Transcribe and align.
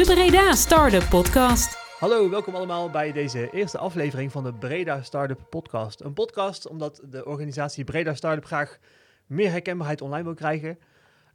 de 0.00 0.06
Breda 0.06 0.54
Startup 0.54 1.08
Podcast. 1.08 1.78
Hallo, 1.98 2.30
welkom 2.30 2.54
allemaal 2.54 2.90
bij 2.90 3.12
deze 3.12 3.50
eerste 3.50 3.78
aflevering 3.78 4.32
van 4.32 4.44
de 4.44 4.52
Breda 4.52 5.02
Startup 5.02 5.40
Podcast. 5.50 6.00
Een 6.00 6.12
podcast 6.12 6.68
omdat 6.68 7.00
de 7.04 7.24
organisatie 7.24 7.84
Breda 7.84 8.14
Startup 8.14 8.44
graag 8.44 8.78
meer 9.26 9.50
herkenbaarheid 9.50 10.00
online 10.00 10.24
wil 10.24 10.34
krijgen. 10.34 10.78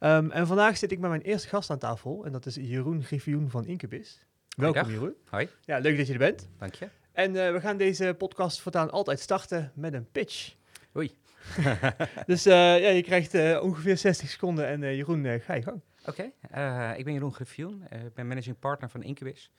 Um, 0.00 0.30
en 0.30 0.46
vandaag 0.46 0.76
zit 0.76 0.92
ik 0.92 0.98
met 0.98 1.10
mijn 1.10 1.22
eerste 1.22 1.48
gast 1.48 1.70
aan 1.70 1.78
tafel 1.78 2.24
en 2.24 2.32
dat 2.32 2.46
is 2.46 2.54
Jeroen 2.54 3.02
Griffioen 3.02 3.50
van 3.50 3.66
Incubus. 3.66 4.26
Welkom 4.56 4.82
Dag. 4.82 4.90
Jeroen. 4.90 5.14
Hoi, 5.28 5.48
Ja, 5.64 5.78
leuk 5.78 5.96
dat 5.96 6.06
je 6.06 6.12
er 6.12 6.18
bent. 6.18 6.48
dank 6.58 6.74
je. 6.74 6.88
En 7.12 7.46
eh, 7.46 7.52
we 7.52 7.60
gaan 7.60 7.76
deze 7.76 8.14
podcast 8.18 8.60
voortaan 8.60 8.90
altijd 8.90 9.20
starten 9.20 9.72
met 9.74 9.92
een 9.92 10.08
pitch. 10.12 10.54
Oei. 10.96 11.16
Dus 12.26 12.46
eh, 12.46 12.80
ja, 12.80 12.88
je 12.88 13.02
krijgt 13.02 13.34
eh, 13.34 13.58
ongeveer 13.62 13.96
60 13.96 14.28
seconden 14.28 14.66
en 14.66 14.82
eh, 14.82 14.96
Jeroen, 14.96 15.40
ga 15.40 15.54
je 15.54 15.62
gang. 15.62 15.80
Oké, 16.06 16.32
eh, 16.40 16.98
ik 16.98 17.04
ben 17.04 17.12
Jeroen 17.12 17.34
Griffioen. 17.34 17.88
Eh, 17.88 18.04
ik 18.04 18.14
ben 18.14 18.26
managing 18.26 18.58
partner 18.58 18.90
van 18.90 19.02
Incubus. 19.02 19.50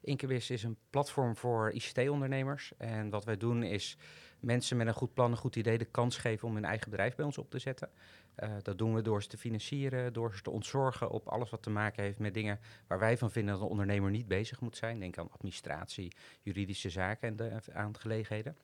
Incubus 0.00 0.50
is 0.50 0.62
een 0.62 0.76
platform 0.90 1.36
voor 1.36 1.72
ICT-ondernemers. 1.72 2.72
En 2.78 3.10
wat 3.10 3.24
wij 3.24 3.36
doen 3.36 3.62
is 3.62 3.96
mensen 4.40 4.76
met 4.76 4.86
een 4.86 4.94
goed 4.94 5.14
plan, 5.14 5.30
een 5.30 5.36
goed 5.36 5.56
idee 5.56 5.78
de 5.78 5.84
kans 5.84 6.16
geven 6.16 6.48
om 6.48 6.54
hun 6.54 6.64
eigen 6.64 6.90
bedrijf 6.90 7.14
bij 7.14 7.24
ons 7.24 7.38
op 7.38 7.50
te 7.50 7.58
zetten. 7.58 7.90
Eh, 8.34 8.50
dat 8.62 8.78
doen 8.78 8.94
we 8.94 9.02
door 9.02 9.22
ze 9.22 9.28
te 9.28 9.38
financieren, 9.38 10.12
door 10.12 10.34
ze 10.34 10.42
te 10.42 10.50
ontzorgen 10.50 11.10
op 11.10 11.28
alles 11.28 11.50
wat 11.50 11.62
te 11.62 11.70
maken 11.70 12.02
heeft 12.02 12.18
met 12.18 12.34
dingen 12.34 12.60
waar 12.86 12.98
wij 12.98 13.18
van 13.18 13.30
vinden 13.30 13.54
dat 13.54 13.62
een 13.62 13.68
ondernemer 13.68 14.10
niet 14.10 14.28
bezig 14.28 14.60
moet 14.60 14.76
zijn. 14.76 14.98
Denk 15.00 15.18
aan 15.18 15.30
administratie, 15.30 16.12
juridische 16.42 16.90
zaken 16.90 17.28
en 17.28 17.36
de 17.36 17.72
aangelegenheden. 17.72 18.56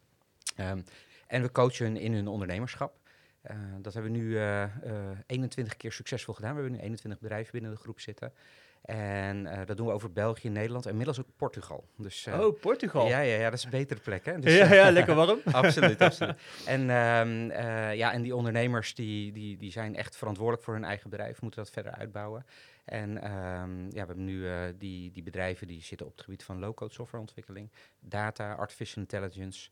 Ehm, 0.56 0.82
en 1.26 1.42
we 1.42 1.52
coachen 1.52 1.86
hun 1.86 1.96
in 1.96 2.12
hun 2.12 2.28
ondernemerschap. 2.28 3.01
Eh, 3.42 3.56
dat 3.80 3.94
hebben 3.94 4.12
we 4.12 4.18
nu 4.18 4.36
eh, 4.36 4.62
eh, 4.62 5.18
21 5.26 5.76
keer 5.76 5.92
succesvol 5.92 6.34
gedaan. 6.34 6.54
We 6.54 6.60
hebben 6.60 6.78
nu 6.78 6.84
21 6.84 7.20
bedrijven 7.20 7.52
binnen 7.52 7.70
de 7.70 7.76
groep 7.76 8.00
zitten. 8.00 8.32
En 8.82 9.46
eh, 9.46 9.66
dat 9.66 9.76
doen 9.76 9.86
we 9.86 9.92
over 9.92 10.12
België, 10.12 10.48
Nederland 10.48 10.84
en 10.84 10.90
inmiddels 10.90 11.20
ook 11.20 11.26
Portugal. 11.36 11.84
Dus, 11.96 12.26
eh, 12.26 12.40
oh, 12.40 12.60
Portugal. 12.60 13.06
ja, 13.08 13.20
ja, 13.20 13.36
ja, 13.36 13.50
dat 13.50 13.58
is 13.58 13.64
een 13.64 13.70
betere 13.70 14.00
plek. 14.00 14.24
Hè? 14.24 14.38
Dus, 14.38 14.54
ja, 14.54 14.64
eh, 14.64 14.74
ja, 14.74 14.90
lekker 14.90 15.14
warm. 15.14 15.40
absoluut, 15.52 16.00
absoluut. 16.00 16.38
En, 16.66 16.90
ehm, 16.90 17.50
eh, 17.50 17.94
ja, 17.94 18.12
en 18.12 18.22
die 18.22 18.36
ondernemers 18.36 18.94
die, 18.94 19.32
die, 19.32 19.56
die 19.56 19.72
zijn 19.72 19.96
echt 19.96 20.16
verantwoordelijk 20.16 20.64
voor 20.64 20.74
hun 20.74 20.84
eigen 20.84 21.10
bedrijf, 21.10 21.42
moeten 21.42 21.62
dat 21.62 21.72
verder 21.72 21.92
uitbouwen. 21.92 22.46
En 22.84 23.22
ehm, 23.22 23.84
ja, 23.84 23.90
we 23.90 23.98
hebben 23.98 24.24
nu 24.24 24.46
die, 24.78 25.12
die 25.12 25.22
bedrijven 25.22 25.66
die 25.66 25.82
zitten 25.82 26.06
op 26.06 26.12
het 26.12 26.24
gebied 26.24 26.44
van 26.44 26.58
low-code 26.58 26.92
softwareontwikkeling, 26.92 27.70
data, 28.00 28.52
artificial 28.52 29.02
intelligence 29.02 29.70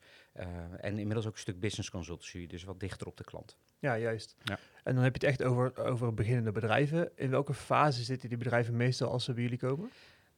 en 0.80 0.98
inmiddels 0.98 1.26
ook 1.26 1.32
een 1.32 1.38
stuk 1.38 1.60
business 1.60 1.90
consultancy, 1.90 2.46
dus 2.46 2.64
wat 2.64 2.80
dichter 2.80 3.06
op 3.06 3.16
de 3.16 3.24
klant. 3.24 3.56
Ja, 3.80 3.98
juist. 3.98 4.36
Ja. 4.42 4.58
En 4.84 4.94
dan 4.94 5.04
heb 5.04 5.16
je 5.16 5.26
het 5.26 5.36
echt 5.36 5.48
over, 5.48 5.84
over 5.84 6.14
beginnende 6.14 6.52
bedrijven. 6.52 7.10
In 7.14 7.30
welke 7.30 7.54
fase 7.54 8.02
zitten 8.02 8.28
die 8.28 8.38
bedrijven 8.38 8.76
meestal 8.76 9.10
als 9.10 9.24
ze 9.24 9.32
bij 9.32 9.42
jullie 9.42 9.58
komen? 9.58 9.90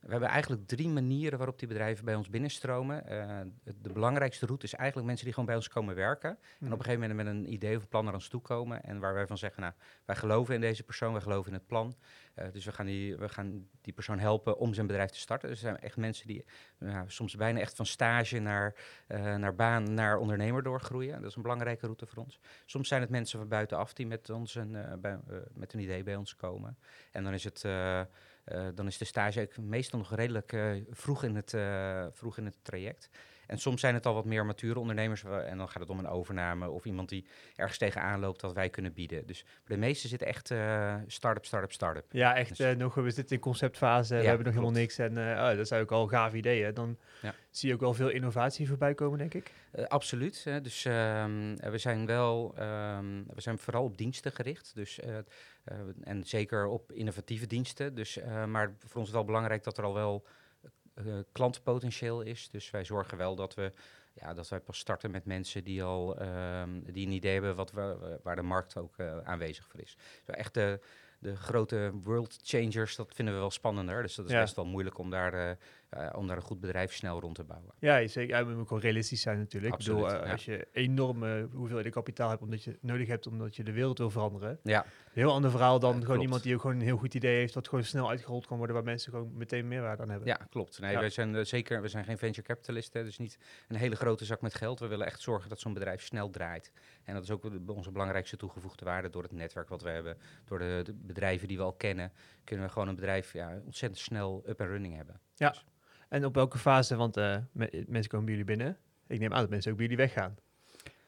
We 0.02 0.10
hebben 0.10 0.28
eigenlijk 0.28 0.66
drie 0.66 0.88
manieren 0.88 1.38
waarop 1.38 1.58
die 1.58 1.68
bedrijven 1.68 2.04
bij 2.04 2.14
ons 2.14 2.28
binnenstromen. 2.28 3.06
Eh, 3.06 3.40
de 3.64 3.92
belangrijkste 3.92 4.46
route 4.46 4.64
is 4.64 4.74
eigenlijk 4.74 5.06
mensen 5.06 5.24
die 5.24 5.34
gewoon 5.34 5.48
bij 5.48 5.58
ons 5.58 5.68
komen 5.68 5.94
werken. 5.94 6.30
Mhm. 6.30 6.66
En 6.66 6.72
op 6.72 6.78
een 6.78 6.84
gegeven 6.84 7.08
moment 7.08 7.24
met 7.24 7.34
een 7.34 7.52
idee 7.52 7.76
of 7.76 7.82
een 7.82 7.88
plan 7.88 8.04
naar 8.04 8.14
ons 8.14 8.28
toe 8.28 8.40
komen. 8.40 8.82
En 8.82 8.98
waar 8.98 9.14
wij 9.14 9.26
van 9.26 9.38
zeggen, 9.38 9.62
nou, 9.62 9.74
wij 10.04 10.16
geloven 10.16 10.54
in 10.54 10.60
deze 10.60 10.82
persoon, 10.82 11.12
wij 11.12 11.20
geloven 11.20 11.52
in 11.52 11.58
het 11.58 11.66
plan. 11.66 11.96
Eh, 12.34 12.46
dus 12.52 12.64
we 12.64 12.72
gaan, 12.72 12.86
die, 12.86 13.16
we 13.16 13.28
gaan 13.28 13.68
die 13.80 13.92
persoon 13.92 14.18
helpen 14.18 14.58
om 14.58 14.74
zijn 14.74 14.86
bedrijf 14.86 15.10
te 15.10 15.18
starten. 15.18 15.48
Dus 15.48 15.58
er 15.58 15.64
zijn 15.64 15.80
echt 15.80 15.96
mensen 15.96 16.26
die 16.26 16.44
nou, 16.78 17.04
soms 17.10 17.36
bijna 17.36 17.60
echt 17.60 17.76
van 17.76 17.86
stage 17.86 18.38
naar, 18.38 18.74
eh, 19.06 19.36
naar 19.36 19.54
baan, 19.54 19.94
naar 19.94 20.18
ondernemer 20.18 20.62
doorgroeien. 20.62 21.20
Dat 21.20 21.30
is 21.30 21.36
een 21.36 21.42
belangrijke 21.42 21.84
route 21.86 22.06
voor 22.06 22.22
ons. 22.22 22.40
Soms 22.66 22.88
zijn 22.88 23.00
het 23.00 23.10
mensen 23.10 23.38
van 23.38 23.48
buitenaf 23.48 23.92
die 23.92 24.06
met, 24.06 24.30
ons 24.30 24.54
een, 24.54 24.76
bij, 25.00 25.18
met 25.52 25.72
een 25.72 25.80
idee 25.80 26.02
bij 26.02 26.16
ons 26.16 26.36
komen. 26.36 26.78
En 27.10 27.24
dan 27.24 27.32
is 27.32 27.44
het... 27.44 27.64
eh, 28.44 28.68
dan 28.74 28.86
is 28.86 28.98
de 28.98 29.04
stage 29.04 29.40
ook 29.40 29.56
meestal 29.56 29.98
nog 29.98 30.14
redelijk 30.14 30.52
eh, 30.52 30.72
vroeg, 30.90 31.22
in 31.22 31.34
het, 31.34 31.54
eh, 31.54 32.06
vroeg 32.10 32.38
in 32.38 32.44
het 32.44 32.56
traject. 32.62 33.08
En 33.46 33.58
soms 33.58 33.80
zijn 33.80 33.94
het 33.94 34.06
al 34.06 34.14
wat 34.14 34.24
meer 34.24 34.46
mature 34.46 34.78
ondernemers. 34.78 35.22
wa- 35.22 35.40
En 35.40 35.58
dan 35.58 35.68
gaat 35.68 35.80
het 35.82 35.90
om 35.90 35.98
een 35.98 36.08
overname 36.08 36.68
of 36.70 36.84
iemand 36.84 37.08
die 37.08 37.26
ergens 37.56 37.78
tegenaan 37.78 38.20
loopt 38.20 38.40
dat 38.40 38.52
wij 38.52 38.68
kunnen 38.70 38.92
bieden. 38.92 39.26
Dus 39.26 39.44
de 39.66 39.76
meeste 39.76 40.08
zitten 40.08 40.26
echt 40.28 40.50
eh 40.50 40.94
start-up, 41.06 41.44
start-up, 41.44 41.72
start-up. 41.72 42.04
Ja, 42.12 42.36
echt. 42.36 42.48
Dus- 42.48 42.58
eh, 42.58 42.76
nog, 42.76 42.94
we 42.94 43.10
zitten 43.10 43.36
in 43.36 43.42
conceptfase, 43.42 44.14
we 44.14 44.22
hebben 44.24 44.44
nog 44.44 44.54
helemaal 44.54 44.74
niks. 44.80 44.98
En 44.98 45.18
eh, 45.18 45.24
oh, 45.40 45.46
dat 45.48 45.58
is 45.58 45.72
ook 45.72 45.92
al 45.92 46.06
gaaf 46.08 46.34
ideeën. 46.34 46.74
Dan 46.74 46.98
Ja. 47.22 47.34
zie 47.50 47.68
je 47.68 47.74
ook 47.74 47.80
wel 47.80 47.94
veel 47.94 48.08
innovatie 48.08 48.68
voorbij 48.68 48.94
komen, 48.94 49.18
denk 49.18 49.34
ik. 49.34 49.52
Eh, 49.72 49.84
absoluut. 49.86 50.44
Hè. 50.44 50.60
Dus 50.60 50.84
ehm, 50.84 51.54
eh, 51.54 51.70
we 51.70 51.78
zijn 51.78 52.06
wel, 52.06 52.54
ehm, 52.56 53.22
we 53.34 53.40
zijn 53.40 53.58
vooral 53.58 53.84
op 53.84 53.96
diensten 53.98 54.32
gericht. 54.32 54.72
Dus, 54.74 55.00
eh, 55.00 55.18
eh, 55.18 55.24
en 56.00 56.24
zeker 56.24 56.66
op 56.66 56.92
innovatieve 56.92 57.46
diensten. 57.46 57.94
Dus, 57.94 58.16
eh, 58.18 58.44
maar 58.44 58.72
voor 58.86 58.98
ons 59.00 59.06
is 59.08 59.14
wel 59.14 59.24
belangrijk 59.24 59.64
dat 59.64 59.78
er 59.78 59.84
al 59.84 59.94
wel 59.94 60.24
eh, 60.26 60.32
klantpotentieel 61.32 62.22
is. 62.22 62.48
Dus 62.50 62.70
wij 62.70 62.84
zorgen 62.84 63.18
wel 63.18 63.36
dat 63.36 63.54
we, 63.54 63.72
ja, 64.12 64.34
dat 64.34 64.48
wij 64.48 64.60
pas 64.60 64.78
starten 64.78 65.10
met 65.10 65.24
mensen 65.24 65.64
die 65.64 65.82
al 65.82 66.16
ehm, 66.18 66.80
die 66.92 67.06
een 67.06 67.12
idee 67.12 67.32
hebben 67.32 67.56
wat 67.56 67.72
we, 67.72 68.18
waar 68.22 68.36
de 68.36 68.42
markt 68.42 68.76
ook 68.76 68.96
eh, 68.96 69.18
aanwezig 69.18 69.68
voor 69.68 69.80
is. 69.80 69.96
Zo 70.26 70.32
echt 70.32 70.54
de, 70.54 70.80
de 71.18 71.36
grote 71.36 71.90
world 72.02 72.38
changers, 72.42 72.96
dat 72.96 73.14
vinden 73.14 73.34
we 73.34 73.40
wel 73.40 73.50
spannender. 73.50 74.02
Dus 74.02 74.14
dat 74.14 74.24
is 74.26 74.32
Ja. 74.32 74.40
best 74.40 74.56
wel 74.56 74.64
moeilijk 74.64 74.98
om 74.98 75.10
daar, 75.10 75.34
eh, 75.34 75.50
eh, 75.88 76.16
om 76.18 76.26
daar 76.26 76.36
een 76.36 76.42
goed 76.42 76.60
bedrijf 76.60 76.92
snel 76.94 77.20
rond 77.20 77.34
te 77.34 77.44
bouwen. 77.44 77.74
Ja, 77.78 78.06
zeker. 78.06 78.28
Ja, 78.36 78.38
we 78.38 78.44
moeten 78.44 78.62
ook 78.62 78.70
wel 78.70 78.80
realistisch 78.80 79.20
zijn 79.20 79.38
natuurlijk. 79.38 79.72
ik 79.72 79.78
bedoel, 79.78 79.96
Absoluut, 80.02 80.20
eh, 80.20 80.26
ja. 80.26 80.32
als 80.32 80.44
je 80.44 80.66
enorme 80.72 81.48
hoeveelheid 81.52 81.88
kapitaal 81.94 82.30
hebt 82.30 82.42
omdat 82.42 82.62
je 82.64 82.78
nodig 82.80 83.08
hebt 83.08 83.26
omdat 83.26 83.56
je 83.56 83.62
de 83.64 83.72
wereld 83.72 83.98
wil 83.98 84.10
veranderen. 84.10 84.58
Ja, 84.62 84.86
heel 85.12 85.32
ander 85.32 85.50
verhaal 85.50 85.78
dan 85.78 85.90
gewoon 85.92 86.06
klopt. 86.06 86.22
iemand 86.22 86.42
die 86.42 86.54
ook 86.54 86.60
gewoon 86.60 86.76
een 86.76 86.82
heel 86.82 86.96
goed 86.96 87.14
idee 87.14 87.36
heeft, 87.36 87.54
wat 87.54 87.68
gewoon 87.68 87.84
snel 87.84 88.08
uitgerold 88.08 88.46
kan 88.46 88.56
worden, 88.56 88.76
waar 88.76 88.84
mensen 88.84 89.12
gewoon 89.12 89.36
meteen 89.36 89.68
meerwaarde 89.68 90.02
aan 90.02 90.08
hebben. 90.08 90.28
Ja, 90.28 90.46
klopt. 90.50 90.80
Nee, 90.80 90.96
wij 90.98 91.10
zijn 91.10 91.36
eh, 91.36 91.44
zeker, 91.44 91.82
we 91.82 91.88
zijn 91.88 92.04
geen 92.04 92.18
venture 92.18 92.46
capitalisten, 92.46 93.04
dus 93.04 93.18
niet 93.18 93.38
een 93.68 93.76
hele 93.76 93.96
grote 93.96 94.24
zak 94.24 94.40
met 94.40 94.54
geld. 94.54 94.80
We 94.80 94.86
willen 94.86 95.06
echt 95.06 95.20
zorgen 95.20 95.48
dat 95.48 95.60
zo'n 95.60 95.72
bedrijf 95.72 96.02
snel 96.02 96.30
draait. 96.30 96.72
En 97.04 97.14
dat 97.14 97.22
is 97.22 97.30
ook 97.30 97.44
onze 97.66 97.90
belangrijkste 97.90 98.36
toegevoegde 98.36 98.84
waarde 98.84 99.10
door 99.10 99.22
het 99.22 99.32
netwerk 99.32 99.68
wat 99.68 99.82
we 99.82 99.88
hebben, 99.90 100.16
door 100.44 100.58
de, 100.58 100.80
de 100.84 100.92
bedrijven 100.94 101.48
die 101.48 101.56
we 101.56 101.62
al 101.62 101.72
kennen, 101.72 102.12
kunnen 102.44 102.66
we 102.66 102.72
gewoon 102.72 102.88
een 102.88 102.94
bedrijf 102.94 103.32
ja, 103.32 103.60
ontzettend 103.64 104.00
snel 104.02 104.42
up 104.46 104.60
en 104.60 104.66
running 104.66 104.96
hebben. 104.96 105.20
Ja. 105.34 105.48
Dus- 105.48 105.64
En 106.08 106.24
op 106.24 106.34
welke 106.34 106.58
fase, 106.58 106.96
want 106.96 107.16
eh, 107.16 107.36
me- 107.52 107.84
mensen 107.86 108.10
komen 108.10 108.26
bij 108.26 108.34
jullie 108.36 108.56
binnen. 108.56 108.76
Ik 109.06 109.18
neem 109.18 109.32
aan 109.32 109.40
dat 109.40 109.50
mensen 109.50 109.70
ook 109.70 109.76
bij 109.78 109.86
jullie 109.86 110.04
weggaan. 110.04 110.36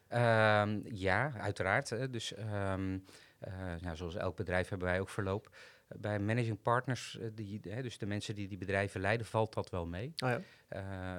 Ehm, 0.08 0.80
ja, 0.94 1.32
uiteraard. 1.38 2.12
Dus 2.12 2.34
ehm, 2.34 2.98
eh, 3.46 3.52
ja, 3.78 3.94
zoals 3.94 4.14
elk 4.14 4.36
bedrijf 4.36 4.68
hebben 4.68 4.88
wij 4.88 5.00
ook 5.00 5.08
verloop. 5.08 5.48
Eh, 5.88 5.98
Bij 6.00 6.18
managing 6.18 6.62
partners, 6.62 7.18
eh, 7.18 7.28
die, 7.34 7.60
hè, 7.68 7.82
dus 7.82 7.98
de 7.98 8.06
mensen 8.06 8.34
die 8.34 8.48
die 8.48 8.58
bedrijven 8.58 9.00
leiden, 9.00 9.26
valt 9.26 9.54
dat 9.54 9.70
wel 9.70 9.86
mee. 9.86 10.12
Oh 10.24 10.28
ja. 10.28 10.40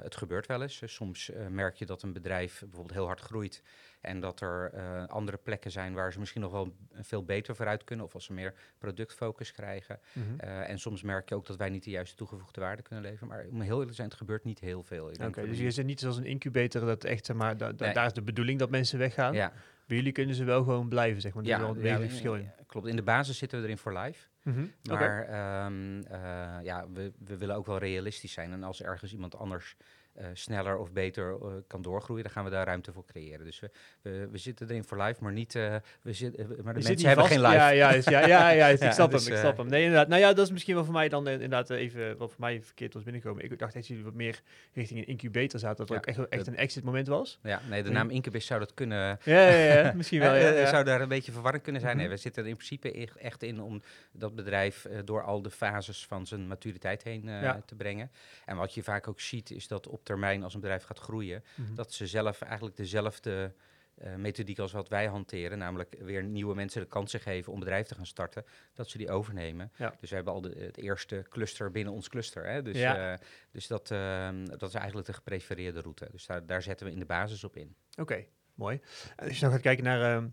Het 0.02 0.16
gebeurt 0.16 0.46
wel 0.46 0.62
eens. 0.62 0.82
Soms 0.84 1.30
merk 1.48 1.74
je 1.76 1.86
dat 1.86 2.02
een 2.02 2.12
bedrijf 2.12 2.60
bijvoorbeeld 2.60 2.92
heel 2.94 3.06
hard 3.06 3.20
groeit 3.20 3.62
en 4.00 4.20
dat 4.20 4.40
er 4.40 4.70
andere 5.08 5.36
plekken 5.36 5.70
zijn 5.70 5.94
waar 5.94 6.12
ze 6.12 6.18
misschien 6.18 6.40
nog 6.40 6.50
wel 6.52 6.76
veel 6.92 7.24
beter 7.24 7.56
vooruit 7.56 7.84
kunnen 7.84 8.04
of 8.04 8.14
als 8.14 8.24
ze 8.24 8.32
meer 8.32 8.54
productfocus 8.78 9.52
krijgen. 9.52 10.00
Mhm. 10.12 10.38
En 10.40 10.78
soms 10.78 11.02
merk 11.02 11.28
je 11.28 11.34
ook 11.34 11.46
dat 11.46 11.56
wij 11.56 11.68
niet 11.68 11.84
de 11.84 11.90
juiste 11.90 12.16
toegevoegde 12.16 12.60
waarde 12.60 12.82
kunnen 12.82 13.04
leveren. 13.04 13.28
Maar 13.28 13.44
om 13.50 13.60
heel 13.60 13.70
eerlijk 13.70 13.88
te 13.90 13.94
zijn, 13.96 14.08
het 14.08 14.16
gebeurt 14.16 14.44
niet 14.44 14.60
heel 14.60 14.82
veel. 14.82 15.10
Oké, 15.22 15.46
dus 15.46 15.58
je 15.58 15.70
zit 15.70 15.86
niet 15.86 16.00
zoals 16.00 16.16
een 16.16 16.24
incubator, 16.26 16.80
dat 16.86 17.04
echt, 17.04 17.26
zeg 17.26 17.36
maar, 17.36 17.56
da- 17.56 17.72
da- 17.72 17.84
Nee. 17.84 17.94
daar 17.94 18.06
is 18.06 18.12
de 18.12 18.22
bedoeling 18.22 18.58
dat 18.58 18.70
mensen 18.70 18.98
weggaan. 18.98 19.34
ja, 19.34 19.52
Bij 19.86 19.96
jullie 19.96 20.12
kunnen 20.12 20.34
ze 20.34 20.44
wel 20.44 20.64
gewoon 20.64 20.88
blijven, 20.88 21.20
zeg 21.20 21.34
maar. 21.34 21.44
Er 21.44 21.50
is 21.50 21.56
wel 21.58 21.76
een 21.76 21.82
ja, 21.82 21.98
verschil 21.98 22.34
in. 22.34 22.42
ja, 22.42 22.54
klopt. 22.66 22.86
In 22.86 22.96
de 22.96 23.02
basis 23.02 23.38
zitten 23.38 23.58
we 23.58 23.64
erin 23.64 23.78
voor 23.78 23.98
live. 23.98 24.26
Mhm. 24.42 24.66
Maar 24.82 25.22
ehm, 25.22 26.02
eh, 26.02 26.58
ja, 26.62 26.86
we, 26.92 27.12
we 27.18 27.36
willen 27.36 27.56
ook 27.56 27.66
wel 27.66 27.78
realistisch 27.78 28.32
zijn. 28.32 28.52
En 28.52 28.62
als 28.62 28.82
ergens 28.82 29.12
iemand 29.12 29.36
anders 29.36 29.76
eh, 30.16 30.26
sneller 30.32 30.76
of 30.78 30.92
beter 30.92 31.30
eh, 31.42 31.48
kan 31.66 31.82
doorgroeien, 31.82 32.22
dan 32.24 32.32
gaan 32.32 32.44
we 32.44 32.50
daar 32.50 32.66
ruimte 32.66 32.92
voor 32.92 33.04
creëren. 33.04 33.44
Dus 33.44 33.60
we, 33.60 33.70
we, 34.02 34.28
we 34.30 34.38
zitten 34.38 34.68
erin 34.70 34.84
voor 34.84 35.02
live, 35.02 35.22
maar 35.22 35.32
niet. 35.32 35.54
eh, 35.54 35.74
we 36.02 36.12
zit, 36.12 36.36
maar 36.36 36.74
de 36.74 36.80
mensen 36.82 37.06
hebben 37.06 37.24
vast. 37.26 37.36
geen 37.36 37.42
live. 37.42 37.54
Ja, 37.54 37.68
ja, 37.68 37.90
is- 37.90 38.04
ja, 38.04 38.26
ja, 38.26 38.48
ja, 38.50 38.66
is- 38.66 38.80
ik 38.86 38.92
snap 38.92 39.10
dus, 39.10 39.24
hem, 39.24 39.32
ik 39.32 39.38
snap 39.38 39.56
hem. 39.56 39.68
Nee, 39.68 39.82
inderdaad. 39.82 40.08
Nou 40.08 40.20
ja, 40.20 40.32
dat 40.32 40.44
is 40.46 40.52
misschien 40.52 40.74
wel 40.74 40.84
voor 40.84 40.92
mij 40.94 41.08
dan 41.08 41.28
inderdaad 41.28 41.70
even, 41.70 42.16
wat 42.16 42.30
voor 42.30 42.40
mij 42.40 42.62
verkeerd 42.62 42.94
was 42.94 43.02
binnenkomen. 43.02 43.44
Ik 43.44 43.58
dacht 43.58 43.74
dat 43.74 43.86
jullie 43.86 44.04
wat 44.04 44.14
meer 44.14 44.40
richting 44.72 45.00
een 45.00 45.06
incubator 45.06 45.60
zaten, 45.60 45.76
dat 45.76 45.88
er 45.88 45.94
Ja, 46.14 46.22
ook 46.22 46.28
echt, 46.28 46.46
een 46.46 46.56
exit 46.56 46.84
moment 46.84 47.06
was. 47.08 47.38
Ja, 47.42 47.60
nee, 47.68 47.82
de 47.82 47.90
naam 47.90 48.10
Incubus 48.10 48.46
zou 48.46 48.60
dat 48.60 48.74
kunnen. 48.74 49.18
Ja, 49.22 49.48
ja, 49.48 49.74
ja, 49.82 49.92
misschien 49.96 50.20
wel, 50.20 50.34
ja. 50.34 50.66
Zou 50.66 50.84
daar 50.84 51.00
een 51.00 51.08
beetje 51.08 51.32
verwarring 51.32 51.62
kunnen 51.62 51.80
zijn? 51.80 51.96
Mhm. 51.96 52.04
Nee, 52.06 52.14
we 52.14 52.20
zitten 52.20 52.42
er 52.42 52.48
in 52.48 52.54
principe 52.56 53.08
echt 53.18 53.42
in 53.42 53.60
om 53.60 53.82
dat 54.12 54.34
bedrijf 54.34 54.86
door 55.04 55.22
al 55.22 55.42
de 55.42 55.50
fases 55.50 56.06
van 56.06 56.26
zijn 56.26 56.46
maturiteit 56.48 57.02
heen 57.02 57.30
te 57.66 57.74
brengen. 57.74 58.10
En 58.44 58.56
wat 58.56 58.74
je 58.74 58.82
vaak 58.82 59.08
ook 59.08 59.20
ziet, 59.20 59.50
is 59.50 59.68
dat 59.68 59.88
op 59.88 60.04
termijn, 60.06 60.42
als 60.42 60.54
een 60.54 60.60
bedrijf 60.60 60.82
gaat 60.84 60.98
groeien, 60.98 61.44
Mhm. 61.54 61.74
dat 61.74 61.92
ze 61.92 62.06
zelf 62.06 62.40
eigenlijk 62.42 62.76
dezelfde 62.76 63.54
eh, 63.96 64.14
methodiek 64.14 64.58
als 64.58 64.72
wat 64.72 64.88
wij 64.88 65.06
hanteren, 65.06 65.58
namelijk 65.58 65.94
weer 66.00 66.22
nieuwe 66.24 66.54
mensen 66.54 66.80
de 66.80 66.86
kansen 66.86 67.20
geven 67.20 67.52
om 67.52 67.58
bedrijf 67.58 67.86
te 67.86 67.94
gaan 67.94 68.06
starten, 68.06 68.44
dat 68.74 68.88
ze 68.90 68.98
die 68.98 69.10
overnemen. 69.10 69.72
Ja. 69.76 69.94
Dus 70.00 70.08
we 70.10 70.16
hebben 70.16 70.32
al 70.34 70.40
de, 70.40 70.54
het 70.58 70.76
eerste 70.76 71.24
cluster 71.28 71.70
binnen 71.70 71.92
ons 71.92 72.08
cluster. 72.08 72.46
Hè? 72.46 72.62
Dus, 72.62 72.76
Ja. 72.78 73.12
eh, 73.12 73.18
dus 73.50 73.66
dat, 73.66 73.90
ehm, 73.90 74.44
dat 74.44 74.62
is 74.68 74.74
eigenlijk 74.74 75.06
de 75.06 75.12
geprefereerde 75.12 75.80
route. 75.80 76.08
Dus 76.10 76.26
daar, 76.26 76.46
daar 76.46 76.62
zetten 76.62 76.86
we 76.86 76.92
in 76.92 76.98
de 76.98 77.04
basis 77.04 77.44
op 77.44 77.56
in. 77.56 77.74
Oké, 78.00 78.24
mooi. 78.54 78.80
Als 79.16 79.34
je 79.34 79.40
nou 79.40 79.52
gaat 79.52 79.62
kijken 79.62 79.84
naar, 79.84 80.16
ehm, 80.16 80.28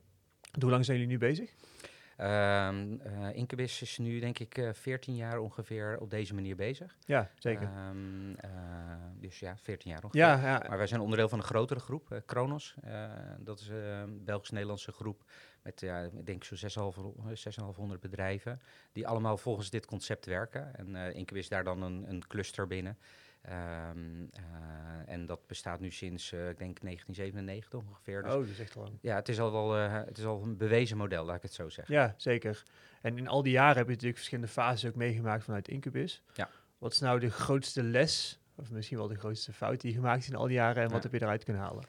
hoe 0.59 0.69
lang 0.69 0.85
zijn 0.85 0.97
jullie 0.97 1.11
nu 1.13 1.19
bezig? 1.19 1.53
Ehm, 2.17 2.99
eh, 2.99 3.35
Incubus 3.35 3.81
is 3.81 3.97
nu 3.97 4.19
denk 4.19 4.39
ik 4.39 4.57
eh 4.57 4.69
14 4.73 5.15
jaar 5.15 5.39
ongeveer 5.39 5.97
op 5.99 6.09
deze 6.09 6.33
manier 6.33 6.55
bezig. 6.55 6.97
Ja, 7.05 7.29
zeker. 7.37 7.63
Ehm, 7.63 8.33
eh, 8.33 8.51
dus 9.19 9.39
ja, 9.39 9.57
14 9.57 9.91
jaar 9.91 10.03
ongeveer. 10.03 10.21
ja, 10.21 10.35
ja. 10.35 10.65
Maar 10.67 10.77
wij 10.77 10.87
zijn 10.87 11.01
onderdeel 11.01 11.29
van 11.29 11.39
een 11.39 11.45
grotere 11.45 11.79
groep, 11.79 12.21
Kronos. 12.25 12.75
Dat 13.39 13.59
is 13.59 13.67
een 13.67 14.23
Belgisch-Nederlandse 14.23 14.91
groep 14.91 15.23
met, 15.61 15.81
ja, 15.81 15.99
ik 15.99 16.25
denk 16.25 16.43
zo'n 16.43 16.57
6,5 16.57 17.37
6,500 17.39 18.01
bedrijven. 18.01 18.61
Die 18.91 19.07
allemaal 19.07 19.37
volgens 19.37 19.69
dit 19.69 19.85
concept 19.85 20.25
werken. 20.25 20.75
En 20.75 21.15
Incubus 21.15 21.49
daar 21.49 21.63
dan 21.63 21.81
een, 21.81 22.09
een 22.09 22.27
cluster 22.27 22.67
binnen. 22.67 22.97
Ehm, 23.43 24.23
eh, 24.31 25.13
en 25.13 25.25
dat 25.25 25.47
bestaat 25.47 25.79
nu 25.79 25.91
sinds, 25.91 26.31
eh, 26.31 26.49
ik 26.49 26.57
denk, 26.57 26.81
1997 26.81 27.79
ongeveer. 27.89 28.23
Dus 28.23 28.31
oh, 28.33 28.39
dat 28.39 28.47
is 28.49 28.59
echt 28.59 28.75
lang. 28.75 28.89
ja, 29.01 29.15
het 29.15 29.29
is 29.29 29.39
al 29.39 29.51
wel 29.51 29.77
eh, 29.77 29.93
het 30.05 30.17
is 30.17 30.25
al 30.25 30.41
een 30.43 30.57
bewezen 30.57 30.97
model, 30.97 31.25
laat 31.25 31.35
ik 31.35 31.41
het 31.41 31.53
zo 31.53 31.69
zeggen. 31.69 31.95
Ja, 31.95 32.13
zeker. 32.17 32.63
En 33.01 33.17
in 33.17 33.27
al 33.27 33.43
die 33.43 33.51
jaren 33.51 33.75
heb 33.77 33.85
je 33.85 33.91
natuurlijk 33.91 34.17
verschillende 34.17 34.51
fases 34.51 34.89
ook 34.89 34.95
meegemaakt 34.95 35.43
vanuit 35.43 35.67
Incubus. 35.67 36.21
Ja. 36.33 36.49
Wat 36.77 36.91
is 36.91 36.99
nou 36.99 37.19
de 37.19 37.29
grootste 37.31 37.83
les, 37.83 38.39
of 38.55 38.71
misschien 38.71 38.97
wel 38.97 39.07
de 39.07 39.15
grootste 39.17 39.53
fout 39.53 39.81
die 39.81 39.89
je 39.91 39.97
gemaakt 39.97 40.21
is 40.21 40.29
in 40.29 40.35
al 40.35 40.45
die 40.47 40.55
jaren 40.55 40.83
en 40.83 40.89
wat 40.89 41.03
Ja. 41.03 41.09
heb 41.09 41.19
je 41.19 41.25
eruit 41.25 41.43
kunnen 41.43 41.61
halen? 41.63 41.83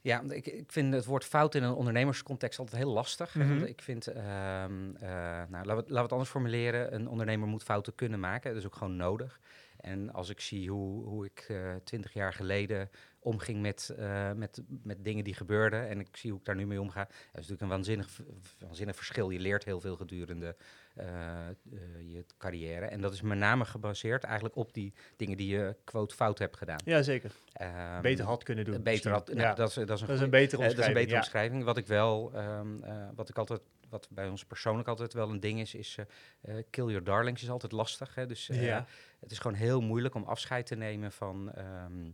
Ja, 0.00 0.22
ik, 0.28 0.46
ik 0.46 0.72
vind 0.72 0.94
het 0.94 1.04
woord 1.04 1.24
fout 1.24 1.54
in 1.54 1.62
een 1.62 1.72
ondernemerscontext 1.72 2.58
altijd 2.58 2.82
heel 2.82 2.92
lastig. 2.92 3.32
want 3.32 3.66
ik 3.66 3.82
vind, 3.82 4.06
ehm, 4.06 4.94
eh, 4.96 5.08
nou, 5.48 5.64
laten 5.64 5.66
we, 5.66 5.74
het- 5.76 5.76
laten 5.76 5.94
we 5.94 6.00
het 6.02 6.12
anders 6.12 6.30
formuleren. 6.30 6.94
Een 6.94 7.08
ondernemer 7.08 7.48
moet 7.48 7.62
fouten 7.62 7.94
kunnen 7.94 8.20
maken. 8.20 8.50
Dat 8.50 8.60
is 8.60 8.66
ook 8.66 8.76
gewoon 8.76 8.96
nodig. 8.96 9.40
En 9.80 10.12
als 10.12 10.28
ik 10.28 10.40
zie 10.40 10.70
hoe, 10.70 11.04
hoe 11.04 11.24
ik 11.24 11.52
twintig 11.84 12.12
jaar 12.12 12.32
geleden 12.32 12.90
omging 13.26 13.60
met, 13.60 13.94
eh, 13.98 14.32
met, 14.32 14.62
met 14.82 15.04
dingen 15.04 15.24
die 15.24 15.34
gebeurden. 15.34 15.88
En 15.88 16.00
ik 16.00 16.16
zie 16.16 16.30
hoe 16.30 16.38
ik 16.38 16.44
daar 16.46 16.56
nu 16.56 16.66
mee 16.66 16.80
omga. 16.80 17.04
Dat 17.04 17.14
is 17.16 17.32
natuurlijk 17.32 17.60
een 17.62 17.68
waanzinnig, 17.68 18.20
waanzinnig 18.58 18.96
verschil. 18.96 19.30
Je 19.30 19.38
leert 19.38 19.64
heel 19.64 19.80
veel 19.80 19.96
gedurende 19.96 20.56
eh, 20.94 21.48
eh, 21.48 21.54
je 22.00 22.24
carrière. 22.38 22.86
En 22.86 23.00
dat 23.00 23.12
is 23.12 23.20
met 23.20 23.38
name 23.38 23.64
gebaseerd 23.64 24.24
eigenlijk 24.24 24.56
op 24.56 24.72
die 24.74 24.92
dingen 25.16 25.36
die 25.36 25.48
je 25.48 25.76
quote 25.84 26.14
fout 26.14 26.38
hebt 26.38 26.56
gedaan. 26.56 26.78
Ja, 26.84 27.02
zeker. 27.02 27.30
Ehm, 27.52 28.02
beter 28.02 28.24
had 28.24 28.42
kunnen 28.42 28.64
doen. 28.64 28.82
Beter 28.82 29.10
had, 29.12 29.26
nou, 29.28 29.40
ja. 29.40 29.54
dat, 29.54 29.68
is, 29.68 29.74
dat 29.74 29.84
is 29.84 29.88
een 29.88 29.88
dat 29.88 29.98
is 29.98 30.04
goeie- 30.06 30.22
een 30.22 30.30
betere 30.30 30.62
eh, 30.62 30.68
dat 30.68 30.78
is 30.78 30.84
een 30.86 30.94
omschrijving. 30.94 30.94
betere 30.94 31.14
ja. 31.14 31.18
omschrijving. 31.22 31.64
Wat 31.64 31.76
ik 31.76 31.86
wel, 31.86 32.32
ehm, 32.34 32.82
eh, 32.82 33.08
wat 33.14 33.28
ik 33.28 33.38
altijd, 33.38 33.60
wat 33.88 34.08
bij 34.10 34.28
ons 34.28 34.44
persoonlijk 34.44 34.88
altijd 34.88 35.12
wel 35.12 35.30
een 35.30 35.40
ding 35.40 35.60
is, 35.60 35.74
is 35.74 35.96
eh, 35.98 36.58
eh, 36.58 36.64
kill 36.70 36.84
your 36.86 37.04
darlings 37.04 37.42
is 37.42 37.50
altijd 37.50 37.72
lastig. 37.72 38.14
Hè? 38.14 38.26
Dus 38.26 38.48
eh, 38.48 38.64
Ja. 38.64 38.86
Het 39.20 39.30
is 39.30 39.38
gewoon 39.38 39.56
heel 39.56 39.80
moeilijk 39.80 40.14
om 40.14 40.24
afscheid 40.24 40.66
te 40.66 40.74
nemen 40.74 41.12
van 41.12 41.52
ehm, 41.52 42.10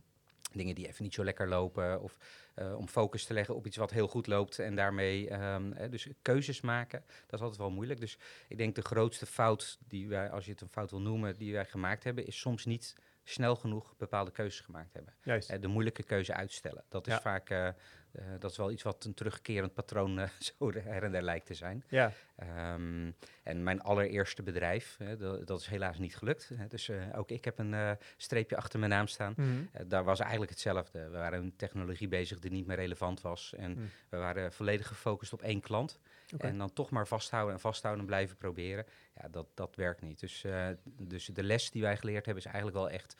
dingen 0.53 0.75
die 0.75 0.87
even 0.89 1.03
niet 1.03 1.15
zo 1.15 1.25
lekker 1.25 1.49
lopen. 1.49 2.03
Of 2.03 2.19
eh, 2.55 2.77
om 2.79 2.89
focus 2.89 3.25
te 3.25 3.33
leggen 3.35 3.55
op 3.55 3.67
iets 3.67 3.77
wat 3.77 3.91
heel 3.91 4.09
goed 4.09 4.27
loopt 4.27 4.59
en 4.59 4.75
daarmee 4.77 5.29
ehm, 5.29 5.73
eh, 5.73 5.91
dus 5.91 6.09
keuzes 6.23 6.61
maken. 6.61 7.03
Dat 7.27 7.33
is 7.35 7.41
altijd 7.41 7.59
wel 7.61 7.71
moeilijk. 7.71 8.01
Dus 8.01 8.19
ik 8.49 8.59
denk 8.59 8.75
de 8.75 8.83
grootste 8.83 9.27
fout 9.27 9.79
die 9.89 10.09
wij, 10.09 10.31
als 10.31 10.45
je 10.45 10.51
het 10.51 10.61
een 10.61 10.69
fout 10.69 10.91
wil 10.91 11.01
noemen, 11.01 11.37
die 11.39 11.53
wij 11.53 11.65
gemaakt 11.65 12.05
hebben, 12.05 12.27
is 12.27 12.39
soms 12.41 12.65
niet 12.65 12.95
snel 13.25 13.57
genoeg 13.57 13.95
bepaalde 13.97 14.31
keuzes 14.31 14.61
gemaakt 14.61 14.93
hebben. 14.93 15.15
Juist. 15.23 15.51
Eh, 15.51 15.61
de 15.61 15.69
moeilijke 15.69 16.03
keuze 16.03 16.35
uitstellen. 16.35 16.85
Dat 16.89 17.07
is 17.07 17.13
Ja. 17.13 17.21
vaak, 17.21 17.75
eh, 18.13 18.25
dat 18.39 18.51
is 18.51 18.57
wel 18.57 18.71
iets 18.71 18.83
wat 18.83 19.05
een 19.05 19.15
terugkerend 19.15 19.75
patroon 19.75 20.19
eh, 20.19 20.29
zo 20.59 20.73
her 20.73 21.03
en 21.03 21.13
der 21.13 21.23
lijkt 21.23 21.47
te 21.47 21.55
zijn. 21.55 21.85
ja. 21.89 22.13
Ehm, 22.37 23.11
en 23.43 23.63
mijn 23.63 23.81
allereerste 23.81 24.43
bedrijf, 24.43 24.99
dat, 25.19 25.47
dat 25.47 25.61
is 25.61 25.67
helaas 25.67 25.99
niet 25.99 26.17
gelukt. 26.17 26.51
Dus 26.69 26.89
eh, 26.89 27.03
ook 27.15 27.31
ik 27.31 27.45
heb 27.45 27.59
een 27.59 27.99
streepje 28.17 28.57
achter 28.57 28.79
mijn 28.79 28.91
naam 28.91 29.07
staan. 29.07 29.35
Mhm. 29.37 29.89
Daar 29.89 30.05
was 30.05 30.21
eigenlijk 30.21 30.51
hetzelfde. 30.51 31.09
We 31.09 31.17
waren 31.17 31.43
een 31.43 31.57
technologie 31.57 32.09
bezig 32.09 32.39
die 32.39 32.51
niet 32.51 32.67
meer 32.67 32.77
relevant 32.77 33.21
was. 33.21 33.55
En 33.55 33.73
Hmm. 33.73 33.91
we 34.09 34.17
waren 34.17 34.53
volledig 34.53 34.87
gefocust 34.87 35.33
op 35.33 35.43
één 35.43 35.61
klant. 35.61 35.99
En 36.39 36.59
dan 36.59 36.73
toch 36.73 36.91
maar 36.91 37.07
vasthouden 37.07 37.55
en 37.55 37.61
vasthouden 37.61 38.03
en 38.03 38.09
blijven 38.09 38.37
proberen. 38.37 38.87
Ja, 39.21 39.29
dat, 39.29 39.47
dat 39.55 39.77
werkt 39.77 40.03
niet. 40.03 40.21
Dus, 40.21 40.45
dus 40.85 41.27
de 41.27 41.43
les 41.43 41.71
die 41.71 41.83
wij 41.83 41.97
geleerd 41.97 42.25
hebben 42.27 42.45
is 42.45 42.51
eigenlijk 42.51 42.77
wel 42.77 42.91
echt 42.91 43.17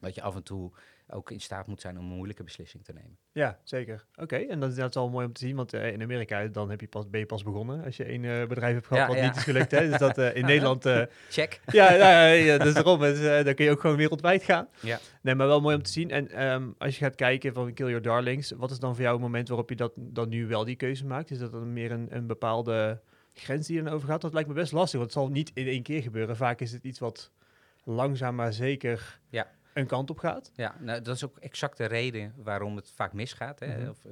dat 0.00 0.14
je 0.14 0.22
af 0.22 0.34
en 0.34 0.42
toe 0.42 0.72
ook 1.12 1.30
in 1.30 1.40
staat 1.40 1.66
moet 1.66 1.80
zijn 1.80 1.98
om 1.98 2.04
een 2.04 2.16
moeilijke 2.16 2.44
beslissing 2.44 2.84
te 2.84 2.92
nemen. 2.92 3.18
Ja, 3.32 3.58
zeker. 3.64 4.06
Oké, 4.14 4.36
en 4.36 4.60
dat 4.60 4.70
is, 4.70 4.78
is 4.78 4.96
al 4.96 5.08
mooi 5.10 5.26
om 5.26 5.32
te 5.32 5.40
zien, 5.46 5.56
want 5.56 5.72
eh, 5.72 5.92
in 5.92 6.02
Amerika 6.02 6.46
dan 6.46 6.70
heb 6.70 6.80
je 6.80 6.88
pas, 6.88 7.10
ben 7.10 7.20
je 7.20 7.26
pas 7.26 7.42
begonnen 7.42 7.84
als 7.84 7.96
je 7.96 8.04
één 8.04 8.24
eh, 8.24 8.46
bedrijf 8.46 8.74
hebt 8.74 8.86
gehad 8.86 9.02
Ja, 9.02 9.08
wat 9.08 9.16
ja. 9.16 9.26
niet 9.26 9.36
is 9.36 9.42
gelukt. 9.42 9.70
Hè? 9.70 9.88
Dus 9.88 9.98
dat 9.98 10.18
eh, 10.18 10.36
in 10.36 10.44
Nederland, 10.52 10.82
Check. 11.30 11.60
ja, 11.72 11.92
ja, 11.92 12.26
ja, 12.26 12.32
ja, 12.32 12.58
dat 12.58 12.66
is 12.66 12.74
erom. 12.74 13.00
Dus, 13.00 13.20
eh, 13.20 13.44
dan 13.44 13.54
kun 13.54 13.64
je 13.64 13.70
ook 13.70 13.80
gewoon 13.80 13.96
wereldwijd 13.96 14.42
gaan. 14.42 14.68
Ja. 14.80 14.98
Nee, 15.22 15.34
maar 15.34 15.46
wel 15.46 15.60
mooi 15.60 15.76
om 15.76 15.82
te 15.82 15.90
zien. 15.90 16.10
En 16.10 16.30
ehm, 16.30 16.68
als 16.78 16.98
je 16.98 17.04
gaat 17.04 17.14
kijken 17.14 17.52
van 17.52 17.74
Kill 17.74 17.86
Your 17.86 18.02
Darlings, 18.02 18.50
wat 18.50 18.70
is 18.70 18.78
dan 18.78 18.92
voor 18.94 19.02
jou 19.02 19.14
het 19.14 19.24
moment 19.24 19.48
waarop 19.48 19.68
je 19.68 19.76
dat 19.76 19.92
dan 19.96 20.28
nu 20.28 20.46
wel 20.46 20.64
die 20.64 20.76
keuze 20.76 21.06
maakt? 21.06 21.30
Is 21.30 21.38
dat 21.38 21.52
dan 21.52 21.72
meer 21.72 21.90
een, 21.90 22.06
een 22.10 22.26
bepaalde 22.26 23.00
grens 23.34 23.66
die 23.66 23.76
je 23.76 23.82
dan 23.82 23.92
over 23.92 24.08
gaat? 24.08 24.20
Dat 24.20 24.32
lijkt 24.32 24.48
me 24.48 24.54
best 24.54 24.72
lastig, 24.72 24.98
want 25.00 25.12
het 25.14 25.20
zal 25.22 25.30
niet 25.30 25.50
in 25.54 25.66
één 25.66 25.82
keer 25.82 26.02
gebeuren. 26.02 26.36
Vaak 26.36 26.60
is 26.60 26.72
het 26.72 26.84
iets 26.84 26.98
wat 26.98 27.30
langzaam 27.84 28.34
maar 28.34 28.52
zeker 28.52 29.20
Ja. 29.28 29.46
Een 29.80 29.86
kant 29.86 30.10
op 30.10 30.18
gaat. 30.18 30.52
Ja, 30.54 30.76
nou, 30.78 31.02
dat 31.02 31.16
is 31.16 31.24
ook 31.24 31.38
exact 31.38 31.76
de 31.76 31.84
reden 31.84 32.34
waarom 32.36 32.76
het 32.76 32.90
vaak 32.94 33.12
misgaat. 33.12 33.58
Hè? 33.60 33.78
Mhm. 33.78 33.88
Of, 33.88 34.04
eh, 34.04 34.10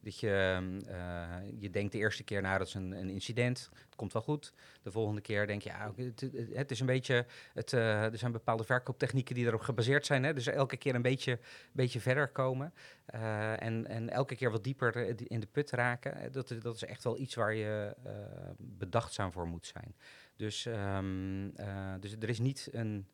dat 0.00 0.18
je, 0.18 0.58
eh, 0.88 1.36
je 1.58 1.70
denkt 1.70 1.92
de 1.92 1.98
eerste 1.98 2.22
keer, 2.24 2.42
nou, 2.42 2.58
dat 2.58 2.66
is 2.66 2.74
een, 2.74 2.92
een 2.92 3.08
incident, 3.10 3.68
het 3.86 3.94
komt 3.96 4.12
wel 4.12 4.22
goed. 4.22 4.52
De 4.82 4.90
volgende 4.90 5.20
keer 5.20 5.46
denk 5.46 5.62
je, 5.62 5.68
ja, 5.68 5.88
oké, 5.88 6.02
het, 6.02 6.20
het- 6.54 6.70
is 6.70 6.80
een 6.80 6.86
beetje, 6.86 7.26
het, 7.54 7.72
eh, 7.72 8.04
er 8.04 8.18
zijn 8.18 8.32
bepaalde 8.32 8.64
verkooptechnieken 8.64 9.34
die 9.34 9.46
erop 9.46 9.60
gebaseerd 9.60 10.06
zijn. 10.06 10.24
Hè? 10.24 10.32
Dus 10.32 10.46
elke 10.46 10.76
keer 10.76 10.94
een 10.94 11.02
beetje, 11.02 11.38
beetje 11.72 12.00
verder 12.00 12.28
komen 12.28 12.72
en, 13.06 13.86
en 13.86 14.08
elke 14.10 14.34
keer 14.36 14.50
wat 14.50 14.64
dieper 14.64 15.16
die- 15.16 15.28
in 15.28 15.40
de 15.40 15.46
put 15.46 15.70
raken. 15.70 16.32
Dat, 16.32 16.54
dat 16.62 16.74
is 16.74 16.84
echt 16.84 17.04
wel 17.04 17.18
iets 17.18 17.34
waar 17.34 17.54
je 17.54 17.96
bedachtzaam 18.58 19.32
voor 19.32 19.46
moet 19.48 19.66
zijn. 19.66 19.94
Dus, 20.36 20.66
ehm, 20.66 21.48
eh, 21.56 21.94
dus 22.00 22.12
er 22.20 22.28
is 22.28 22.38
niet 22.38 22.68
een... 22.72 23.06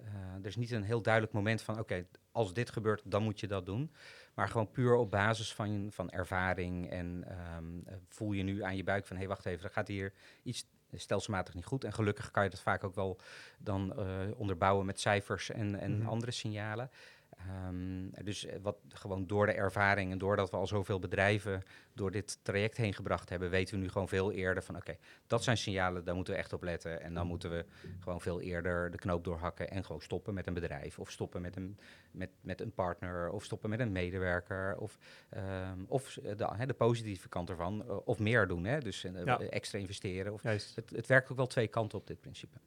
Eh, 0.00 0.34
er 0.40 0.46
is 0.46 0.56
niet 0.56 0.70
een 0.70 0.82
heel 0.82 1.02
duidelijk 1.02 1.32
moment 1.32 1.62
van, 1.62 1.78
oké, 1.78 2.06
als 2.32 2.52
dit 2.54 2.70
gebeurt, 2.70 3.02
dan 3.04 3.22
moet 3.22 3.40
je 3.40 3.46
dat 3.46 3.66
doen. 3.66 3.92
Maar 4.34 4.48
gewoon 4.48 4.70
puur 4.70 4.94
op 4.94 5.10
basis 5.10 5.54
van, 5.54 5.88
van 5.90 6.10
ervaring 6.10 6.90
en 6.90 7.24
ehm, 7.28 7.78
eh, 7.86 7.94
voel 8.08 8.32
je 8.32 8.42
nu 8.42 8.62
aan 8.62 8.76
je 8.76 8.84
buik 8.84 9.06
van, 9.06 9.16
hé, 9.16 9.22
hey, 9.22 9.30
wacht 9.30 9.46
even, 9.46 9.64
er 9.64 9.70
gaat 9.70 9.88
hier 9.88 10.12
iets 10.42 10.66
stelselmatig 10.92 11.54
niet 11.54 11.64
goed. 11.64 11.84
En 11.84 11.92
gelukkig 11.92 12.30
kan 12.30 12.44
je 12.44 12.50
dat 12.50 12.60
vaak 12.60 12.84
ook 12.84 12.94
wel 12.94 13.18
dan 13.58 13.98
eh, 13.98 14.06
onderbouwen 14.36 14.86
met 14.86 15.00
cijfers 15.00 15.50
en, 15.50 15.80
en 15.80 15.98
Mhm. 15.98 16.08
andere 16.08 16.32
signalen. 16.32 16.90
Ehm, 17.38 18.24
dus 18.24 18.44
eh, 18.46 18.56
wat 18.62 18.76
gewoon 18.88 19.26
door 19.26 19.46
de 19.46 19.52
ervaring 19.52 20.10
en 20.12 20.18
doordat 20.18 20.50
we 20.50 20.56
al 20.56 20.66
zoveel 20.66 20.98
bedrijven 20.98 21.62
door 21.92 22.10
dit 22.10 22.38
traject 22.42 22.76
heen 22.76 22.94
gebracht 22.94 23.28
hebben, 23.28 23.50
weten 23.50 23.74
we 23.74 23.80
nu 23.80 23.88
gewoon 23.88 24.08
veel 24.08 24.32
eerder 24.32 24.62
van 24.62 24.76
oké, 24.76 24.96
dat 25.26 25.44
zijn 25.44 25.56
signalen, 25.56 26.04
daar 26.04 26.14
moeten 26.14 26.32
we 26.34 26.38
echt 26.38 26.52
op 26.52 26.62
letten. 26.62 27.00
En 27.02 27.14
dan 27.14 27.26
moeten 27.26 27.50
we 27.50 27.64
gewoon 28.00 28.20
veel 28.20 28.40
eerder 28.40 28.90
de 28.90 28.96
knoop 28.98 29.24
doorhakken 29.24 29.70
en 29.70 29.84
gewoon 29.84 30.00
stoppen 30.00 30.34
met 30.34 30.46
een 30.46 30.54
bedrijf. 30.54 30.98
Of 30.98 31.10
stoppen 31.10 31.40
met 31.42 31.56
een, 31.56 31.78
met, 32.10 32.30
met 32.40 32.60
een 32.60 32.72
partner. 32.72 33.30
Of 33.30 33.44
stoppen 33.44 33.70
met 33.70 33.80
een 33.80 33.92
medewerker. 33.92 34.76
Of, 34.78 34.98
ehm, 35.30 35.78
of 35.88 36.16
eh, 36.16 36.36
de, 36.36 36.66
de 36.66 36.74
positieve 36.74 37.28
kant 37.28 37.50
ervan. 37.50 37.88
eh, 37.88 37.96
of 38.04 38.18
meer 38.18 38.46
doen. 38.46 38.64
Hè? 38.64 38.78
Dus 38.80 39.02
Ja. 39.24 39.38
extra 39.38 39.78
investeren. 39.78 40.32
Of, 40.32 40.42
het, 40.74 40.90
het 40.90 41.06
werkt 41.06 41.30
ook 41.30 41.36
wel 41.36 41.46
twee 41.46 41.68
kanten 41.68 41.98
op 41.98 42.06
dit 42.06 42.20
principe. 42.20 42.58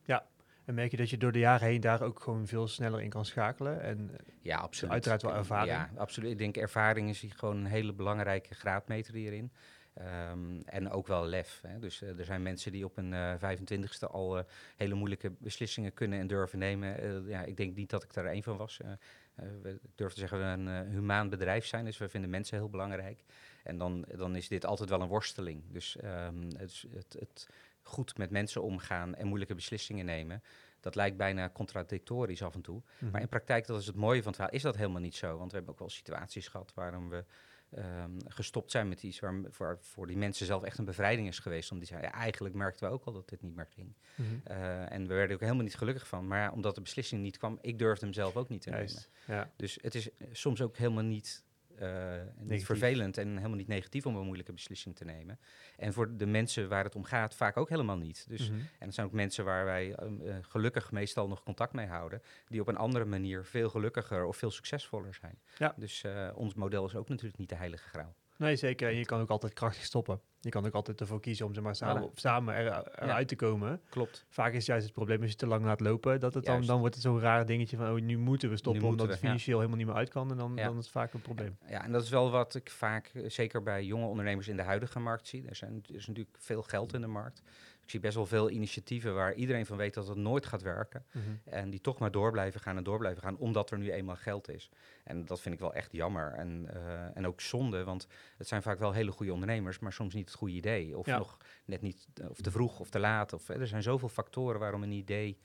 En 0.67 0.73
merk 0.73 0.91
je 0.91 0.97
dat 0.97 1.09
je 1.09 1.17
door 1.17 1.31
de 1.31 1.39
jaren 1.39 1.67
heen 1.67 1.81
daar 1.81 2.01
ook 2.01 2.19
gewoon 2.19 2.47
veel 2.47 2.67
sneller 2.67 3.01
in 3.01 3.09
kan 3.09 3.25
schakelen. 3.25 3.81
En 3.81 4.09
eh, 4.11 4.25
Ja, 4.41 4.57
absoluut. 4.57 4.93
uiteraard 4.93 5.21
wel 5.21 5.33
ervaring. 5.33 5.71
Ja, 5.71 5.89
absoluut. 5.95 6.31
Ik 6.31 6.37
denk 6.37 6.57
ervaring 6.57 7.09
is 7.09 7.21
hier 7.21 7.33
gewoon 7.35 7.57
een 7.57 7.65
hele 7.65 7.93
belangrijke 7.93 8.53
graadmeter 8.53 9.13
hierin. 9.13 9.51
Ehm, 9.93 10.59
en 10.65 10.89
ook 10.89 11.07
wel 11.07 11.25
lef. 11.25 11.59
Hè. 11.67 11.79
Dus 11.79 12.01
eh, 12.01 12.19
er 12.19 12.25
zijn 12.25 12.41
mensen 12.41 12.71
die 12.71 12.85
op 12.85 12.97
een 12.97 13.13
eh 13.13 13.33
25ste 13.33 14.11
al 14.11 14.37
eh, 14.37 14.43
hele 14.75 14.93
moeilijke 14.93 15.31
beslissingen 15.39 15.93
kunnen 15.93 16.19
en 16.19 16.27
durven 16.27 16.59
nemen. 16.59 17.23
Ja, 17.27 17.43
ik 17.43 17.57
denk 17.57 17.75
niet 17.75 17.89
dat 17.89 18.03
ik 18.03 18.13
daar 18.13 18.25
één 18.25 18.43
van 18.43 18.57
was. 18.57 18.79
We, 19.61 19.69
ik 19.69 19.91
durf 19.95 20.13
te 20.13 20.19
zeggen 20.19 20.39
dat 20.39 20.47
we 20.47 20.71
een 20.71 20.89
humaan 20.89 21.29
bedrijf 21.29 21.65
zijn, 21.65 21.85
dus 21.85 21.97
we 21.97 22.09
vinden 22.09 22.29
mensen 22.29 22.57
heel 22.57 22.69
belangrijk. 22.69 23.23
En 23.63 23.77
dan, 23.77 24.05
dan 24.15 24.35
is 24.35 24.47
dit 24.47 24.65
altijd 24.65 24.89
wel 24.89 25.01
een 25.01 25.07
worsteling. 25.07 25.63
Dus 25.71 25.97
ehm, 25.97 26.49
het, 26.57 26.85
het, 26.93 27.15
het 27.19 27.49
goed 27.87 28.17
met 28.17 28.29
mensen 28.29 28.61
omgaan 28.61 29.15
en 29.15 29.27
moeilijke 29.27 29.55
beslissingen 29.55 30.05
nemen, 30.05 30.43
dat 30.79 30.95
lijkt 30.95 31.17
bijna 31.17 31.49
contradictorisch 31.49 32.43
af 32.43 32.53
en 32.53 32.61
toe. 32.61 32.81
mhm. 32.99 33.11
Maar 33.11 33.21
in 33.21 33.29
praktijk, 33.29 33.67
dat 33.67 33.79
is 33.79 33.87
het 33.87 33.95
mooie 33.95 34.17
van 34.17 34.27
het 34.27 34.35
verhaal, 34.35 34.55
is 34.55 34.61
dat 34.61 34.75
helemaal 34.75 35.01
niet 35.01 35.15
zo. 35.15 35.37
Want 35.37 35.51
we 35.51 35.55
hebben 35.57 35.73
ook 35.73 35.79
wel 35.79 35.89
situaties 35.89 36.47
gehad 36.47 36.71
waarom 36.73 37.09
we 37.09 37.25
ehm, 37.69 38.11
gestopt 38.27 38.71
zijn 38.71 38.87
met 38.87 39.03
iets 39.03 39.19
waar 39.19 39.41
voor, 39.49 39.77
voor 39.81 40.07
die 40.07 40.17
mensen 40.17 40.45
zelf 40.45 40.63
echt 40.63 40.77
een 40.77 40.85
bevrijding 40.85 41.27
is 41.27 41.39
geweest. 41.39 41.71
Omdat 41.71 41.87
die 41.87 41.97
zeiden, 41.97 42.17
ja, 42.17 42.23
eigenlijk 42.23 42.55
merkten 42.55 42.87
we 42.87 42.93
ook 42.93 43.03
al 43.03 43.13
dat 43.13 43.29
dit 43.29 43.41
niet 43.41 43.55
meer 43.55 43.67
ging. 43.75 43.93
Mhm. 44.15 44.27
Eh, 44.43 44.91
en 44.91 45.07
we 45.07 45.13
werden 45.13 45.35
ook 45.35 45.41
helemaal 45.41 45.63
niet 45.63 45.75
gelukkig 45.75 46.07
van. 46.07 46.27
Maar 46.27 46.39
ja, 46.39 46.51
omdat 46.51 46.75
de 46.75 46.81
beslissing 46.81 47.21
niet 47.21 47.37
kwam, 47.37 47.57
ik 47.61 47.79
durfde 47.79 48.05
hem 48.05 48.13
zelf 48.13 48.35
ook 48.35 48.49
niet 48.49 48.61
te 48.61 48.69
nemen. 48.69 48.87
Juist. 48.87 49.09
Ja. 49.27 49.51
Dus 49.55 49.77
het 49.81 49.95
is 49.95 50.09
soms 50.31 50.61
ook 50.61 50.77
helemaal 50.77 51.03
niet, 51.03 51.43
eh, 51.79 52.21
niet 52.39 52.65
vervelend 52.65 53.17
en 53.17 53.27
helemaal 53.35 53.57
niet 53.57 53.67
negatief 53.67 54.05
om 54.05 54.15
een 54.15 54.25
moeilijke 54.25 54.53
beslissing 54.53 54.95
te 54.95 55.05
nemen. 55.05 55.39
En 55.77 55.93
voor 55.93 56.17
de 56.17 56.25
mensen 56.25 56.69
waar 56.69 56.83
het 56.83 56.95
om 56.95 57.03
gaat, 57.03 57.35
vaak 57.35 57.57
ook 57.57 57.69
helemaal 57.69 57.97
niet. 57.97 58.25
Dus 58.29 58.49
Mhm. 58.49 58.59
en 58.59 58.85
het 58.85 58.93
zijn 58.93 59.07
ook 59.07 59.13
mensen 59.13 59.45
waar 59.45 59.65
wij 59.65 59.93
ehm, 59.95 60.21
eh, 60.21 60.35
gelukkig 60.41 60.91
meestal 60.91 61.27
nog 61.27 61.43
contact 61.43 61.73
mee 61.73 61.87
houden, 61.87 62.21
die 62.47 62.61
op 62.61 62.67
een 62.67 62.77
andere 62.77 63.05
manier 63.05 63.45
veel 63.45 63.69
gelukkiger 63.69 64.25
of 64.25 64.37
veel 64.37 64.51
succesvoller 64.51 65.13
zijn. 65.13 65.39
Ja. 65.57 65.73
Dus 65.77 66.03
eh, 66.03 66.29
ons 66.35 66.53
model 66.53 66.85
is 66.85 66.95
ook 66.95 67.09
natuurlijk 67.09 67.37
niet 67.37 67.49
de 67.49 67.55
heilige 67.55 67.87
graal. 67.89 68.15
Nee, 68.37 68.55
zeker. 68.55 68.89
En 68.89 68.95
je 68.95 69.05
kan 69.05 69.21
ook 69.21 69.29
altijd 69.29 69.53
krachtig 69.53 69.83
stoppen. 69.83 70.21
Je 70.39 70.49
kan 70.49 70.65
ook 70.65 70.73
altijd 70.73 71.01
ervoor 71.01 71.19
kiezen 71.19 71.45
om 71.45 71.53
zeg 71.53 71.63
maar, 71.63 71.75
samen, 71.75 72.11
samen 72.13 72.55
er, 72.55 72.91
eruit 72.95 73.27
te 73.27 73.35
komen. 73.35 73.81
Klopt. 73.89 74.25
Vaak 74.29 74.53
is 74.53 74.65
juist 74.65 74.85
het 74.85 74.93
probleem 74.93 75.21
als 75.21 75.29
je 75.29 75.35
te 75.35 75.47
lang 75.47 75.65
laat 75.65 75.79
lopen, 75.79 76.19
dat 76.19 76.33
het 76.33 76.43
dan, 76.43 76.53
Juist. 76.53 76.67
dan 76.67 76.79
wordt 76.79 76.95
het 76.95 77.03
zo'n 77.03 77.19
raar 77.19 77.45
dingetje 77.45 77.77
van, 77.77 77.89
oh, 77.89 78.01
nu 78.01 78.17
moeten 78.17 78.49
we 78.49 78.57
stoppen, 78.57 78.83
omdat 78.83 79.07
het 79.07 79.19
ja. 79.19 79.21
financieel 79.21 79.57
helemaal 79.57 79.77
niet 79.77 79.87
meer 79.87 79.95
uit 79.95 80.09
kan. 80.09 80.31
En 80.31 80.37
dan, 80.37 80.55
dan 80.55 80.77
is 80.77 80.83
het 80.83 80.89
vaak 80.89 81.13
een 81.13 81.21
probleem. 81.21 81.57
Ja, 81.69 81.83
en 81.83 81.91
dat 81.91 82.03
is 82.03 82.09
wel 82.09 82.31
wat 82.31 82.55
ik 82.55 82.69
vaak, 82.69 83.11
eh, 83.13 83.29
zeker 83.29 83.63
bij 83.63 83.83
jonge 83.83 84.05
ondernemers 84.05 84.47
in 84.47 84.55
de 84.55 84.63
huidige 84.63 84.99
markt 84.99 85.27
zie. 85.27 85.47
Er, 85.47 85.55
zijn, 85.55 85.83
er 85.87 85.95
is 85.95 86.07
natuurlijk 86.07 86.37
veel 86.39 86.61
geld 86.61 86.93
in 86.93 87.01
de 87.01 87.07
markt. 87.07 87.41
Ik 87.87 87.93
zie 87.93 88.01
best 88.01 88.15
wel 88.15 88.25
veel 88.25 88.49
initiatieven 88.49 89.13
waar 89.15 89.33
iedereen 89.33 89.65
van 89.65 89.77
weet 89.77 89.93
dat 89.93 90.07
het 90.07 90.17
nooit 90.17 90.45
gaat 90.45 90.61
werken. 90.61 91.05
En 91.45 91.69
die 91.69 91.81
toch 91.81 91.99
maar 91.99 92.11
door 92.11 92.31
blijven 92.31 92.59
gaan 92.59 92.77
en 92.77 92.83
door 92.83 92.97
blijven 92.97 93.21
gaan, 93.21 93.37
omdat 93.37 93.71
er 93.71 93.77
nu 93.77 93.91
eenmaal 93.91 94.15
geld 94.15 94.49
is. 94.49 94.69
En 95.03 95.25
dat 95.25 95.41
vind 95.41 95.53
ik 95.53 95.59
wel 95.59 95.73
echt 95.73 95.91
jammer. 95.91 96.31
En, 96.33 96.67
eh, 96.73 97.17
en 97.17 97.27
ook 97.27 97.41
zonde, 97.41 97.83
want 97.83 98.07
het 98.37 98.47
zijn 98.47 98.61
vaak 98.61 98.79
wel 98.79 98.91
hele 98.91 99.11
goede 99.11 99.33
ondernemers, 99.33 99.79
maar 99.79 99.93
soms 99.93 100.13
niet 100.13 100.25
het 100.27 100.37
goede 100.37 100.53
idee. 100.53 100.97
Of 100.97 101.05
Ja. 101.05 101.17
nog 101.17 101.37
net 101.65 101.81
niet, 101.81 102.07
eh, 102.13 102.29
of 102.29 102.41
te 102.41 102.51
vroeg 102.51 102.79
of 102.79 102.89
te 102.89 102.99
laat. 102.99 103.33
Of, 103.33 103.49
eh, 103.49 103.59
er 103.59 103.67
zijn 103.67 103.83
zoveel 103.83 104.09
factoren 104.09 104.59
waarom 104.59 104.83
een 104.83 104.91
idee 104.91 105.37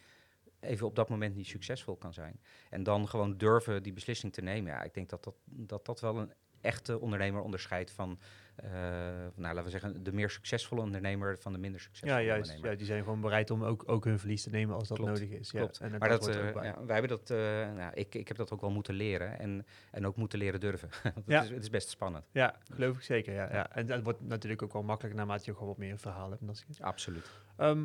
even 0.61 0.87
op 0.87 0.97
dat 0.97 1.09
moment 1.09 1.35
niet 1.35 1.47
succesvol 1.47 1.97
kan 1.97 2.13
zijn. 2.13 2.41
En 2.71 2.83
dan 2.83 3.09
gewoon 3.09 3.37
durven 3.37 3.83
die 3.83 3.93
beslissing 3.93 4.33
te 4.33 4.41
nemen. 4.43 4.73
Ja, 4.73 4.83
ik 4.83 4.95
denk 4.95 5.09
dat 5.09 5.25
dat, 5.25 5.35
dat, 5.45 5.85
dat 5.87 6.01
wel 6.01 6.19
een 6.19 6.33
echte 6.61 7.01
ondernemer 7.01 7.41
onderscheidt 7.43 7.91
van, 7.91 8.19
nou, 8.61 9.33
laten 9.55 9.65
we 9.65 9.71
zeggen, 9.71 10.03
de 10.03 10.13
meer 10.13 10.31
succesvolle 10.31 10.81
ondernemer 10.81 11.39
van 11.39 11.53
de 11.53 11.59
minder 11.59 11.81
Ja, 11.81 11.87
succesvolle 11.87 12.23
juist. 12.25 12.41
ondernemer. 12.41 12.71
Ja, 12.71 12.77
die 12.77 12.87
zijn 12.87 13.03
gewoon 13.03 13.21
bereid 13.21 13.51
om 13.51 13.65
ook, 13.65 13.83
ook 13.87 14.05
hun 14.05 14.19
verlies 14.19 14.43
te 14.43 14.51
nemen 14.51 14.75
als 14.77 14.89
dat 14.89 14.99
Klopt, 14.99 15.13
nodig 15.21 15.39
is. 15.39 15.51
klopt. 15.51 15.79
Ja. 15.79 15.85
En, 15.85 15.99
Maar 15.99 16.09
dat, 16.09 16.29
eh, 16.29 16.35
ja, 16.55 16.85
wij 16.85 16.99
hebben 16.99 17.09
dat, 17.19 17.31
eh, 17.31 17.37
nou, 17.77 17.91
ik, 17.95 18.15
ik 18.15 18.29
heb 18.29 18.37
dat 18.37 18.53
ook 18.53 18.61
wel 18.61 18.71
moeten 18.71 18.95
leren 18.95 19.39
en, 19.39 19.67
en 19.91 20.07
ook 20.07 20.17
moeten 20.17 20.39
leren 20.39 20.61
durven. 20.61 20.89
Het, 21.03 21.25
Ja. 21.27 21.43
is, 21.43 21.51
het 21.51 21.63
is 21.63 21.71
best 21.71 21.89
spannend. 21.89 22.25
Ja, 22.33 22.55
geloof 22.75 22.97
ik 22.97 23.03
zeker. 23.03 23.35
Ja, 23.35 23.49
ja. 23.53 23.71
En 23.75 23.87
dat 23.87 24.03
wordt 24.03 24.21
natuurlijk 24.21 24.63
ook 24.63 24.73
wel 24.73 24.83
makkelijker 24.83 25.19
naarmate 25.21 25.43
je 25.47 25.53
gewoon 25.53 25.69
wat 25.69 25.79
meer 25.79 25.99
verhaal 25.99 26.31
hebt. 26.31 26.47
Dat 26.47 26.57
soort. 26.57 26.81
Absoluut. 26.81 27.31
Ehm, 27.57 27.85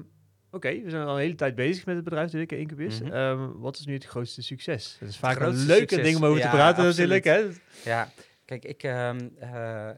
Oké, 0.51 0.81
we 0.81 0.89
zijn 0.89 1.05
al 1.07 1.13
een 1.13 1.21
hele 1.21 1.35
tijd 1.35 1.55
bezig 1.55 1.85
met 1.85 1.95
het 1.95 2.03
bedrijf 2.03 2.25
natuurlijk, 2.25 2.51
Incubus. 2.51 3.01
Ehm, 3.01 3.51
wat 3.51 3.77
is 3.77 3.85
nu 3.85 3.93
het 3.93 4.05
grootste 4.05 4.41
succes? 4.41 4.97
Dat 4.99 5.09
is 5.09 5.17
vaak 5.17 5.39
een 5.39 5.55
leuke 5.55 5.79
succes, 5.79 6.03
ding 6.03 6.15
om 6.17 6.25
over 6.25 6.41
te 6.41 6.47
ja, 6.47 6.53
praten 6.53 6.85
absoluut. 6.85 7.23
natuurlijk. 7.23 7.55
Hè? 7.83 7.89
Ja, 7.89 8.09
kijk, 8.45 8.65
ik, 8.65 8.83
ehm, 8.83 9.27
eh, 9.39 9.89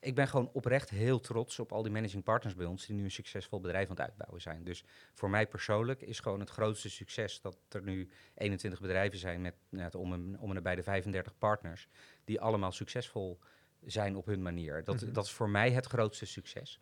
ik 0.00 0.14
ben 0.14 0.28
gewoon 0.28 0.50
oprecht 0.52 0.90
heel 0.90 1.20
trots 1.20 1.58
op 1.58 1.72
al 1.72 1.82
die 1.82 1.92
managing 1.92 2.24
partners 2.24 2.54
bij 2.54 2.66
ons 2.66 2.86
die 2.86 2.96
nu 2.96 3.04
een 3.04 3.10
succesvol 3.10 3.60
bedrijf 3.60 3.84
aan 3.84 3.96
het 3.96 4.04
uitbouwen 4.04 4.40
zijn. 4.40 4.64
Dus 4.64 4.84
voor 5.14 5.30
mij 5.30 5.46
persoonlijk 5.46 6.02
is 6.02 6.20
gewoon 6.20 6.40
het 6.40 6.50
grootste 6.50 6.90
succes 6.90 7.40
dat 7.40 7.58
er 7.68 7.82
nu 7.82 8.08
21 8.34 8.80
bedrijven 8.80 9.18
zijn 9.18 9.40
met 9.40 9.54
net 9.68 9.94
om, 9.94 10.12
en, 10.12 10.36
om 10.38 10.48
en 10.48 10.54
nabij 10.54 10.74
de 10.74 10.82
35 10.82 11.38
partners, 11.38 11.88
die 12.24 12.40
allemaal 12.40 12.72
succesvol 12.72 13.38
zijn 13.84 14.16
op 14.16 14.26
hun 14.26 14.42
manier. 14.42 14.84
Dat, 14.84 15.00
Mhm. 15.02 15.12
dat 15.12 15.24
is 15.24 15.32
voor 15.32 15.48
mij 15.50 15.70
het 15.70 15.86
grootste 15.86 16.26
succes. 16.26 16.80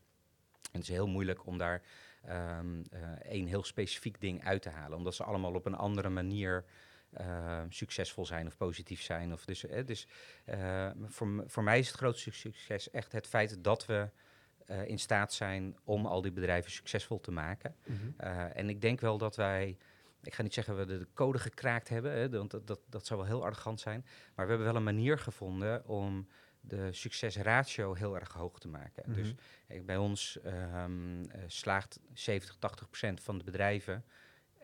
En 0.62 0.80
het 0.80 0.82
is 0.82 0.88
heel 0.88 1.08
moeilijk 1.08 1.46
om 1.46 1.58
daar 1.58 1.82
ehm, 2.22 2.82
eh, 2.90 3.00
één 3.22 3.46
heel 3.46 3.64
specifiek 3.64 4.20
ding 4.20 4.44
uit 4.44 4.62
te 4.62 4.68
halen, 4.70 4.98
omdat 4.98 5.14
ze 5.14 5.24
allemaal 5.24 5.54
op 5.54 5.66
een 5.66 5.74
andere 5.74 6.08
manier 6.08 6.64
eh, 7.16 7.62
succesvol 7.68 8.26
zijn 8.26 8.46
of 8.46 8.56
positief 8.56 9.02
zijn. 9.02 9.32
Of 9.32 9.44
dus, 9.44 9.66
eh, 9.66 9.86
dus 9.86 10.06
eh, 10.44 10.90
voor, 11.04 11.44
voor 11.46 11.62
mij 11.62 11.78
is 11.78 11.88
het 11.88 11.96
grootste 11.96 12.32
succes 12.32 12.90
echt 12.90 13.12
het 13.12 13.26
feit 13.26 13.64
dat 13.64 13.86
we 13.86 14.08
eh, 14.66 14.88
in 14.88 14.98
staat 14.98 15.32
zijn 15.32 15.76
om 15.84 16.06
al 16.06 16.22
die 16.22 16.32
bedrijven 16.32 16.70
succesvol 16.70 17.20
te 17.20 17.30
maken. 17.30 17.76
Eh, 18.16 18.56
en 18.56 18.68
ik 18.68 18.80
denk 18.80 19.00
wel 19.00 19.18
dat 19.18 19.36
wij, 19.36 19.76
ik 20.22 20.34
ga 20.34 20.42
niet 20.42 20.54
zeggen 20.54 20.76
we 20.76 20.84
de 20.84 21.06
code 21.14 21.38
gekraakt 21.38 21.88
hebben, 21.88 22.12
hè, 22.12 22.28
want 22.28 22.50
dat, 22.50 22.66
dat, 22.66 22.80
dat 22.88 23.06
zou 23.06 23.20
wel 23.20 23.28
heel 23.28 23.44
arrogant 23.44 23.80
zijn. 23.80 24.00
Maar 24.34 24.44
we 24.44 24.50
hebben 24.50 24.66
wel 24.66 24.76
een 24.76 24.82
manier 24.82 25.18
gevonden 25.18 25.86
om 25.86 26.28
de 26.60 26.92
succesratio 26.92 27.94
heel 27.94 28.14
erg 28.18 28.32
hoog 28.32 28.58
te 28.58 28.68
maken. 28.68 29.02
Mhm. 29.06 29.14
Dus 29.14 29.34
eh, 29.66 29.82
bij 29.82 29.96
ons 29.96 30.40
ehm, 30.40 31.24
eh, 31.24 31.42
slaagt 31.46 32.00
70, 32.12 32.56
80 32.58 32.86
procent 32.86 33.20
van 33.20 33.38
de 33.38 33.44
bedrijven 33.44 34.04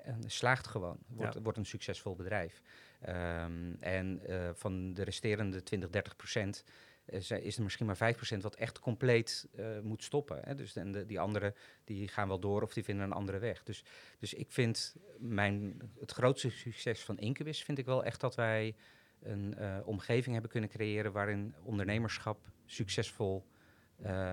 eh, 0.04 0.14
slaagt 0.26 0.66
gewoon, 0.66 0.98
wordt, 1.08 1.34
Ja. 1.34 1.40
wordt 1.42 1.58
een 1.58 1.66
succesvol 1.66 2.14
bedrijf. 2.16 2.60
Ehm, 3.00 3.72
en 3.80 4.20
eh, 4.26 4.50
van 4.54 4.92
de 4.94 5.02
resterende 5.02 5.62
20, 5.62 5.90
30 5.90 6.16
procent 6.16 6.64
eh, 7.04 7.20
is 7.44 7.56
er 7.56 7.62
misschien 7.62 7.86
maar 7.86 7.96
5 7.96 8.16
procent 8.16 8.42
wat 8.42 8.54
echt 8.54 8.78
compleet 8.78 9.48
eh, 9.56 9.80
moet 9.82 10.02
stoppen. 10.02 10.40
Hè? 10.42 10.54
Dus 10.54 10.76
en 10.76 10.92
de, 10.92 11.06
die 11.06 11.20
anderen 11.20 11.54
die 11.84 12.08
gaan 12.08 12.28
wel 12.28 12.38
door 12.40 12.62
of 12.62 12.72
die 12.72 12.84
vinden 12.84 13.04
een 13.04 13.12
andere 13.12 13.38
weg. 13.38 13.62
Dus, 13.62 13.84
dus 14.18 14.34
ik 14.34 14.50
vind 14.52 14.96
mijn, 15.18 15.80
het 16.00 16.12
grootste 16.12 16.50
succes 16.50 17.00
van 17.04 17.18
Incubus 17.18 17.62
vind 17.64 17.78
ik 17.78 17.86
wel 17.86 18.04
echt 18.04 18.20
dat 18.20 18.34
wij 18.34 18.74
een 19.22 19.56
omgeving 19.84 20.32
hebben 20.32 20.50
kunnen 20.50 20.70
creëren 20.70 21.12
waarin 21.12 21.54
ondernemerschap 21.62 22.50
succesvol 22.66 23.44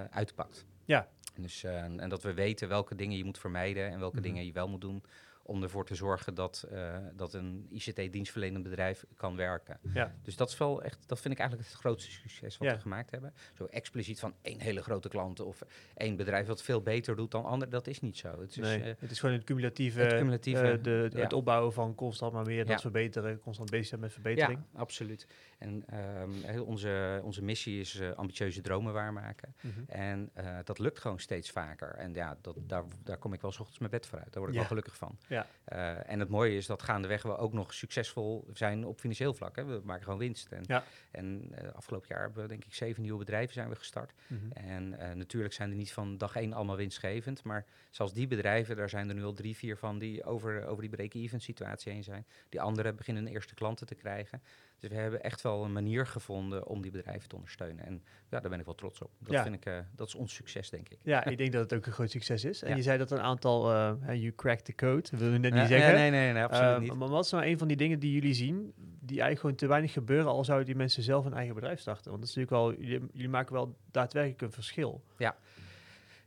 uitpakt. 0.09 0.65
Ja. 0.85 1.09
En 1.35 1.41
Dus, 1.41 1.63
en 1.63 1.99
en 1.99 2.09
dat 2.09 2.23
we 2.23 2.33
weten 2.33 2.67
welke 2.67 2.95
dingen 2.95 3.17
je 3.17 3.23
moet 3.23 3.37
vermijden 3.39 3.89
en 3.91 3.99
welke 3.99 4.15
Mhm. 4.15 4.23
dingen 4.25 4.45
je 4.45 4.51
wel 4.51 4.67
moet 4.69 4.81
doen 4.81 5.03
om 5.49 5.63
ervoor 5.63 5.85
te 5.85 5.95
zorgen 5.95 6.33
dat, 6.33 6.65
eh, 6.71 6.97
dat 7.13 7.33
een 7.33 7.67
ICT-dienstverlenend 7.69 8.63
bedrijf 8.63 9.05
kan 9.15 9.35
werken. 9.35 9.79
Ja. 9.93 10.13
Dus 10.21 10.35
dat 10.35 10.49
is 10.49 10.57
wel 10.57 10.83
echt, 10.83 11.03
dat 11.07 11.19
vind 11.19 11.33
ik 11.33 11.39
eigenlijk 11.39 11.69
het 11.69 11.79
grootste 11.79 12.11
succes 12.11 12.57
wat 12.57 12.67
Ja. 12.67 12.73
we 12.73 12.81
gemaakt 12.81 13.11
hebben. 13.11 13.33
Zo 13.53 13.65
expliciet 13.65 14.19
van 14.19 14.33
één 14.41 14.59
hele 14.59 14.81
grote 14.81 15.09
klant 15.09 15.39
of 15.39 15.61
één 15.95 16.15
bedrijf 16.15 16.47
wat 16.47 16.61
veel 16.61 16.81
beter 16.81 17.15
doet 17.15 17.31
dan 17.31 17.45
ander, 17.45 17.69
dat 17.69 17.87
is 17.87 17.99
niet 17.99 18.17
zo. 18.17 18.41
Het 18.41 18.49
is, 18.49 18.55
nee, 18.55 18.81
eh, 18.81 18.93
het 18.99 19.11
is 19.11 19.19
gewoon 19.19 19.35
het 19.35 19.43
cumulatieve, 19.43 19.99
het 19.99 20.13
cumulatieve, 20.13 20.71
eh, 20.71 20.83
de, 20.83 21.09
ja. 21.13 21.19
het 21.19 21.33
opbouwen 21.33 21.73
van 21.73 21.95
constant 21.95 22.33
maar 22.33 22.45
meer, 22.45 22.65
dat 22.65 22.81
verbeteren, 22.81 23.39
constant 23.39 23.69
bezig 23.69 23.87
zijn 23.87 23.99
met 24.01 24.13
verbetering. 24.13 24.59
ja, 24.73 24.79
absoluut. 24.79 25.27
En 25.57 25.83
ehm, 25.87 26.61
onze, 26.61 27.21
onze 27.23 27.43
missie 27.43 27.79
is 27.79 28.01
ambitieuze 28.15 28.61
dromen 28.61 28.93
waarmaken. 28.93 29.55
Mhm. 29.61 29.79
En 29.87 30.31
dat 30.63 30.79
lukt 30.79 30.99
gewoon 30.99 31.19
steeds 31.19 31.51
vaker. 31.51 31.95
En 31.95 32.13
ja, 32.13 32.37
dat, 32.41 32.55
daar, 32.61 32.83
daar 33.03 33.17
kom 33.17 33.33
ik 33.33 33.41
wel 33.41 33.51
's 33.51 33.59
ochtends 33.59 33.79
mijn 33.79 33.91
bed 33.91 34.05
voor 34.05 34.19
uit. 34.19 34.33
Daar 34.33 34.41
word 34.41 34.49
ik 34.49 34.59
wel 34.59 34.67
gelukkig 34.67 34.97
van. 34.97 35.17
Ja. 35.27 35.38
Eh, 35.63 36.09
en 36.11 36.19
het 36.19 36.29
mooie 36.29 36.55
is 36.55 36.65
dat 36.65 36.83
gaandeweg 36.83 37.21
we 37.21 37.37
ook 37.37 37.53
nog 37.53 37.73
succesvol 37.73 38.47
zijn 38.53 38.85
op 38.85 38.99
financieel 38.99 39.33
vlak. 39.33 39.55
Hè. 39.55 39.63
We 39.63 39.81
maken 39.83 40.03
gewoon 40.03 40.19
winst. 40.19 40.51
En, 40.51 40.63
Ja. 40.67 40.83
en 41.11 41.51
eh, 41.51 41.71
afgelopen 41.71 42.07
jaar 42.09 42.21
hebben 42.21 42.41
we 42.41 42.47
denk 42.47 42.65
ik 42.65 42.73
zeven 42.73 43.01
nieuwe 43.01 43.17
bedrijven 43.17 43.53
zijn 43.53 43.69
we 43.69 43.75
gestart. 43.75 44.13
Mhm. 44.27 44.51
En 44.51 44.99
eh, 44.99 45.15
natuurlijk 45.15 45.53
zijn 45.53 45.69
die 45.69 45.77
niet 45.77 45.93
van 45.93 46.17
dag 46.17 46.35
één 46.35 46.53
allemaal 46.53 46.75
winstgevend. 46.75 47.43
Maar 47.43 47.65
zelfs 47.89 48.13
die 48.13 48.27
bedrijven, 48.27 48.75
daar 48.75 48.89
zijn 48.89 49.09
er 49.09 49.15
nu 49.15 49.23
al 49.23 49.33
drie, 49.33 49.55
vier 49.55 49.77
van 49.77 49.99
die 49.99 50.23
over, 50.23 50.65
over 50.65 50.81
die 50.81 50.91
break-even 50.91 51.41
situatie 51.41 51.91
heen 51.91 52.03
zijn. 52.03 52.25
Die 52.49 52.61
anderen 52.61 52.95
beginnen 52.95 53.27
eerste 53.27 53.53
klanten 53.53 53.87
te 53.87 53.95
krijgen. 53.95 54.41
Dus 54.79 54.89
we 54.89 54.95
hebben 54.95 55.23
echt 55.23 55.41
wel 55.41 55.63
een 55.63 55.71
manier 55.71 56.07
gevonden 56.07 56.67
om 56.67 56.81
die 56.81 56.91
bedrijven 56.91 57.29
te 57.29 57.35
ondersteunen. 57.35 57.85
En 57.85 58.03
ja, 58.29 58.39
daar 58.39 58.49
ben 58.49 58.59
ik 58.59 58.65
wel 58.65 58.75
trots 58.75 59.01
op. 59.01 59.11
Dat, 59.19 59.31
Ja. 59.31 59.43
vind 59.43 59.55
ik, 59.55 59.65
eh, 59.65 59.77
dat 59.95 60.07
is 60.07 60.15
ons 60.15 60.33
succes, 60.33 60.69
denk 60.69 60.89
ik. 60.89 60.97
Ja, 61.03 61.25
ik 61.25 61.37
denk 61.37 61.51
dat 61.51 61.61
het 61.61 61.73
ook 61.79 61.85
een 61.85 61.91
groot 61.91 62.11
succes 62.11 62.43
is. 62.43 62.61
En 62.63 62.69
Ja. 62.69 62.75
je 62.75 62.81
zei 62.81 62.97
dat 62.97 63.11
een 63.11 63.19
aantal, 63.21 63.67
hè, 63.99 64.11
you 64.13 64.33
cracked 64.35 64.65
the 64.65 64.75
code, 64.75 65.01
dat 65.11 65.19
wil 65.19 65.31
je 65.31 65.37
net 65.37 65.53
Ja, 65.53 65.59
niet 65.59 65.67
zeggen. 65.67 65.93
Nee, 65.93 66.09
nee, 66.09 66.19
nee, 66.23 66.33
nee, 66.33 66.43
absoluut 66.43 66.73
Eh, 66.75 66.79
niet. 66.79 66.93
Maar 66.93 67.07
wat 67.07 67.25
is 67.25 67.31
nou 67.31 67.45
een 67.45 67.57
van 67.57 67.67
die 67.67 67.77
dingen 67.77 67.99
die 67.99 68.11
jullie 68.13 68.33
zien, 68.33 68.73
die 68.77 69.09
eigenlijk 69.09 69.39
gewoon 69.39 69.55
te 69.55 69.67
weinig 69.67 69.91
gebeuren, 69.93 70.31
al 70.31 70.43
zouden 70.45 70.67
die 70.67 70.75
mensen 70.75 71.03
zelf 71.03 71.25
een 71.25 71.33
eigen 71.33 71.55
bedrijf 71.55 71.79
starten? 71.79 72.09
Want 72.11 72.19
dat 72.21 72.29
is 72.29 72.35
natuurlijk 72.35 72.77
wel, 72.77 72.85
jullie, 72.87 73.07
jullie 73.13 73.29
maken 73.29 73.53
wel 73.53 73.77
daadwerkelijk 73.91 74.41
een 74.41 74.51
verschil. 74.51 75.03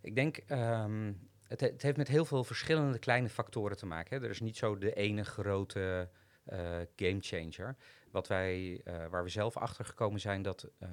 Ik 0.01 0.15
denk, 0.15 0.37
ehm, 0.37 1.13
het, 1.43 1.61
he- 1.61 1.67
het 1.67 1.83
heeft 1.83 1.97
met 1.97 2.09
heel 2.09 2.25
veel 2.25 2.45
verschillende 2.45 2.99
kleine 2.99 3.29
factoren 3.29 3.77
te 3.77 3.87
maken. 3.87 4.17
Hè. 4.19 4.25
Er 4.25 4.31
is 4.31 4.41
niet 4.41 4.57
zo 4.57 4.79
de 4.79 4.93
ene 4.95 5.25
grote 5.25 6.09
eh 6.45 6.59
game 6.97 7.19
changer. 7.21 7.77
Wat 8.13 8.27
wij, 8.27 8.81
eh, 8.85 9.07
waar 9.07 9.23
we 9.23 9.29
zelf 9.29 9.57
achter 9.57 9.85
gekomen 9.85 10.21
zijn 10.21 10.43
dat 10.43 10.71
eh, 10.79 10.89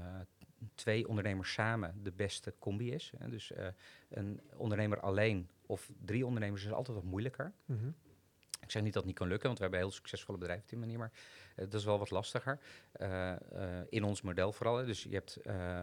twee 0.75 1.07
ondernemers 1.07 1.53
samen 1.53 2.03
de 2.03 2.11
beste 2.11 2.53
combi 2.59 2.91
is. 2.91 3.11
Hè. 3.17 3.29
Dus 3.29 3.51
eh, 3.51 3.67
een 4.09 4.41
ondernemer 4.55 4.99
alleen 4.99 5.49
of 5.65 5.91
drie 6.05 6.25
ondernemers 6.25 6.65
is 6.65 6.71
altijd 6.71 6.97
wat 6.97 7.05
moeilijker. 7.05 7.53
Ik 8.61 8.71
zeg 8.71 8.83
niet 8.83 8.93
dat 8.93 9.03
het 9.03 9.11
niet 9.11 9.19
kan 9.19 9.27
lukken, 9.27 9.47
want 9.47 9.57
we 9.57 9.63
hebben 9.63 9.83
heel 9.83 9.91
succesvolle 9.91 10.37
bedrijven 10.37 10.65
op 10.65 10.69
die 10.69 10.79
manier, 10.79 10.97
maar 10.97 11.11
dat 11.55 11.73
is 11.73 11.85
wel 11.85 11.99
wat 11.99 12.09
lastiger. 12.09 12.59
In 13.89 14.03
ons 14.03 14.21
model 14.21 14.51
vooral. 14.51 14.77
hè. 14.77 14.85
Dus 14.85 15.03
je 15.03 15.13
hebt, 15.13 15.39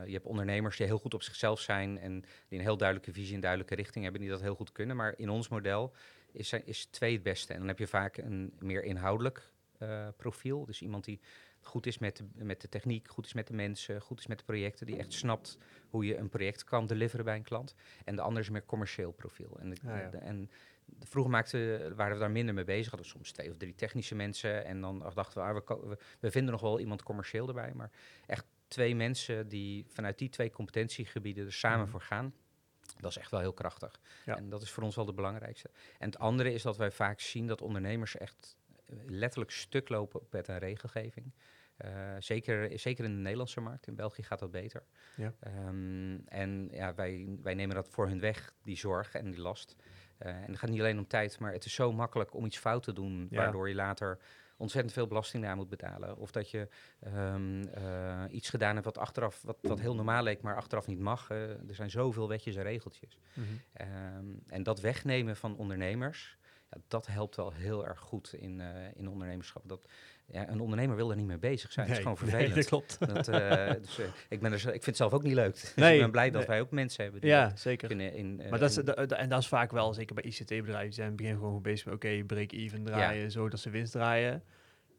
je 0.07 0.13
hebt 0.13 0.27
ondernemers 0.27 0.77
die 0.77 0.87
heel 0.87 0.99
goed 0.99 1.15
op 1.15 1.23
zichzelf 1.23 1.61
zijn 1.61 1.99
en 1.99 2.21
die 2.21 2.59
een 2.59 2.65
heel 2.65 2.77
duidelijke 2.77 3.13
visie 3.13 3.35
en 3.35 3.41
duidelijke 3.41 3.75
richting 3.75 4.05
hebben, 4.05 4.23
die 4.23 4.31
dat 4.31 4.41
heel 4.41 4.55
goed 4.55 4.73
kunnen. 4.73 4.97
Maar 4.97 5.15
in 5.17 5.29
ons 5.29 5.49
model 5.49 5.93
is, 6.33 6.53
is 6.53 6.85
twee 6.87 7.13
het 7.13 7.23
beste. 7.23 7.53
En 7.53 7.59
dan 7.59 7.69
heb 7.69 7.79
je 7.79 7.87
vaak 7.87 8.17
een 8.17 8.53
meer 8.59 8.85
inhoudelijk 8.85 9.51
eh, 9.79 10.09
profiel. 10.17 10.65
Dus 10.65 10.83
iemand 10.83 11.05
die 11.05 11.21
goed 11.61 11.87
is 11.87 11.99
met 11.99 12.17
de, 12.17 12.45
met 12.45 12.61
de 12.61 12.69
techniek, 12.69 13.09
goed 13.09 13.27
is 13.27 13.33
met 13.33 13.47
de 13.47 13.55
mensen, 13.55 14.01
goed 14.01 14.19
is 14.19 14.27
met 14.27 14.39
de 14.39 14.45
projecten, 14.45 14.87
die 14.87 14.97
echt 14.97 15.13
snapt 15.13 15.59
hoe 15.91 16.05
je 16.07 16.17
een 16.17 16.29
project 16.29 16.65
kan 16.65 16.87
deliveren 16.87 17.25
bij 17.25 17.37
een 17.37 17.43
klant. 17.43 17.75
En 18.05 18.17
de 18.17 18.23
ander 18.23 18.43
is 18.43 18.51
meer 18.51 18.65
commercieel 18.67 19.13
profiel. 19.13 19.57
En, 19.61 19.71
de- 19.71 19.77
Ah, 19.87 19.99
ja. 19.99 20.09
de- 20.09 20.17
en 20.17 20.51
de- 20.85 21.07
vroeger 21.07 21.33
maakte, 21.33 21.93
waren 21.97 22.13
we 22.15 22.21
daar 22.21 22.31
minder 22.31 22.55
mee 22.55 22.65
bezig. 22.65 22.91
Hadden 22.91 23.07
we 23.07 23.13
soms 23.13 23.33
twee 23.33 23.51
of 23.51 23.57
drie 23.57 23.75
technische 23.75 24.15
mensen. 24.15 24.65
En 24.65 24.81
dan 24.81 25.11
dachten 25.15 25.43
we, 25.55 25.63
ah, 25.65 25.81
we, 26.21 26.31
vinden 26.31 26.53
nog 26.53 26.61
wel 26.61 26.81
iemand 26.81 27.03
commercieel 27.03 27.49
erbij. 27.49 27.73
Maar 27.75 27.91
echt 28.27 28.45
twee 28.69 28.95
mensen 28.95 29.49
die 29.49 29.85
vanuit 29.89 30.19
die 30.19 30.29
twee 30.29 30.51
competentiegebieden 30.51 31.47
er 31.47 31.53
samen 31.53 31.81
Mhm. 31.81 31.91
voor 31.91 32.01
gaan. 32.01 32.35
Dat 33.01 33.11
is 33.11 33.17
echt 33.19 33.31
wel 33.31 33.41
heel 33.41 33.53
krachtig. 33.53 34.01
Ja. 34.27 34.37
En 34.37 34.49
dat 34.51 34.63
is 34.63 34.71
voor 34.71 34.83
ons 34.83 34.97
wel 34.97 35.05
de 35.05 35.13
belangrijkste. 35.13 35.71
En 35.99 36.07
het 36.07 36.19
andere 36.19 36.53
is 36.53 36.63
dat 36.63 36.77
wij 36.77 36.91
vaak 36.91 37.21
zien 37.21 37.47
dat 37.47 37.63
ondernemers 37.63 38.17
echt 38.17 38.57
letterlijk 39.07 39.51
stuk 39.51 39.89
lopen 39.89 40.21
met 40.31 40.49
een 40.49 40.59
regelgeving. 40.59 41.33
Eh, 41.77 42.15
zeker, 42.19 42.79
zeker 42.79 43.05
in 43.05 43.15
de 43.15 43.21
Nederlandse 43.21 43.61
markt. 43.61 43.87
In 43.87 43.95
België 43.95 44.23
gaat 44.23 44.39
dat 44.39 44.51
beter. 44.51 44.83
Ja. 45.17 45.33
Ehm, 45.41 46.19
en 46.25 46.69
ja, 46.73 46.95
wij, 46.95 47.39
wij 47.43 47.55
nemen 47.55 47.75
dat 47.75 47.89
voor 47.89 48.07
hun 48.09 48.21
weg, 48.21 48.53
die 48.63 48.77
zorg 48.77 49.15
en 49.15 49.31
die 49.31 49.41
last. 49.41 49.77
Eh, 50.19 50.31
en 50.31 50.47
het 50.51 50.59
gaat 50.59 50.71
niet 50.71 50.81
alleen 50.81 50.99
om 50.99 51.07
tijd, 51.07 51.39
maar 51.39 51.53
het 51.53 51.65
is 51.65 51.75
zo 51.75 51.93
makkelijk 51.93 52.35
om 52.35 52.45
iets 52.45 52.59
fout 52.59 52.83
te 52.83 52.93
doen, 52.93 53.27
Ja. 53.31 53.37
waardoor 53.37 53.69
je 53.69 53.75
later 53.75 54.19
ontzettend 54.57 54.95
veel 54.95 55.07
belasting 55.07 55.43
naar 55.43 55.57
moet 55.57 55.69
betalen. 55.69 56.17
Of 56.17 56.31
dat 56.31 56.51
je 56.51 56.69
ehm, 57.01 57.63
eh, 57.63 58.25
iets 58.31 58.51
gedaan 58.51 58.73
hebt 58.73 58.85
wat 58.85 58.99
achteraf, 58.99 59.43
wat, 59.43 59.59
wat 59.61 59.81
heel 59.81 59.95
normaal 59.95 60.23
leek, 60.23 60.43
maar 60.43 60.57
achteraf 60.57 60.87
niet 60.87 60.99
mag. 60.99 61.31
Er 61.31 61.59
zijn 61.75 61.91
zoveel 61.91 62.29
wetjes 62.29 62.57
en 62.57 62.63
regeltjes. 62.63 63.19
Mhm. 63.35 63.47
Ehm, 63.73 64.27
en 64.47 64.63
dat 64.63 64.81
wegnemen 64.81 65.37
van 65.37 65.57
ondernemers, 65.57 66.39
ja, 66.71 66.79
dat 66.89 67.07
helpt 67.07 67.37
wel 67.37 67.53
heel 67.53 67.87
erg 67.87 67.99
goed 67.99 68.35
in, 68.35 68.61
eh, 68.61 68.67
in 68.95 69.09
ondernemerschap. 69.09 69.63
Dat, 69.67 69.81
ja, 70.27 70.49
een 70.49 70.61
ondernemer 70.61 70.97
wil 70.97 71.11
er 71.11 71.17
niet 71.17 71.27
mee 71.27 71.39
bezig 71.39 71.73
zijn. 71.73 71.87
dat 71.87 71.97
is 71.97 72.03
gewoon 72.03 72.19
nee, 72.21 72.31
vervelend. 72.31 72.55
dat 72.55 72.67
klopt. 72.67 72.99
Dat, 73.15 73.29
eh, 73.29 73.71
dus, 73.85 73.99
eh, 73.99 74.07
ik, 74.29 74.41
ben 74.41 74.53
er, 74.53 74.59
zo- 74.59 74.67
ik 74.69 74.73
vind 74.75 74.87
het 74.87 74.97
zelf 74.97 75.13
ook 75.13 75.23
niet 75.23 75.35
leuk. 75.35 75.53
Dus 75.61 75.75
Nee, 75.75 75.95
ik 75.95 76.01
ben 76.01 76.11
blij 76.11 76.31
dat 76.31 76.47
wij 76.47 76.61
ook 76.61 76.71
mensen 76.71 77.03
hebben 77.03 77.21
die 77.21 77.31
Ja, 77.31 77.49
dat 77.49 77.59
zeker. 77.61 77.89
kunnen 77.89 78.13
in... 78.15 78.37
Maar 78.51 78.59
dat 78.59 78.71
is, 78.71 78.77
en 79.09 79.29
dat 79.29 79.41
is 79.41 79.49
vaak 79.49 79.71
wel, 79.71 79.95
zeker 79.95 80.15
bij 80.15 80.25
ICT-bedrijven, 80.25 80.85
die 80.85 80.93
zijn 80.93 81.07
in 81.07 81.13
het 81.13 81.23
begin 81.23 81.37
gewoon 81.37 81.63
bezig 81.63 81.85
met, 81.87 81.95
oké, 81.95 82.25
break-even 82.27 82.85
draaien, 82.85 83.31
zodat 83.31 83.61
ze 83.61 83.71
winst 83.71 83.93
draaien. 83.93 84.43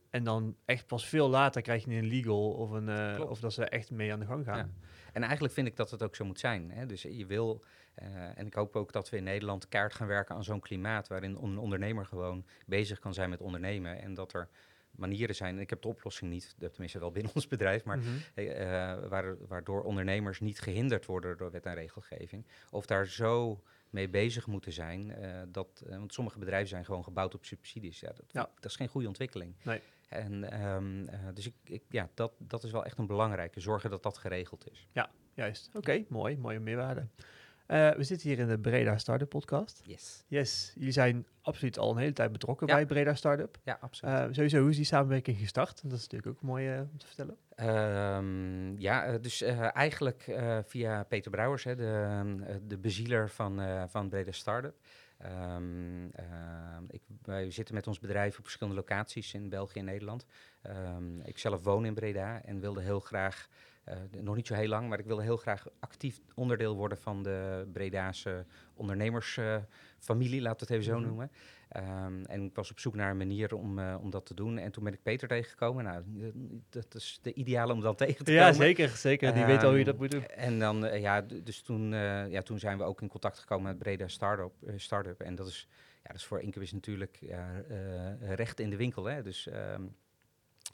En 0.10 0.24
dan 0.24 0.56
echt 0.66 0.88
pas 0.88 1.08
veel 1.08 1.30
later 1.30 1.62
krijg 1.62 1.86
je 1.86 1.92
een 1.92 2.08
legal 2.08 2.52
of, 2.52 2.72
een, 2.72 2.90
eh, 2.90 3.30
of 3.30 3.40
dat 3.40 3.54
ze 3.54 3.64
echt 3.66 3.92
mee 3.92 4.12
aan 4.14 4.20
de 4.20 4.26
gang 4.26 4.46
gaan. 4.46 4.58
Ja. 4.58 4.70
En 5.14 5.22
eigenlijk 5.24 5.54
vind 5.54 5.68
ik 5.68 5.76
dat 5.76 5.92
het 5.92 6.04
ook 6.04 6.16
zo 6.16 6.26
moet 6.26 6.40
zijn. 6.40 6.72
Hè? 6.72 6.86
Dus 6.86 7.02
je 7.02 7.26
wil, 7.26 7.64
eh, 7.96 8.38
en 8.38 8.46
ik 8.46 8.54
hoop 8.54 8.76
ook 8.76 8.92
dat 8.92 9.10
we 9.10 9.18
in 9.18 9.24
Nederland 9.24 9.68
kaart 9.68 9.94
gaan 9.94 10.08
werken 10.08 10.36
aan 10.36 10.44
zo'n 10.44 10.60
klimaat 10.60 11.08
waarin 11.08 11.36
een 11.36 11.58
ondernemer 11.58 12.06
gewoon 12.06 12.46
bezig 12.66 13.00
kan 13.00 13.14
zijn 13.14 13.30
met 13.30 13.42
ondernemen. 13.42 14.02
En 14.02 14.14
dat 14.14 14.34
er 14.34 14.50
manieren 14.92 15.36
zijn, 15.36 15.60
ik 15.60 15.70
heb 15.70 15.82
de 15.82 15.88
oplossing 15.88 16.32
niet, 16.32 16.56
tenminste 16.60 17.00
wel 17.00 17.12
binnen 17.12 17.32
ons 17.36 17.48
bedrijf, 17.48 17.84
maar 17.84 17.98
Mhm. 17.98 18.08
eh, 18.34 18.46
waar- 19.10 19.48
waardoor 19.48 19.84
ondernemers 19.84 20.40
niet 20.40 20.60
gehinderd 20.60 21.06
worden 21.06 21.38
door 21.38 21.52
wet 21.52 21.66
en 21.66 21.74
regelgeving. 21.76 22.46
Of 22.72 22.86
daar 22.86 23.06
zo 23.08 23.62
mee 23.90 24.10
bezig 24.10 24.48
moeten 24.48 24.72
zijn, 24.72 25.16
dat, 25.52 25.84
want 25.90 26.14
sommige 26.14 26.40
bedrijven 26.40 26.68
zijn 26.70 26.86
gewoon 26.86 27.04
gebouwd 27.04 27.34
op 27.34 27.46
subsidies. 27.46 28.00
Ja, 28.00 28.08
dat, 28.08 28.26
Ja. 28.32 28.50
dat 28.56 28.66
is 28.72 28.76
geen 28.76 28.88
goede 28.88 29.08
ontwikkeling. 29.08 29.56
Nee. 29.64 29.82
En 30.08 30.52
ehm, 30.52 31.08
eh, 31.08 31.20
dus 31.34 31.46
ik, 31.48 31.54
ik, 31.64 31.84
ja, 31.90 32.10
dat, 32.14 32.32
dat 32.38 32.64
is 32.64 32.72
wel 32.72 32.86
echt 32.86 32.98
een 32.98 33.08
belangrijke, 33.08 33.60
zorgen 33.60 33.90
dat 33.90 34.04
dat 34.04 34.18
geregeld 34.18 34.72
is. 34.72 34.88
Juist. 35.34 35.70
Oké, 35.74 36.06
mooi. 36.10 36.38
Mooie 36.38 36.60
meerwaarde. 36.60 37.08
Eh, 37.66 37.92
we 37.92 38.04
zitten 38.04 38.30
hier 38.30 38.40
in 38.40 38.48
de 38.48 38.60
Breda 38.60 38.98
Startup 38.98 39.30
podcast. 39.30 39.82
Yes. 39.86 40.24
Yes, 40.28 40.72
jullie 40.76 40.92
zijn 40.92 41.26
absoluut 41.42 41.78
al 41.78 41.92
een 41.92 41.98
hele 41.98 42.14
tijd 42.14 42.32
betrokken 42.32 42.68
Ja. 42.68 42.74
bij 42.76 42.86
Breda 42.86 43.16
Startup. 43.16 43.58
Ja, 43.64 43.78
absoluut. 43.82 44.16
Eh, 44.16 44.26
sowieso, 44.32 44.60
hoe 44.60 44.70
is 44.70 44.76
die 44.76 44.86
samenwerking 44.86 45.38
gestart? 45.38 45.82
Dat 45.84 45.98
is 45.98 46.02
natuurlijk 46.08 46.28
ook 46.28 46.42
mooi 46.42 46.80
om 46.80 46.98
te 46.98 47.06
vertellen. 47.08 47.38
Ehm, 47.56 48.80
ja, 48.80 49.18
dus 49.18 49.42
eigenlijk 49.42 50.38
via 50.66 51.04
Peter 51.04 51.32
Brouwers, 51.32 51.64
hè, 51.64 51.76
de, 51.76 52.60
de 52.68 52.78
bezieler 52.78 53.30
van, 53.30 53.62
van 53.90 54.10
Breda 54.10 54.32
Startup. 54.32 54.76
Ehm, 55.18 56.10
ehm, 56.12 56.84
ik, 56.88 57.02
wij 57.22 57.52
zitten 57.52 57.76
met 57.76 57.88
ons 57.88 58.00
bedrijf 58.00 58.38
op 58.38 58.44
verschillende 58.44 58.80
locaties 58.80 59.34
in 59.34 59.50
België 59.50 59.80
en 59.80 59.86
Nederland. 59.86 60.26
Ehm, 60.62 61.20
ik 61.20 61.38
zelf 61.38 61.64
woon 61.64 61.86
in 61.86 61.94
Breda 61.94 62.42
en 62.44 62.60
wilde 62.60 62.82
heel 62.82 63.00
graag, 63.00 63.48
eh, 63.84 63.98
nog 64.22 64.36
niet 64.36 64.48
zo 64.48 64.54
heel 64.54 64.68
lang, 64.68 64.90
maar 64.90 65.00
ik 65.00 65.06
wilde 65.06 65.24
heel 65.24 65.38
graag 65.38 65.66
actief 65.80 66.20
onderdeel 66.36 66.76
worden 66.76 66.98
van 66.98 67.24
de 67.24 67.68
Bredaanse 67.74 68.46
ondernemersfamilie, 68.74 70.42
laten 70.42 70.68
we 70.68 70.74
het 70.74 70.82
even 70.84 70.84
zo 70.94 70.98
Mhm. 71.00 71.08
noemen. 71.08 71.32
Ehm, 71.70 72.24
en 72.24 72.44
ik 72.44 72.56
was 72.56 72.72
op 72.72 72.80
zoek 72.80 72.96
naar 72.96 73.10
een 73.12 73.18
manier 73.18 73.56
om, 73.56 73.80
eh, 73.80 73.96
om 74.02 74.10
dat 74.10 74.26
te 74.26 74.34
doen. 74.34 74.58
En 74.58 74.72
toen 74.72 74.84
ben 74.84 74.94
ik 74.94 75.04
Peter 75.04 75.28
tegengekomen. 75.28 75.84
Nou, 75.84 76.04
dat 76.70 76.96
is 76.96 77.20
de 77.22 77.34
ideale 77.34 77.74
om 77.74 77.82
dan 77.82 77.96
tegen 78.06 78.26
te 78.26 78.32
Ja, 78.32 78.40
komen. 78.42 78.56
zeker. 78.56 78.90
zeker. 78.90 79.34
Die 79.34 79.46
weet 79.46 79.64
al 79.64 79.70
hoe 79.70 79.78
je 79.78 79.84
dat 79.84 79.94
Ehm, 79.94 80.02
moet 80.04 80.12
doen. 80.12 80.26
En 80.28 80.60
dan, 80.60 80.86
eh, 80.86 81.02
ja, 81.02 81.22
dus 81.22 81.62
toen, 81.62 81.94
eh, 81.94 82.30
ja, 82.30 82.42
toen 82.42 82.60
zijn 82.60 82.78
we 82.78 82.84
ook 82.84 83.02
in 83.02 83.08
contact 83.08 83.40
gekomen 83.40 83.66
met 83.68 83.80
Breda 83.80 84.08
Startup. 84.08 84.54
startup. 84.76 85.22
En 85.22 85.36
dat 85.36 85.48
is, 85.48 85.68
ja, 86.04 86.08
dat 86.08 86.16
is 86.16 86.26
voor 86.26 86.42
Incubus 86.42 86.72
natuurlijk 86.72 87.18
ja, 87.22 87.64
recht 88.20 88.60
in 88.60 88.70
de 88.70 88.76
winkel. 88.78 89.06
Hè? 89.06 89.24
Dus 89.24 89.48
ehm, 89.48 89.82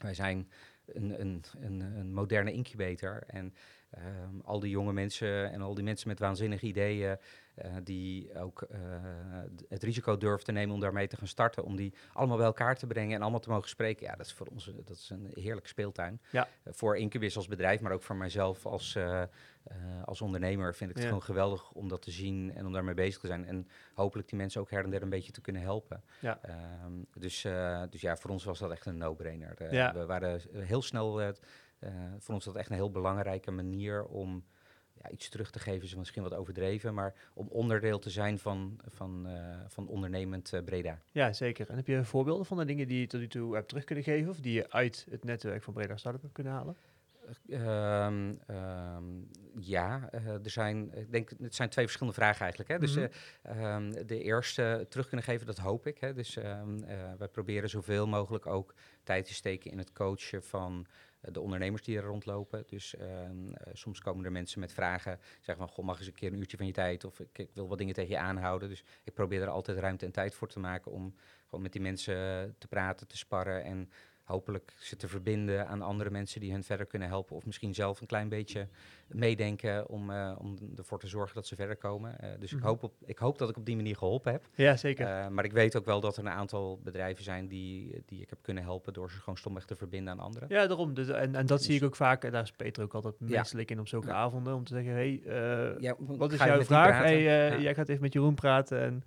wij 0.00 0.14
zijn 0.14 0.48
een, 0.86 1.20
een, 1.20 1.42
een, 1.60 1.80
een 1.80 2.12
moderne 2.12 2.52
incubator. 2.52 3.22
En 3.26 3.54
ehm, 3.90 4.40
al 4.44 4.60
die 4.60 4.70
jonge 4.70 4.92
mensen 4.92 5.52
en 5.52 5.60
al 5.60 5.74
die 5.74 5.84
mensen 5.84 6.08
met 6.08 6.18
waanzinnige 6.18 6.66
ideeën... 6.66 7.18
eh, 7.54 7.72
die 7.82 8.38
ook 8.38 8.62
eh, 8.62 8.78
het 9.68 9.82
risico 9.82 10.16
durven 10.16 10.44
te 10.44 10.52
nemen 10.52 10.74
om 10.74 10.80
daarmee 10.80 11.06
te 11.06 11.16
gaan 11.16 11.26
starten... 11.26 11.64
om 11.64 11.76
die 11.76 11.94
allemaal 12.12 12.36
bij 12.36 12.46
elkaar 12.46 12.76
te 12.76 12.86
brengen 12.86 13.14
en 13.14 13.22
allemaal 13.22 13.40
te 13.40 13.48
mogen 13.48 13.68
spreken. 13.68 14.06
Ja, 14.06 14.16
dat 14.16 14.26
is 14.26 14.32
voor 14.32 14.46
ons 14.46 14.68
eh, 14.68 14.74
dat 14.84 14.96
is 14.96 15.10
een 15.10 15.30
heerlijke 15.34 15.68
speeltuin. 15.68 16.20
Ja. 16.30 16.48
Voor 16.64 16.96
Incubus 16.96 17.36
als 17.36 17.48
bedrijf, 17.48 17.80
maar 17.80 17.92
ook 17.92 18.02
voor 18.02 18.16
mijzelf 18.16 18.66
als, 18.66 18.98
als 20.04 20.20
ondernemer... 20.20 20.74
vind 20.74 20.90
ik 20.90 20.96
het 20.96 21.04
Ja. 21.04 21.10
gewoon 21.10 21.24
geweldig 21.24 21.70
om 21.72 21.88
dat 21.88 22.02
te 22.02 22.10
zien 22.10 22.54
en 22.54 22.66
om 22.66 22.72
daarmee 22.72 22.94
bezig 22.94 23.20
te 23.20 23.26
zijn. 23.26 23.46
En 23.46 23.68
hopelijk 23.94 24.28
die 24.28 24.38
mensen 24.38 24.60
ook 24.60 24.70
her 24.70 24.84
en 24.84 24.90
der 24.90 25.02
een 25.02 25.08
beetje 25.08 25.32
te 25.32 25.40
kunnen 25.40 25.62
helpen. 25.62 26.04
Ja. 26.20 26.38
Ehm, 26.42 26.92
dus, 27.14 27.46
dus 27.90 28.00
ja, 28.00 28.16
voor 28.16 28.30
ons 28.30 28.44
was 28.44 28.58
dat 28.58 28.70
echt 28.70 28.86
een 28.86 28.96
no-brainer. 28.96 29.74
Ja. 29.74 29.92
We 29.92 30.06
waren 30.06 30.40
heel 30.52 30.82
snel, 30.82 31.34
voor 32.18 32.34
ons 32.34 32.44
dat 32.44 32.56
echt 32.56 32.70
een 32.70 32.76
heel 32.76 32.90
belangrijke 32.90 33.50
manier 33.50 34.04
om 34.04 34.44
ja, 35.04 35.10
iets 35.10 35.28
terug 35.28 35.50
te 35.50 35.58
geven. 35.58 35.82
Is 35.84 35.94
misschien 35.94 36.22
wat 36.22 36.34
overdreven, 36.34 36.94
maar 36.94 37.14
om 37.34 37.48
onderdeel 37.48 37.98
te 37.98 38.10
zijn 38.10 38.38
van, 38.38 38.80
van, 38.88 39.26
eh, 39.26 39.56
van 39.68 39.88
ondernemend 39.88 40.52
eh, 40.52 40.62
Breda. 40.64 40.98
Ja, 41.12 41.32
zeker. 41.32 41.70
En 41.70 41.76
heb 41.76 41.86
je 41.86 42.04
voorbeelden 42.04 42.46
van 42.46 42.56
de 42.56 42.64
dingen 42.64 42.88
die 42.88 43.00
je 43.00 43.06
tot 43.06 43.20
nu 43.20 43.28
toe 43.28 43.54
hebt 43.54 43.68
terug 43.68 43.84
kunnen 43.84 44.04
geven? 44.04 44.30
Of 44.30 44.40
die 44.40 44.52
je 44.52 44.70
uit 44.70 45.06
het 45.10 45.24
netwerk 45.24 45.62
van 45.62 45.72
Breda 45.74 45.96
Startup 45.96 46.22
hebt 46.22 46.34
kunnen 46.34 46.52
halen? 46.52 46.76
Ehm, 47.48 48.34
ehm, 48.46 49.04
ja, 49.58 50.08
eh, 50.10 50.26
er 50.26 50.50
zijn, 50.50 50.94
ik 50.94 51.12
denk, 51.12 51.30
het 51.40 51.54
zijn 51.54 51.68
twee 51.68 51.84
verschillende 51.84 52.18
vragen 52.20 52.40
eigenlijk. 52.40 52.70
Hè? 52.70 52.78
Dus 52.78 52.94
Mhm. 52.96 53.06
eh, 53.42 53.74
ehm, 53.74 54.06
de 54.06 54.22
eerste 54.22 54.86
terug 54.88 55.06
kunnen 55.06 55.26
geven, 55.26 55.46
dat 55.46 55.58
hoop 55.58 55.86
ik. 55.86 55.98
Hè? 55.98 56.14
Dus 56.14 56.36
eh, 56.36 56.62
wij 57.18 57.28
proberen 57.28 57.68
zoveel 57.70 58.06
mogelijk 58.06 58.46
ook 58.46 58.74
tijd 59.02 59.26
te 59.26 59.34
steken 59.34 59.70
in 59.70 59.78
het 59.78 59.92
coachen 59.92 60.42
van 60.42 60.86
eh, 60.86 60.92
de 61.32 61.40
ondernemers 61.40 61.82
die 61.82 61.96
er 61.96 62.04
rondlopen. 62.04 62.64
Dus 62.66 62.96
ehm, 62.96 63.52
eh, 63.52 63.74
soms 63.74 64.00
komen 64.00 64.24
er 64.24 64.32
mensen 64.32 64.60
met 64.60 64.72
vragen, 64.72 65.18
zeggen 65.40 65.66
van, 65.66 65.68
goh, 65.74 65.84
mag 65.84 65.98
eens 65.98 66.06
een 66.06 66.14
keer 66.14 66.32
een 66.32 66.38
uurtje 66.38 66.56
van 66.56 66.66
je 66.66 66.72
tijd? 66.72 67.04
Of 67.04 67.20
ik, 67.20 67.38
ik 67.38 67.50
wil 67.54 67.68
wat 67.68 67.78
dingen 67.78 67.94
tegen 67.94 68.10
je 68.10 68.18
aanhouden. 68.18 68.68
Dus 68.68 68.84
ik 69.04 69.14
probeer 69.14 69.42
er 69.42 69.48
altijd 69.48 69.78
ruimte 69.78 70.04
en 70.04 70.12
tijd 70.12 70.34
voor 70.34 70.48
te 70.48 70.60
maken 70.60 70.92
om 70.92 71.14
gewoon 71.44 71.62
met 71.62 71.72
die 71.72 71.80
mensen 71.80 72.16
eh, 72.16 72.50
te 72.58 72.68
praten, 72.68 73.06
te 73.06 73.16
sparren 73.16 73.64
en 73.64 73.90
hopelijk 74.24 74.72
ze 74.78 74.96
te 74.96 75.08
verbinden 75.08 75.66
aan 75.68 75.82
andere 75.82 76.10
mensen 76.10 76.40
die 76.40 76.52
hen 76.52 76.62
verder 76.62 76.86
kunnen 76.86 77.08
helpen. 77.08 77.36
Of 77.36 77.46
misschien 77.46 77.74
zelf 77.74 78.00
een 78.00 78.06
klein 78.06 78.28
beetje 78.28 78.68
meedenken 79.06 79.88
om, 79.88 80.10
eh, 80.10 80.32
om 80.38 80.56
ervoor 80.76 80.98
te 80.98 81.06
zorgen 81.06 81.34
dat 81.34 81.46
ze 81.46 81.54
verder 81.56 81.76
komen. 81.76 82.18
Eh, 82.20 82.28
dus 82.38 82.50
Mhm. 82.50 82.60
ik, 82.60 82.66
hoop 82.66 82.82
op, 82.82 82.92
ik 83.04 83.18
hoop 83.18 83.38
dat 83.38 83.48
ik 83.48 83.56
op 83.56 83.66
die 83.66 83.76
manier 83.76 83.96
geholpen 83.96 84.32
heb. 84.32 84.48
Ja, 84.54 84.76
zeker. 84.76 85.06
Eh, 85.06 85.28
maar 85.28 85.44
ik 85.44 85.52
weet 85.52 85.76
ook 85.76 85.84
wel 85.84 86.00
dat 86.00 86.16
er 86.16 86.24
een 86.24 86.30
aantal 86.30 86.80
bedrijven 86.82 87.24
zijn 87.24 87.48
die, 87.48 88.02
die 88.06 88.20
ik 88.20 88.30
heb 88.30 88.38
kunnen 88.42 88.62
helpen 88.62 88.92
door 88.92 89.10
ze 89.10 89.18
gewoon 89.18 89.36
stomweg 89.36 89.64
te 89.64 89.76
verbinden 89.76 90.12
aan 90.12 90.20
anderen. 90.20 90.48
ja, 90.48 90.66
daarom. 90.66 90.94
Dus, 90.94 91.08
en, 91.08 91.34
en 91.34 91.46
dat 91.46 91.60
zie 91.62 91.68
Dus- 91.72 91.80
ik 91.80 91.84
ook 91.86 91.96
vaak. 91.96 92.24
En 92.24 92.32
daar 92.32 92.42
is 92.42 92.52
Peter 92.52 92.82
ook 92.82 92.94
altijd 92.94 93.14
Ja. 93.18 93.26
menselijk 93.26 93.70
in 93.70 93.80
op 93.80 93.88
zulke 93.88 94.06
Ja. 94.06 94.14
avonden. 94.14 94.54
Om 94.54 94.64
te 94.64 94.74
zeggen, 94.74 94.92
hey, 94.92 95.20
Ja, 95.80 95.94
wat 95.98 96.32
is 96.32 96.38
jouw 96.38 96.62
vraag? 96.64 96.98
Hey, 97.02 97.22
Ja. 97.22 97.58
Jij 97.58 97.74
gaat 97.74 97.88
even 97.88 98.02
met 98.02 98.12
Jeroen 98.12 98.34
praten. 98.34 98.80
En, 98.80 99.04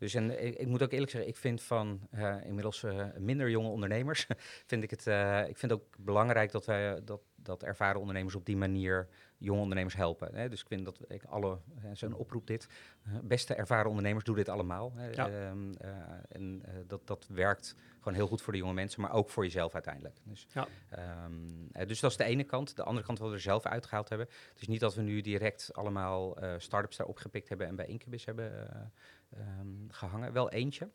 Dus 0.00 0.14
en 0.14 0.44
ik, 0.44 0.54
ik 0.54 0.66
moet 0.66 0.82
ook 0.82 0.92
eerlijk 0.92 1.10
zeggen, 1.10 1.30
ik 1.30 1.36
vind 1.36 1.62
van 1.62 2.00
eh, 2.10 2.36
inmiddels 2.44 2.82
eh, 2.82 3.06
minder 3.18 3.50
jonge 3.50 3.68
ondernemers, 3.68 4.26
vind 4.66 4.82
ik 4.82 4.90
het, 4.90 5.06
eh, 5.06 5.48
ik 5.48 5.58
vind 5.58 5.72
ook 5.72 5.96
belangrijk 5.98 6.50
dat 6.50 6.66
wij 6.66 7.04
dat, 7.04 7.20
dat 7.36 7.62
ervaren 7.62 8.00
ondernemers 8.00 8.34
op 8.34 8.46
die 8.46 8.56
manier 8.56 9.08
jonge 9.40 9.60
ondernemers 9.60 9.94
helpen. 9.94 10.34
Hè? 10.34 10.48
Dus 10.48 10.60
ik 10.60 10.66
vind 10.66 10.84
dat 10.84 11.00
ik 11.08 11.24
alle, 11.24 11.58
uh, 11.84 11.90
zo'n 11.92 12.14
oproep 12.14 12.46
dit, 12.46 12.68
eh, 13.04 13.12
beste 13.22 13.54
ervaren 13.54 13.88
ondernemers 13.88 14.24
doen 14.24 14.34
dit 14.34 14.48
allemaal. 14.48 14.92
Hè? 14.94 15.08
Ja. 15.10 15.28
Ehm, 15.30 15.72
eh, 15.72 15.90
en 16.28 16.62
eh, 16.64 16.74
dat, 16.86 17.06
dat 17.06 17.26
werkt 17.30 17.74
gewoon 17.98 18.14
heel 18.14 18.26
goed 18.26 18.42
voor 18.42 18.52
de 18.52 18.58
jonge 18.58 18.72
mensen, 18.72 19.00
maar 19.00 19.12
ook 19.12 19.30
voor 19.30 19.44
jezelf 19.44 19.74
uiteindelijk. 19.74 20.16
Dus, 20.24 20.46
Ja. 20.52 20.68
ehm, 20.90 21.32
eh, 21.72 21.86
dus 21.86 22.00
dat 22.00 22.10
is 22.10 22.16
de 22.16 22.24
ene 22.24 22.44
kant. 22.44 22.76
De 22.76 22.82
andere 22.82 23.06
kant 23.06 23.18
wat 23.18 23.28
we 23.28 23.34
er 23.34 23.40
zelf 23.40 23.66
uitgehaald 23.66 24.08
hebben. 24.08 24.26
Het 24.52 24.60
is 24.60 24.68
niet 24.68 24.80
dat 24.80 24.94
we 24.94 25.02
nu 25.02 25.20
direct 25.20 25.74
allemaal 25.74 26.36
eh 26.36 26.54
start-ups 26.58 26.96
daar 26.96 27.06
opgepikt 27.06 27.48
hebben 27.48 27.66
en 27.66 27.76
bij 27.76 27.86
Incubus 27.86 28.24
hebben 28.24 28.70
eh, 28.70 28.80
ehm, 29.40 29.68
gehangen. 29.88 30.32
Wel 30.32 30.50
eentje. 30.50 30.88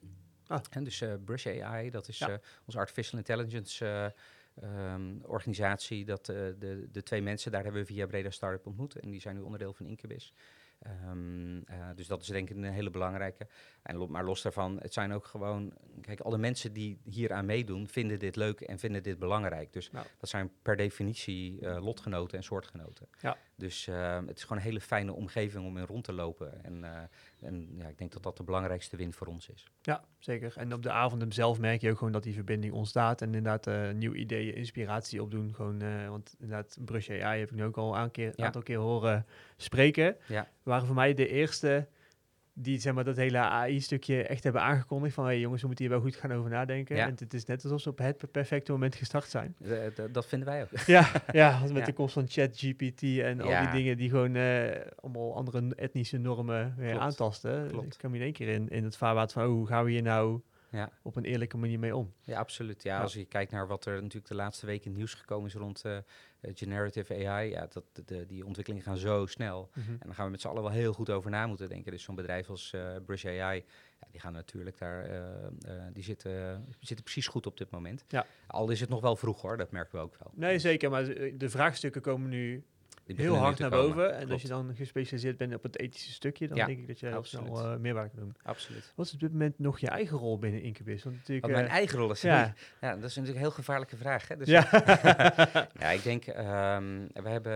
Ah. 0.48 0.60
En 0.70 0.84
dus 0.84 1.04
Brush 1.26 1.48
AI, 1.48 1.90
dat 1.90 2.08
is 2.08 2.18
Ja. 2.18 2.40
onze 2.66 2.78
artificial 2.78 3.18
intelligence 3.18 4.14
eh, 4.56 4.94
ehm, 4.94 5.18
organisatie. 5.22 6.06
Dat, 6.06 6.30
eh, 6.30 6.36
de, 6.36 6.88
de 6.92 7.04
twee 7.04 7.22
mensen, 7.22 7.52
daar 7.52 7.64
hebben 7.64 7.82
we 7.82 7.88
via 7.88 8.06
Breda 8.06 8.30
Startup 8.30 8.66
ontmoet. 8.66 8.96
En 8.96 9.12
die 9.12 9.22
zijn 9.22 9.36
nu 9.36 9.42
onderdeel 9.42 9.74
van 9.74 9.86
Incubus. 9.86 10.34
Ehm, 10.80 11.58
eh, 11.66 11.90
dus 11.96 12.08
dat 12.08 12.22
is 12.22 12.28
denk 12.28 12.50
ik 12.50 12.56
een 12.56 12.64
hele 12.64 12.90
belangrijke. 12.90 13.48
En, 13.82 14.12
maar 14.12 14.24
los 14.24 14.42
daarvan, 14.42 14.80
het 14.82 14.94
zijn 14.94 15.14
ook 15.14 15.26
gewoon... 15.26 15.74
Kijk, 16.02 16.20
alle 16.20 16.38
mensen 16.38 16.74
die 16.74 17.00
hier 17.04 17.34
aan 17.34 17.46
meedoen, 17.46 17.88
vinden 17.88 18.20
dit 18.20 18.36
leuk 18.36 18.62
en 18.62 18.80
vinden 18.80 19.04
dit 19.04 19.20
belangrijk. 19.20 19.74
Dus 19.74 19.92
Nou. 19.92 20.06
dat 20.20 20.30
zijn 20.30 20.52
per 20.62 20.76
definitie 20.76 21.60
eh, 21.62 21.84
lotgenoten 21.84 22.38
en 22.38 22.44
soortgenoten. 22.44 23.08
Ja. 23.20 23.38
Dus 23.58 23.88
eh, 23.88 24.20
het 24.26 24.38
is 24.38 24.42
gewoon 24.44 24.58
een 24.58 24.64
hele 24.64 24.82
fijne 24.82 25.14
omgeving 25.14 25.66
om 25.66 25.78
in 25.78 25.86
rond 25.86 26.04
te 26.04 26.14
lopen. 26.14 26.64
En, 26.64 26.84
eh, 26.84 27.00
en 27.48 27.70
ja, 27.78 27.88
ik 27.88 27.98
denk 27.98 28.12
dat 28.12 28.24
dat 28.24 28.38
de 28.38 28.44
belangrijkste 28.44 28.98
win 28.98 29.14
voor 29.14 29.28
ons 29.28 29.50
is. 29.50 29.72
Ja, 29.82 30.04
zeker. 30.20 30.54
En 30.58 30.74
op 30.74 30.84
de 30.84 30.92
avond 30.92 31.34
zelf 31.34 31.60
merk 31.60 31.82
je 31.82 31.90
ook 31.92 31.98
gewoon 31.98 32.14
dat 32.14 32.24
die 32.24 32.34
verbinding 32.34 32.74
ontstaat. 32.74 33.22
En 33.22 33.28
inderdaad 33.28 33.68
eh 33.68 33.92
nieuwe 33.92 34.16
ideeën, 34.18 34.56
inspiratie 34.56 35.22
opdoen. 35.22 35.54
Gewoon, 35.56 35.82
eh, 35.82 36.10
want 36.10 36.36
inderdaad, 36.40 36.78
Brush 36.86 37.10
AI 37.10 37.40
heb 37.40 37.50
ik 37.50 37.56
nu 37.56 37.64
ook 37.64 37.78
al 37.78 37.98
een 37.98 38.12
keer, 38.12 38.34
Ja. 38.36 38.46
aantal 38.46 38.62
keer 38.64 38.78
horen 38.78 39.26
spreken. 39.58 40.18
Ja. 40.28 40.48
Waren 40.64 40.86
voor 40.86 40.96
mij 40.96 41.14
de 41.14 41.28
eerste 41.28 41.88
die 42.58 42.80
zeg 42.80 42.94
maar, 42.94 43.04
dat 43.04 43.16
hele 43.16 43.38
AI-stukje 43.38 44.24
echt 44.24 44.44
hebben 44.44 44.62
aangekondigd. 44.62 45.14
Van 45.14 45.26
hey, 45.26 45.40
jongens, 45.40 45.62
we 45.62 45.68
moeten 45.68 45.86
hier 45.86 45.94
wel 45.94 46.04
goed 46.04 46.16
gaan 46.16 46.32
over 46.34 46.50
nadenken. 46.50 46.96
Ja. 46.96 47.06
En 47.08 47.16
het 47.20 47.34
is 47.34 47.46
net 47.46 47.64
alsof 47.64 47.82
ze 47.82 47.90
op 47.90 47.98
het 47.98 48.32
perfecte 48.32 48.72
moment 48.72 48.96
gestart 48.96 49.30
zijn. 49.30 49.56
Eh, 49.64 49.70
d- 49.86 50.14
dat 50.14 50.26
vinden 50.28 50.48
wij 50.48 50.62
ook. 50.62 50.70
ja, 50.88 51.12
ja, 51.32 51.60
met 51.68 51.76
Ja. 51.78 51.86
de 51.86 51.94
komst 51.94 52.14
van 52.14 52.26
ChatGPT 52.28 53.02
en 53.20 53.42
al 53.42 53.62
die 53.64 53.72
dingen 53.72 53.98
die 53.98 54.10
gewoon 54.10 54.36
eh, 54.36 54.82
allemaal 54.96 55.36
andere 55.36 55.76
etnische 55.76 56.18
normen 56.18 56.74
weer 56.78 56.90
Klopt. 56.90 57.04
aantasten. 57.04 57.68
Klopt. 57.68 57.94
Ik 57.94 58.00
kwam 58.00 58.16
in 58.16 58.22
één 58.22 58.34
keer 58.34 58.48
in, 58.48 58.70
in 58.70 58.84
het 58.84 58.98
vaarwater 58.98 59.34
van, 59.42 59.44
oh, 59.50 59.56
hoe 59.56 59.68
gaan 59.68 59.86
we 59.86 59.92
hier 59.92 60.02
nou 60.02 60.42
Ja. 60.76 60.90
op 61.02 61.16
een 61.16 61.24
eerlijke 61.26 61.58
manier 61.58 61.80
mee 61.80 61.96
om? 61.96 62.14
Ja, 62.22 62.40
absoluut. 62.40 62.84
Ja, 62.84 62.96
Ja. 62.96 63.02
als 63.02 63.14
je 63.14 63.26
kijkt 63.26 63.52
naar 63.52 63.68
wat 63.68 63.86
er 63.86 63.94
natuurlijk 64.02 64.28
de 64.28 64.36
laatste 64.36 64.66
weken 64.66 64.84
in 64.84 64.90
het 64.90 64.98
nieuws 64.98 65.14
gekomen 65.14 65.48
is 65.48 65.54
rond 65.56 65.82
eh, 65.86 65.98
eh, 65.98 66.04
generative 66.42 67.28
AI, 67.28 67.50
ja, 67.50 67.68
dat, 67.70 67.84
de, 68.06 68.26
die 68.26 68.46
ontwikkelingen 68.46 68.86
gaan 68.86 68.98
zo 68.98 69.26
snel. 69.26 69.70
En 69.76 69.98
dan 70.00 70.14
gaan 70.16 70.26
we 70.26 70.32
met 70.32 70.42
z'n 70.42 70.48
allen 70.48 70.62
wel 70.64 70.72
heel 70.72 70.94
goed 70.94 71.10
over 71.10 71.30
na 71.32 71.48
moeten 71.48 71.70
denken. 71.70 71.92
Dus 71.92 72.04
zo'n 72.04 72.16
bedrijf 72.16 72.50
als 72.50 72.74
eh, 72.74 72.96
Brush 73.06 73.26
AI, 73.26 73.66
ja, 74.00 74.08
die 74.12 74.20
gaan 74.20 74.34
natuurlijk 74.34 74.78
daar, 74.78 75.10
die 75.94 76.04
zitten, 76.04 76.66
zitten 76.80 77.04
precies 77.04 77.28
goed 77.28 77.46
op 77.46 77.58
dit 77.58 77.70
moment. 77.72 78.04
Ja. 78.08 78.26
Al 78.48 78.70
is 78.70 78.80
het 78.80 78.90
nog 78.90 79.02
wel 79.02 79.16
vroeg 79.16 79.42
hoor, 79.42 79.58
dat 79.58 79.72
merken 79.72 79.98
we 80.00 80.04
ook 80.06 80.16
wel. 80.20 80.32
Nee, 80.36 80.60
zeker. 80.60 80.90
Maar 80.90 81.04
de 81.38 81.50
vraagstukken 81.50 82.02
komen 82.02 82.30
nu 82.30 82.64
heel 83.06 83.36
hard 83.36 83.60
naar 83.60 83.70
komen. 83.70 83.88
boven. 83.96 84.16
En 84.16 84.32
als 84.32 84.42
je 84.42 84.48
dan 84.48 84.76
gespecialiseerd 84.76 85.38
bent 85.38 85.54
op 85.54 85.64
het 85.64 85.80
ethische 85.80 86.12
stukje, 86.12 86.48
dan 86.48 86.58
Ja, 86.58 86.66
denk 86.66 86.80
ik 86.80 86.88
dat 86.88 87.00
je 87.00 87.06
heel 87.08 87.24
snel 87.24 87.42
absoluut. 87.42 87.74
eh, 87.74 87.80
meerwaarde 87.80 88.16
doen. 88.16 88.36
Absoluut. 88.44 88.94
Wat 88.96 89.06
is 89.06 89.14
op 89.14 89.20
dit 89.20 89.32
moment 89.32 89.60
nog 89.60 89.80
je 89.80 89.88
eigen 89.88 90.18
rol 90.18 90.40
binnen 90.40 90.62
Incubus? 90.62 91.04
Want 91.04 91.16
natuurlijk, 91.16 91.46
Wat 91.46 91.56
mijn 91.56 91.66
eh, 91.68 91.74
eigen 91.74 91.98
rol 92.00 92.12
is. 92.12 92.22
ja. 92.22 92.54
Ja. 92.82 92.96
dat 92.96 93.04
is 93.10 93.16
natuurlijk 93.16 93.36
een 93.36 93.42
heel 93.42 93.52
gevaarlijke 93.52 93.98
vraag. 93.98 94.28
Hè? 94.28 94.38
Dus 94.38 94.48
ja. 94.48 94.68
Ja, 95.80 95.90
ik 95.90 96.04
denk, 96.04 96.26
ehm, 96.26 97.08
we 97.14 97.30
hebben, 97.30 97.54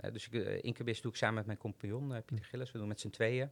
eh, 0.00 0.12
dus 0.12 0.28
ik, 0.28 0.62
Incubus 0.62 1.00
doe 1.00 1.10
ik 1.10 1.16
samen 1.16 1.34
met 1.34 1.46
mijn 1.46 1.58
compagnon 1.58 2.22
Pieter 2.24 2.44
Gillis, 2.44 2.72
we 2.72 2.78
doen 2.78 2.88
met 2.88 3.00
z'n 3.00 3.10
tweeën. 3.10 3.50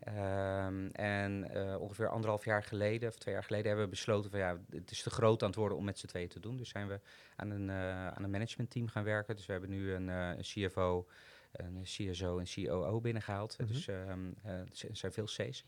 Ehm, 0.00 0.86
en 0.92 1.50
eh, 1.50 1.80
ongeveer 1.80 2.08
anderhalf 2.08 2.44
jaar 2.44 2.62
geleden, 2.62 3.08
of 3.08 3.16
twee 3.16 3.34
jaar 3.34 3.44
geleden, 3.44 3.66
hebben 3.66 3.84
we 3.84 3.90
besloten 3.90 4.30
van 4.30 4.40
ja, 4.40 4.58
het 4.70 4.90
is 4.90 5.02
te 5.02 5.10
groot 5.10 5.42
aan 5.42 5.48
het 5.48 5.58
worden 5.58 5.78
om 5.78 5.84
met 5.84 5.98
z'n 5.98 6.06
tweeën 6.06 6.28
te 6.28 6.40
doen. 6.40 6.56
Dus 6.56 6.68
zijn 6.68 6.88
we 6.88 7.00
aan 7.36 7.50
een, 7.50 7.70
eh, 7.70 8.06
aan 8.06 8.24
een 8.24 8.30
managementteam 8.30 8.88
gaan 8.88 9.04
werken. 9.04 9.36
Dus 9.36 9.46
we 9.46 9.52
hebben 9.52 9.70
nu 9.70 9.92
een, 9.92 10.08
eh, 10.08 10.28
een 10.28 10.42
CFO, 10.42 11.06
een 11.52 11.82
CSO 11.82 12.38
en 12.38 12.44
COO 12.44 13.00
binnengehaald. 13.00 13.58
Mhm. 13.58 13.72
Dus 13.72 13.88
ehm, 13.88 14.30
eh, 14.42 14.52
er 14.52 14.66
er 14.88 14.96
zijn 14.96 15.12
veel 15.12 15.24
C's. 15.24 15.64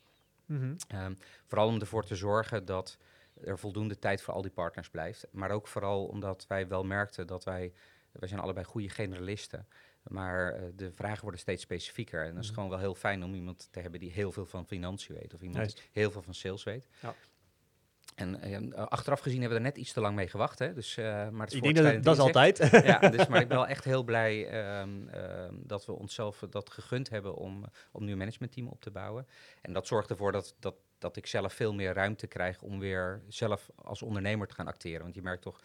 Mhm. 0.46 0.74
Ehm, 0.88 1.14
vooral 1.46 1.68
om 1.68 1.80
ervoor 1.80 2.04
te 2.04 2.16
zorgen 2.16 2.64
dat 2.64 2.98
er 3.44 3.58
voldoende 3.58 3.98
tijd 3.98 4.22
voor 4.22 4.34
al 4.34 4.42
die 4.42 4.50
partners 4.50 4.90
blijft. 4.90 5.26
Maar 5.30 5.50
ook 5.50 5.68
vooral 5.68 6.06
omdat 6.06 6.46
wij 6.46 6.68
wel 6.68 6.84
merkten 6.84 7.26
dat 7.26 7.44
wij, 7.44 7.72
wij 8.12 8.28
zijn 8.28 8.40
allebei 8.40 8.66
goede 8.66 8.88
generalisten. 8.88 9.66
Maar 10.02 10.52
eh, 10.54 10.62
de 10.74 10.92
vragen 10.92 11.22
worden 11.22 11.40
steeds 11.40 11.62
specifieker. 11.62 12.24
En 12.24 12.30
dat 12.34 12.38
is 12.42 12.46
Mhm. 12.46 12.54
gewoon 12.54 12.70
wel 12.70 12.78
heel 12.78 12.94
fijn 12.94 13.24
om 13.24 13.34
iemand 13.34 13.68
te 13.70 13.80
hebben 13.80 14.00
die 14.00 14.10
heel 14.12 14.32
veel 14.32 14.46
van 14.46 14.66
financiën 14.66 15.14
weet. 15.14 15.34
Of 15.34 15.40
iemand 15.42 15.74
die 15.76 15.84
heel 15.92 16.10
veel 16.10 16.22
van 16.22 16.34
sales 16.34 16.62
weet. 16.64 16.86
Ja. 17.00 17.14
En 18.14 18.42
eh, 18.42 18.84
achteraf 18.84 19.20
gezien 19.20 19.40
hebben 19.40 19.58
we 19.58 19.64
er 19.64 19.70
net 19.70 19.80
iets 19.80 19.92
te 19.92 20.00
lang 20.00 20.14
mee 20.16 20.28
gewacht. 20.28 20.58
Hè? 20.58 20.72
Dus, 20.74 20.96
eh, 20.96 21.04
maar 21.28 21.46
het 21.46 21.54
Ik 21.54 21.62
denk 21.62 21.76
dat 21.76 21.84
het- 21.84 22.02
dat 22.04 22.14
is 22.16 22.20
altijd. 22.22 22.58
ja, 22.84 22.98
dus, 22.98 23.26
maar 23.26 23.40
ik 23.40 23.48
ben 23.48 23.56
wel 23.56 23.66
echt 23.66 23.84
heel 23.84 24.02
blij 24.02 24.48
ehm, 24.48 25.08
ehm, 25.08 25.54
dat 25.58 25.86
we 25.86 25.92
onszelf 25.92 26.44
dat 26.50 26.70
gegund 26.70 27.08
hebben 27.08 27.34
om, 27.34 27.64
om 27.92 28.04
nu 28.04 28.12
een 28.12 28.18
managementteam 28.18 28.66
op 28.68 28.80
te 28.80 28.90
bouwen. 28.90 29.26
En 29.62 29.72
dat 29.72 29.86
zorgt 29.86 30.10
ervoor 30.10 30.32
dat, 30.32 30.54
dat, 30.58 30.74
dat 30.98 31.16
ik 31.16 31.26
zelf 31.26 31.52
veel 31.52 31.74
meer 31.74 31.92
ruimte 31.92 32.26
krijg 32.26 32.62
om 32.62 32.78
weer 32.78 33.22
zelf 33.28 33.68
als 33.74 34.02
ondernemer 34.02 34.46
te 34.46 34.54
gaan 34.54 34.66
acteren. 34.66 35.02
Want 35.02 35.14
je 35.14 35.22
merkt 35.22 35.42
toch, 35.42 35.60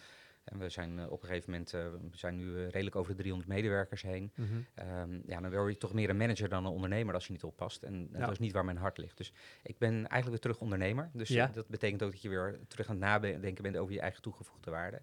en 0.45 0.59
we 0.59 0.69
zijn 0.69 0.99
eh, 0.99 1.11
op 1.11 1.21
een 1.21 1.27
gegeven 1.27 1.51
moment, 1.51 1.73
eh, 1.73 1.81
we 2.11 2.17
zijn 2.17 2.35
nu 2.35 2.55
eh, 2.57 2.69
redelijk 2.69 2.95
over 2.95 3.11
de 3.11 3.17
300 3.17 3.51
medewerkers 3.53 4.01
heen. 4.01 4.31
Mhm. 4.35 4.47
Ehm, 4.73 5.19
ja, 5.25 5.41
dan 5.41 5.51
word 5.51 5.71
je 5.73 5.77
toch 5.77 5.93
meer 5.93 6.09
een 6.09 6.17
manager 6.17 6.49
dan 6.49 6.65
een 6.65 6.71
ondernemer 6.71 7.13
als 7.13 7.25
je 7.25 7.31
niet 7.31 7.43
oppast. 7.43 7.83
En 7.83 8.09
Ja. 8.11 8.19
dat 8.19 8.31
is 8.31 8.39
niet 8.39 8.51
waar 8.53 8.65
mijn 8.65 8.77
hart 8.77 8.97
ligt. 8.97 9.17
Dus 9.17 9.33
ik 9.63 9.77
ben 9.77 9.93
eigenlijk 9.93 10.29
weer 10.29 10.39
terug 10.39 10.59
ondernemer. 10.61 11.09
Dus 11.13 11.29
Ja. 11.29 11.47
dat 11.47 11.67
betekent 11.67 12.03
ook 12.03 12.11
dat 12.11 12.21
je 12.21 12.29
weer 12.29 12.59
terug 12.67 12.89
aan 12.89 13.01
het 13.01 13.03
nadenken 13.23 13.63
bent 13.63 13.77
over 13.77 13.93
je 13.93 13.99
eigen 13.99 14.21
toegevoegde 14.21 14.71
waarde. 14.71 15.01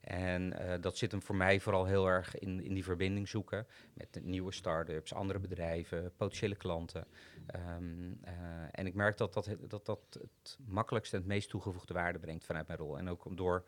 En 0.00 0.54
dat 0.80 0.96
zit 0.96 1.10
hem 1.10 1.22
voor 1.22 1.36
mij 1.36 1.60
vooral 1.60 1.84
heel 1.86 2.06
erg 2.06 2.38
in, 2.38 2.60
in 2.64 2.74
die 2.74 2.84
verbinding 2.84 3.28
zoeken 3.28 3.66
met 3.94 4.18
nieuwe 4.22 4.52
start-ups, 4.52 5.14
andere 5.14 5.38
bedrijven, 5.38 6.12
potentiële 6.16 6.56
klanten. 6.56 7.06
Ehm, 7.46 8.12
eh, 8.22 8.32
en 8.70 8.86
ik 8.86 8.94
merk 8.94 9.16
dat 9.16 9.32
dat, 9.34 9.56
dat 9.68 9.86
dat 9.86 10.00
het 10.20 10.58
makkelijkste 10.66 11.16
en 11.16 11.22
het 11.22 11.30
meest 11.30 11.48
toegevoegde 11.48 11.94
waarde 11.94 12.18
brengt 12.18 12.44
vanuit 12.44 12.66
mijn 12.66 12.78
rol. 12.78 12.98
En 12.98 13.08
ook 13.08 13.24
om- 13.24 13.36
door 13.36 13.64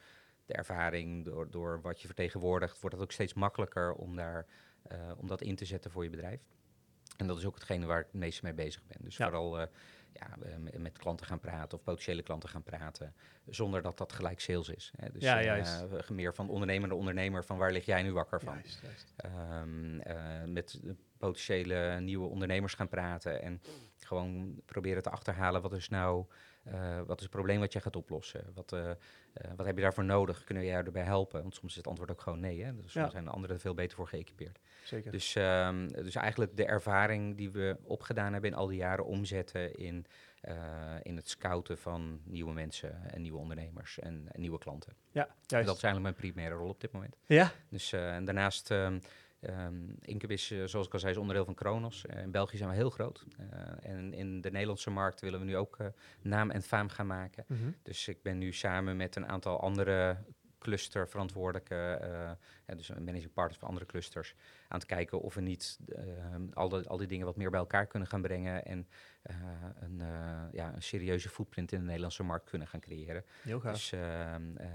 de 0.47 0.55
ervaring, 0.55 1.25
door, 1.25 1.51
door 1.51 1.81
wat 1.81 2.01
je 2.01 2.07
vertegenwoordigt, 2.07 2.81
wordt 2.81 2.97
het 2.97 3.05
ook 3.05 3.13
steeds 3.13 3.35
makkelijker 3.35 3.93
om, 3.93 4.17
daar, 4.17 4.47
eh, 4.83 4.99
om 5.17 5.27
dat 5.27 5.41
in 5.43 5.57
te 5.57 5.65
zetten 5.65 5.91
voor 5.91 6.05
je 6.05 6.11
bedrijf. 6.11 6.41
En 7.17 7.27
dat 7.27 7.39
is 7.39 7.45
ook 7.47 7.55
hetgene 7.55 7.87
waar 7.87 7.99
ik 8.01 8.07
het 8.07 8.15
meest 8.15 8.43
mee 8.43 8.53
bezig 8.55 8.83
ben. 8.87 8.97
Dus 9.01 9.17
Ja. 9.17 9.25
vooral 9.25 9.61
eh, 9.61 9.67
ja, 10.13 10.37
eh, 10.43 10.79
met- 10.81 10.99
klanten 10.99 11.27
gaan 11.27 11.41
praten 11.41 11.79
of 11.79 11.85
potentiële 11.85 12.23
klanten 12.23 12.49
gaan 12.49 12.63
praten, 12.63 13.15
zonder 13.47 13.83
dat 13.83 13.99
dat 13.99 14.13
gelijk 14.13 14.41
sales 14.41 14.69
is. 14.69 14.93
Hè. 14.97 15.11
Dus 15.13 15.23
Ja, 15.23 15.43
juist. 15.43 15.85
meer 16.11 16.35
van 16.35 16.49
ondernemer 16.49 16.89
naar 16.89 16.97
ondernemer, 16.97 17.45
van 17.45 17.59
waar 17.59 17.73
lig 17.73 17.85
jij 17.85 18.03
nu 18.03 18.13
wakker 18.13 18.41
van? 18.41 18.55
Juist, 18.55 18.81
juist. 18.83 19.13
Ehm, 19.17 20.01
eh, 20.01 20.45
met 20.45 20.81
potentiële 21.19 22.01
nieuwe 22.01 22.27
ondernemers 22.29 22.75
gaan 22.75 22.89
praten 22.89 23.43
en 23.43 23.63
gewoon 23.99 24.61
proberen 24.65 25.03
te 25.03 25.11
achterhalen 25.11 25.63
wat 25.63 25.73
is 25.73 25.89
nou 25.89 26.27
eh, 26.65 27.01
wat 27.07 27.17
is 27.17 27.23
het 27.23 27.31
probleem 27.31 27.61
wat 27.61 27.73
jij 27.73 27.83
gaat 27.83 27.97
oplossen? 27.97 28.45
Wat, 28.55 28.73
eh, 28.73 28.91
eh, 28.91 28.97
wat 29.57 29.67
heb 29.67 29.77
je 29.77 29.83
daarvoor 29.83 30.05
nodig? 30.05 30.45
Kunnen 30.45 30.63
we 30.65 30.69
jou 30.71 30.85
erbij 30.85 31.03
helpen? 31.03 31.43
Want 31.43 31.55
soms 31.55 31.71
is 31.71 31.77
het 31.77 31.87
antwoord 31.87 32.11
ook 32.11 32.21
gewoon 32.21 32.41
nee. 32.41 32.65
Hè? 32.65 32.77
Dus 32.77 32.93
Ja. 32.93 33.11
zijn 33.11 33.29
anderen 33.29 33.61
veel 33.61 33.75
beter 33.75 33.97
voor 33.97 34.09
geëquipeerd. 34.09 34.59
Zeker. 34.85 35.13
Dus, 35.13 35.35
ehm, 35.35 35.89
dus 35.89 36.15
eigenlijk 36.15 36.57
de 36.57 36.65
ervaring 36.67 37.37
die 37.37 37.51
we 37.51 37.77
opgedaan 37.83 38.33
hebben 38.33 38.51
in 38.51 38.57
al 38.57 38.67
die 38.67 38.79
jaren 38.79 39.05
omzetten 39.07 39.75
in, 39.75 40.07
in 41.03 41.17
het 41.17 41.29
scouten 41.29 41.79
van 41.79 42.21
nieuwe 42.25 42.53
mensen 42.53 43.11
en 43.11 43.23
nieuwe 43.23 43.39
ondernemers 43.39 43.99
en, 43.99 44.29
en 44.33 44.41
nieuwe 44.41 44.59
klanten. 44.59 44.93
ja, 45.11 45.27
En 45.27 45.35
juist. 45.47 45.67
dat 45.67 45.77
is 45.77 45.83
eigenlijk 45.83 46.03
mijn 46.03 46.15
primaire 46.15 46.55
rol 46.55 46.69
op 46.69 46.81
dit 46.81 46.93
moment. 46.93 47.17
ja, 47.27 47.51
Dus, 47.69 47.93
en 47.93 48.25
daarnaast, 48.25 48.71
ehm 48.71 48.99
eh, 49.43 50.65
zoals 50.65 50.87
ik 50.87 50.93
al 50.93 50.99
zei, 50.99 51.13
is 51.13 51.19
onderdeel 51.19 51.45
van 51.45 51.55
Kronos. 51.55 52.07
Eh, 52.07 52.23
in 52.23 52.31
België 52.31 52.57
zijn 52.57 52.69
we 52.71 52.75
heel 52.75 52.91
groot. 52.91 53.25
Eh, 53.39 53.91
en 53.91 54.13
in 54.13 54.41
de 54.41 54.51
Nederlandse 54.51 54.91
markt 54.91 55.21
willen 55.21 55.39
we 55.39 55.45
nu 55.45 55.57
ook 55.57 55.77
naam 56.21 56.51
en 56.51 56.63
faam 56.63 56.89
gaan 56.89 57.07
maken. 57.07 57.45
Mhm. 57.49 57.71
Dus 57.83 58.09
ik 58.09 58.23
ben 58.23 58.39
nu 58.39 58.53
samen 58.53 58.97
met 58.97 59.17
een 59.17 59.29
aantal 59.29 59.61
andere 59.61 60.17
clusterverantwoordelijke, 60.63 61.75
eh, 62.03 62.31
ja, 62.67 62.75
dus 62.75 62.89
een 62.89 63.05
managing 63.05 63.33
partners 63.33 63.59
van 63.59 63.69
andere 63.69 63.87
clusters, 63.87 64.35
aan 64.69 64.79
het 64.79 64.89
kijken 64.89 65.21
of 65.21 65.35
we 65.35 65.41
niet 65.41 65.79
ehm, 65.89 66.43
al, 66.53 66.69
die, 66.69 66.89
al 66.89 66.97
die 66.97 67.07
dingen 67.07 67.27
wat 67.27 67.37
meer 67.37 67.51
bij 67.51 67.59
elkaar 67.61 67.87
kunnen 67.87 68.09
gaan 68.09 68.23
brengen 68.23 68.65
en 68.65 68.89
eh, 69.23 69.37
een, 69.81 70.01
eh, 70.01 70.43
ja, 70.53 70.73
een 70.75 70.83
serieuze 70.83 71.29
footprint 71.29 71.73
in 71.73 71.79
de 71.79 71.85
Nederlandse 71.85 72.23
markt 72.23 72.51
kunnen 72.51 72.69
gaan 72.69 72.81
creëren. 72.81 73.25
heel 73.43 73.61
gaaf. 73.61 73.73
Dus, 73.73 73.93
eh, 73.93 74.35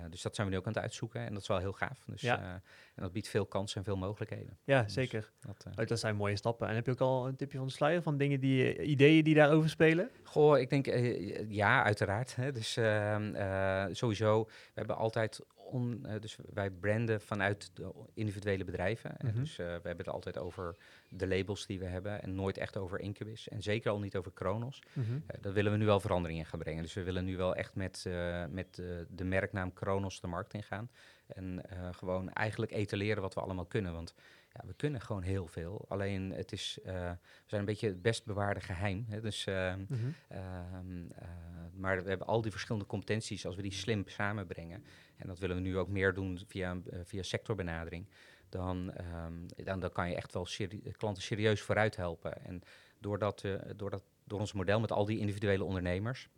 dus 0.09 0.21
dat 0.21 0.35
zijn 0.35 0.47
we 0.47 0.53
nu 0.53 0.59
ook 0.59 0.65
aan 0.67 0.73
het 0.73 0.81
uitzoeken 0.81 1.21
en 1.25 1.33
dat 1.33 1.41
is 1.41 1.47
wel 1.47 1.57
heel 1.57 1.73
gaaf. 1.73 2.03
Dus, 2.05 2.21
Ja. 2.21 2.39
eh, 2.41 2.49
en 2.95 3.03
dat 3.03 3.11
biedt 3.11 3.27
veel 3.27 3.45
kansen 3.45 3.77
en 3.77 3.83
veel 3.83 3.97
mogelijkheden. 3.97 4.57
ja, 4.63 4.83
dus- 4.83 4.93
zeker. 4.93 5.31
Dat, 5.39 5.65
eh, 5.75 5.85
dat 5.85 5.99
zijn 5.99 6.15
mooie 6.15 6.35
stappen. 6.35 6.67
En 6.67 6.75
heb 6.75 6.85
je 6.85 6.91
ook 6.91 6.99
al 7.01 7.27
een 7.27 7.35
tipje 7.35 7.57
van 7.57 7.67
de 7.67 7.73
sluier 7.73 8.01
van 8.01 8.17
dingen 8.17 8.39
die, 8.39 8.81
ideeën 8.81 9.23
die 9.23 9.35
daarover 9.35 9.69
spelen? 9.69 10.09
Goh, 10.23 10.59
ik 10.59 10.69
denk 10.69 10.87
eh, 10.87 11.49
ja, 11.49 11.83
uiteraard. 11.83 12.35
Hè. 12.35 12.51
Dus 12.51 12.77
ehm, 12.77 13.35
eh, 13.35 13.85
sowieso, 13.91 14.43
we 14.45 14.51
hebben 14.73 14.95
altijd 14.97 15.39
eh, 15.73 16.19
dus 16.19 16.37
wij 16.53 16.69
branden 16.69 17.21
vanuit 17.21 17.71
de 17.73 17.91
individuele 18.13 18.63
bedrijven. 18.63 19.17
En 19.17 19.27
Mhm. 19.27 19.39
Dus 19.39 19.59
eh, 19.59 19.65
we 19.65 19.71
hebben 19.71 19.97
het 19.97 20.09
altijd 20.09 20.37
over 20.37 20.75
de 21.09 21.27
labels 21.27 21.65
die 21.65 21.79
we 21.79 21.85
hebben 21.85 22.21
en 22.21 22.35
nooit 22.35 22.57
echt 22.57 22.77
over 22.77 22.99
Incubus. 22.99 23.47
En 23.47 23.61
zeker 23.61 23.91
al 23.91 23.99
niet 23.99 24.15
over 24.15 24.31
Kronos. 24.31 24.81
Eh, 24.93 25.41
daar 25.41 25.53
willen 25.53 25.71
we 25.71 25.77
nu 25.77 25.85
wel 25.85 25.99
verandering 25.99 26.39
in 26.39 26.45
gaan 26.45 26.59
brengen. 26.59 26.83
Dus 26.83 26.93
we 26.93 27.03
willen 27.03 27.25
nu 27.25 27.37
wel 27.37 27.55
echt 27.55 27.75
met, 27.75 28.05
met 28.49 28.75
de 29.09 29.23
merknaam 29.23 29.73
Kronos 29.73 30.21
de 30.21 30.27
markt 30.27 30.53
ingaan. 30.53 30.89
En 31.27 31.61
gewoon 31.91 32.29
eigenlijk 32.29 32.71
etaleren 32.71 33.21
wat 33.21 33.33
we 33.33 33.41
allemaal 33.41 33.65
kunnen. 33.65 33.93
Want 33.93 34.13
ja, 34.57 34.67
we 34.67 34.73
kunnen 34.73 35.01
gewoon 35.01 35.21
heel 35.21 35.47
veel. 35.47 35.85
Alleen 35.87 36.31
het 36.31 36.51
is, 36.51 36.79
eh, 36.83 36.93
we 37.11 37.45
zijn 37.45 37.59
een 37.61 37.65
beetje 37.65 37.87
het 37.87 38.01
best 38.01 38.25
bewaarde 38.25 38.59
geheim. 38.59 39.05
Hè? 39.09 39.21
Dus, 39.21 39.45
ehm, 39.45 39.79
Mhm. 39.87 40.07
Ehm, 40.27 41.11
eh, 41.15 41.27
maar 41.73 42.03
we 42.03 42.09
hebben 42.09 42.27
al 42.27 42.41
die 42.41 42.51
verschillende 42.51 42.87
competenties 42.87 43.45
als 43.45 43.55
we 43.55 43.61
die 43.61 43.71
slim 43.73 44.03
samenbrengen. 44.07 44.83
En 45.17 45.27
dat 45.27 45.39
willen 45.39 45.55
we 45.55 45.61
nu 45.61 45.77
ook 45.77 45.87
meer 45.87 46.13
doen 46.13 46.39
via, 46.47 46.77
eh, 46.89 46.99
via 47.03 47.23
sectorbenadering. 47.23 48.05
Dan, 48.49 48.91
ehm, 48.93 49.33
dan, 49.63 49.79
dan 49.79 49.91
kan 49.91 50.09
je 50.09 50.15
echt 50.15 50.33
wel 50.33 50.45
seri- 50.45 50.91
klanten 50.97 51.23
serieus 51.23 51.61
vooruit 51.61 51.95
helpen. 51.95 52.45
En 52.45 52.61
doordat, 52.99 53.43
doordat, 53.75 54.03
door 54.23 54.39
ons 54.39 54.53
model 54.53 54.79
met 54.79 54.91
al 54.91 55.05
die 55.05 55.19
individuele 55.19 55.63
ondernemers, 55.63 56.29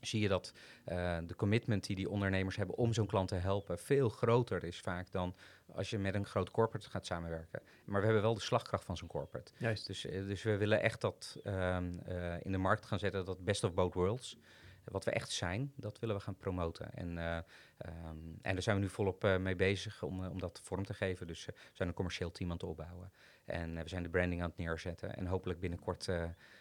zie 0.00 0.20
je 0.20 0.28
dat 0.28 0.52
uh, 0.86 1.18
de 1.26 1.34
commitment 1.36 1.86
die 1.86 1.96
die 1.96 2.08
ondernemers 2.08 2.56
hebben 2.56 2.76
om 2.76 2.92
zo'n 2.92 3.06
klant 3.06 3.28
te 3.28 3.34
helpen 3.34 3.78
veel 3.78 4.08
groter 4.08 4.64
is 4.64 4.80
vaak 4.80 5.10
dan 5.10 5.34
als 5.72 5.90
je 5.90 5.98
met 5.98 6.14
een 6.14 6.26
groot 6.26 6.50
corporate 6.50 6.90
gaat 6.90 7.06
samenwerken. 7.06 7.62
Maar 7.84 7.98
we 8.00 8.04
hebben 8.04 8.22
wel 8.22 8.34
de 8.34 8.40
slagkracht 8.40 8.84
van 8.84 8.96
zo'n 8.96 9.08
corporate. 9.08 9.52
Juist. 9.58 9.86
Dus, 9.86 10.06
uh, 10.06 10.26
dus 10.26 10.42
we 10.42 10.56
willen 10.56 10.82
echt 10.82 11.00
dat 11.00 11.40
um, 11.44 12.00
uh, 12.08 12.44
in 12.44 12.52
de 12.52 12.58
markt 12.58 12.86
gaan 12.86 12.98
zetten, 12.98 13.24
dat 13.24 13.44
best 13.44 13.64
of 13.64 13.74
both 13.74 13.94
worlds. 13.94 14.38
Wat 14.84 15.04
we 15.04 15.10
echt 15.10 15.30
zijn, 15.30 15.72
dat 15.76 15.98
willen 15.98 16.16
we 16.16 16.22
gaan 16.22 16.36
promoten. 16.36 16.94
En, 16.94 17.08
um, 17.08 18.38
en 18.42 18.52
daar 18.52 18.62
zijn 18.62 18.76
we 18.76 18.82
nu 18.82 18.88
volop 18.88 19.38
mee 19.40 19.54
bezig 19.54 20.02
om, 20.02 20.26
om 20.26 20.40
dat 20.40 20.60
vorm 20.62 20.84
te 20.84 20.94
geven. 20.94 21.26
Dus 21.26 21.44
we 21.44 21.54
zijn 21.72 21.88
een 21.88 21.94
commercieel 21.94 22.30
team 22.30 22.50
aan 22.50 22.56
het 22.56 22.66
opbouwen. 22.66 23.12
En 23.44 23.74
we 23.74 23.88
zijn 23.88 24.02
de 24.02 24.08
branding 24.08 24.42
aan 24.42 24.48
het 24.48 24.56
neerzetten. 24.56 25.16
En 25.16 25.26
hopelijk 25.26 25.60
binnenkort 25.60 26.08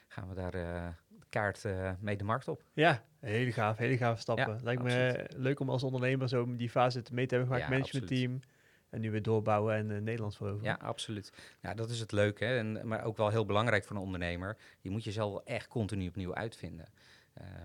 gaan 0.07 0.29
we 0.29 0.33
daar 0.33 0.97
kaart 1.31 1.63
uh, 1.63 1.91
mee 1.99 2.17
de 2.17 2.23
markt 2.23 2.47
op. 2.47 2.63
Ja, 2.73 3.03
hele 3.19 3.51
gaaf, 3.51 3.77
hele 3.77 3.97
gaaf 3.97 4.19
stappen. 4.19 4.53
Ja, 4.53 4.63
Lijkt 4.63 4.81
absoluut. 4.81 5.31
me 5.31 5.39
leuk 5.39 5.59
om 5.59 5.69
als 5.69 5.83
ondernemer 5.83 6.29
zo 6.29 6.55
die 6.55 6.69
fase 6.69 7.03
mee 7.11 7.25
te 7.25 7.35
hebben 7.35 7.53
gemaakt, 7.53 7.71
managementteam. 7.71 8.39
En 8.89 9.01
nu 9.01 9.11
weer 9.11 9.21
doorbouwen 9.21 9.75
en 9.75 9.89
uh, 9.89 9.97
Nederlands 9.97 10.37
veroveren. 10.37 10.65
Ja, 10.65 10.77
absoluut. 10.81 11.33
Ja, 11.61 11.73
dat 11.73 11.89
is 11.89 11.99
het 11.99 12.11
leuke. 12.11 12.45
Hè? 12.45 12.57
En, 12.57 12.87
maar 12.87 13.03
ook 13.03 13.17
wel 13.17 13.29
heel 13.29 13.45
belangrijk 13.45 13.83
voor 13.83 13.95
een 13.95 14.01
ondernemer. 14.01 14.57
Je 14.81 14.89
moet 14.89 15.03
jezelf 15.03 15.31
wel 15.31 15.43
echt 15.43 15.67
continu 15.67 16.07
opnieuw 16.07 16.35
uitvinden. 16.35 16.89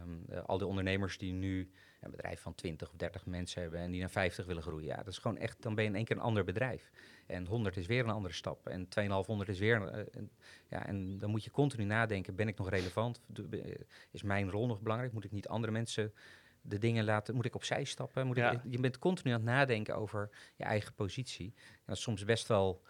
Um, 0.02 0.24
uh, 0.31 0.38
al 0.44 0.59
die 0.59 0.66
ondernemers 0.66 1.18
die 1.18 1.33
nu 1.33 1.70
een 2.00 2.11
bedrijf 2.11 2.40
van 2.40 2.54
20 2.54 2.88
of 2.88 2.96
30 2.96 3.26
mensen 3.26 3.62
hebben 3.62 3.80
en 3.80 3.90
die 3.90 4.00
naar 4.00 4.11
50 4.11 4.46
willen 4.46 4.62
groeien. 4.62 4.87
Ja, 4.87 4.96
dat 4.96 5.06
is 5.06 5.18
gewoon 5.18 5.38
echt, 5.38 5.62
dan 5.62 5.74
ben 5.74 5.85
je 5.85 5.90
in 5.90 5.96
één 5.96 6.04
keer 6.04 6.16
een 6.16 6.22
ander 6.22 6.44
bedrijf. 6.44 6.90
En 7.26 7.46
100 7.46 7.76
is 7.76 7.87
weer 7.87 8.04
een 8.04 8.11
andere 8.11 8.35
stap. 8.35 8.66
En 8.66 8.88
2,500 8.88 9.48
is 9.48 9.59
weer. 9.59 9.96
Uh, 9.96 10.22
ja, 10.68 10.87
en 10.87 11.18
dan 11.18 11.30
moet 11.30 11.44
je 11.44 11.50
continu 11.50 11.85
nadenken: 11.85 12.35
ben 12.35 12.48
ik 12.48 12.59
nog 12.59 12.68
relevant? 12.68 13.20
Is 14.11 14.22
mijn 14.22 14.50
rol 14.50 14.66
nog 14.66 14.80
belangrijk? 14.80 15.12
Moet 15.12 15.24
ik 15.24 15.32
niet 15.32 15.48
andere 15.48 15.72
mensen 15.72 16.12
de 16.61 16.78
dingen 16.78 17.04
laten? 17.04 17.35
Moet 17.35 17.44
ik 17.44 17.54
opzij 17.54 17.85
stappen? 17.85 18.26
Moet 18.26 18.37
ja. 18.37 18.50
ik, 18.50 18.61
je 18.68 18.80
bent 18.80 18.98
continu 18.98 19.32
aan 19.32 19.40
het 19.40 19.48
nadenken 19.48 19.96
over 19.96 20.30
je 20.56 20.64
eigen 20.64 20.94
positie. 20.94 21.54
En 21.56 21.82
dat 21.87 21.96
is 21.96 22.02
soms 22.02 22.24
best 22.24 22.48
wel 22.48 22.82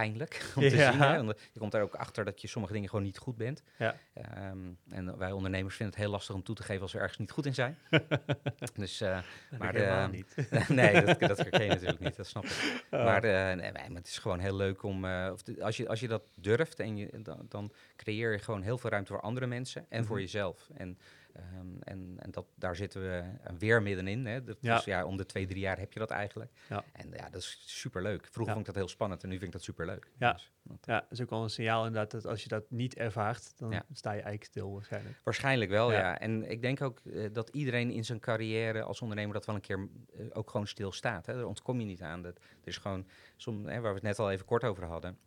pijnlijk 0.00 0.44
om 0.56 0.62
te 0.62 0.76
Ja. 0.76 0.90
zien. 0.92 1.00
Hè? 1.00 1.24
Want 1.24 1.38
je 1.52 1.58
komt 1.58 1.72
daar 1.72 1.82
ook 1.82 1.94
achter 1.94 2.24
dat 2.24 2.40
je 2.40 2.48
sommige 2.48 2.72
dingen 2.74 2.88
gewoon 2.88 3.04
niet 3.04 3.18
goed 3.18 3.36
bent. 3.36 3.62
Ja. 3.78 3.96
Ehm, 4.14 4.58
en 4.90 5.18
wij 5.18 5.32
ondernemers 5.32 5.76
vinden 5.76 5.94
het 5.94 6.04
heel 6.04 6.12
lastig 6.12 6.34
om 6.34 6.42
toe 6.42 6.54
te 6.54 6.62
geven 6.62 6.82
als 6.82 6.92
we 6.92 6.98
ergens 6.98 7.18
niet 7.18 7.30
goed 7.30 7.46
in 7.46 7.54
zijn. 7.54 7.78
dus, 8.74 9.00
eh, 9.00 9.18
Dat 9.50 9.58
maar 9.58 9.74
ik 9.74 9.80
helemaal 9.80 10.04
eh, 10.04 10.10
niet. 10.10 10.34
nee, 10.68 11.04
dat, 11.04 11.20
dat 11.20 11.36
herken 11.38 11.62
je 11.64 11.68
natuurlijk 11.70 12.00
niet, 12.00 12.16
dat 12.16 12.26
snap 12.26 12.44
ik. 12.44 12.84
Oh. 12.90 13.04
Maar, 13.04 13.24
eh, 13.24 13.56
nee, 13.56 13.72
maar 13.72 13.90
het 13.94 14.06
is 14.06 14.18
gewoon 14.18 14.38
heel 14.38 14.56
leuk 14.56 14.82
om, 14.82 15.04
eh, 15.04 15.28
of 15.32 15.42
de- 15.42 15.62
als, 15.64 15.76
je, 15.76 15.88
als 15.88 16.00
je 16.00 16.08
dat 16.08 16.22
durft, 16.40 16.80
en 16.80 16.96
je, 16.96 17.10
dan, 17.22 17.46
dan 17.48 17.72
creëer 17.96 18.32
je 18.32 18.38
gewoon 18.38 18.62
heel 18.62 18.78
veel 18.78 18.90
ruimte 18.90 19.12
voor 19.12 19.20
andere 19.22 19.46
mensen 19.46 19.86
en 19.88 20.04
voor 20.04 20.16
Mhm. 20.16 20.24
jezelf. 20.24 20.68
En, 20.76 20.98
ehm, 21.36 21.80
en, 21.80 22.14
en 22.18 22.30
dat, 22.30 22.46
daar 22.54 22.76
zitten 22.76 23.00
we 23.02 23.24
weer 23.58 23.82
middenin. 23.82 24.26
Hè. 24.26 24.34
Ja. 24.60 24.74
Dus 24.74 24.84
ja, 24.84 25.04
om 25.04 25.16
de 25.16 25.26
twee, 25.26 25.46
drie 25.46 25.60
jaar 25.60 25.78
heb 25.78 25.92
je 25.92 25.98
dat 25.98 26.10
eigenlijk. 26.10 26.50
Ja. 26.68 26.84
En 26.92 27.10
ja, 27.12 27.30
dat 27.30 27.40
is 27.40 27.62
superleuk. 27.66 28.20
Vroeger 28.22 28.44
Ja. 28.46 28.52
vond 28.52 28.58
ik 28.58 28.66
dat 28.66 28.74
heel 28.74 28.88
spannend 28.88 29.22
en 29.22 29.28
nu 29.28 29.34
vind 29.34 29.46
ik 29.46 29.52
dat 29.52 29.62
superleuk. 29.62 30.10
Ja. 30.18 30.32
Dus, 30.32 30.52
dat- 30.62 30.78
Ja, 30.86 31.00
dat 31.00 31.10
is 31.10 31.20
ook 31.20 31.30
wel 31.30 31.42
een 31.42 31.50
signaal 31.50 31.86
inderdaad 31.86 32.10
dat 32.10 32.26
als 32.26 32.42
je 32.42 32.48
dat 32.48 32.70
niet 32.70 32.94
ervaart, 32.96 33.58
dan 33.58 33.70
sta 33.92 34.08
je 34.10 34.14
eigenlijk 34.20 34.44
stil 34.44 34.72
waarschijnlijk. 34.72 35.20
Waarschijnlijk 35.24 35.70
wel, 35.70 35.92
Ja. 35.92 36.18
En 36.18 36.50
ik 36.50 36.62
denk 36.62 36.80
ook 36.80 37.00
eh, 37.00 37.28
dat 37.32 37.48
iedereen 37.48 37.90
in 37.90 38.04
zijn 38.04 38.20
carrière 38.20 38.82
als 38.82 39.00
ondernemer 39.00 39.34
dat 39.34 39.46
wel 39.46 39.54
een 39.54 39.60
keer 39.60 39.88
eh, 40.16 40.24
ook 40.32 40.50
gewoon 40.50 40.66
stilstaat. 40.66 41.26
Hè. 41.26 41.34
Daar 41.34 41.44
ontkom 41.44 41.80
je 41.80 41.86
niet 41.86 42.02
aan. 42.02 42.22
Dat, 42.22 42.36
er 42.36 42.68
is 42.68 42.76
gewoon, 42.78 43.06
som, 43.36 43.66
hè, 43.66 43.80
waar 43.80 43.90
we 43.90 43.98
het 43.98 44.02
net 44.06 44.18
al 44.18 44.30
even 44.30 44.46
kort 44.46 44.64
over 44.64 44.84
hadden. 44.84 45.18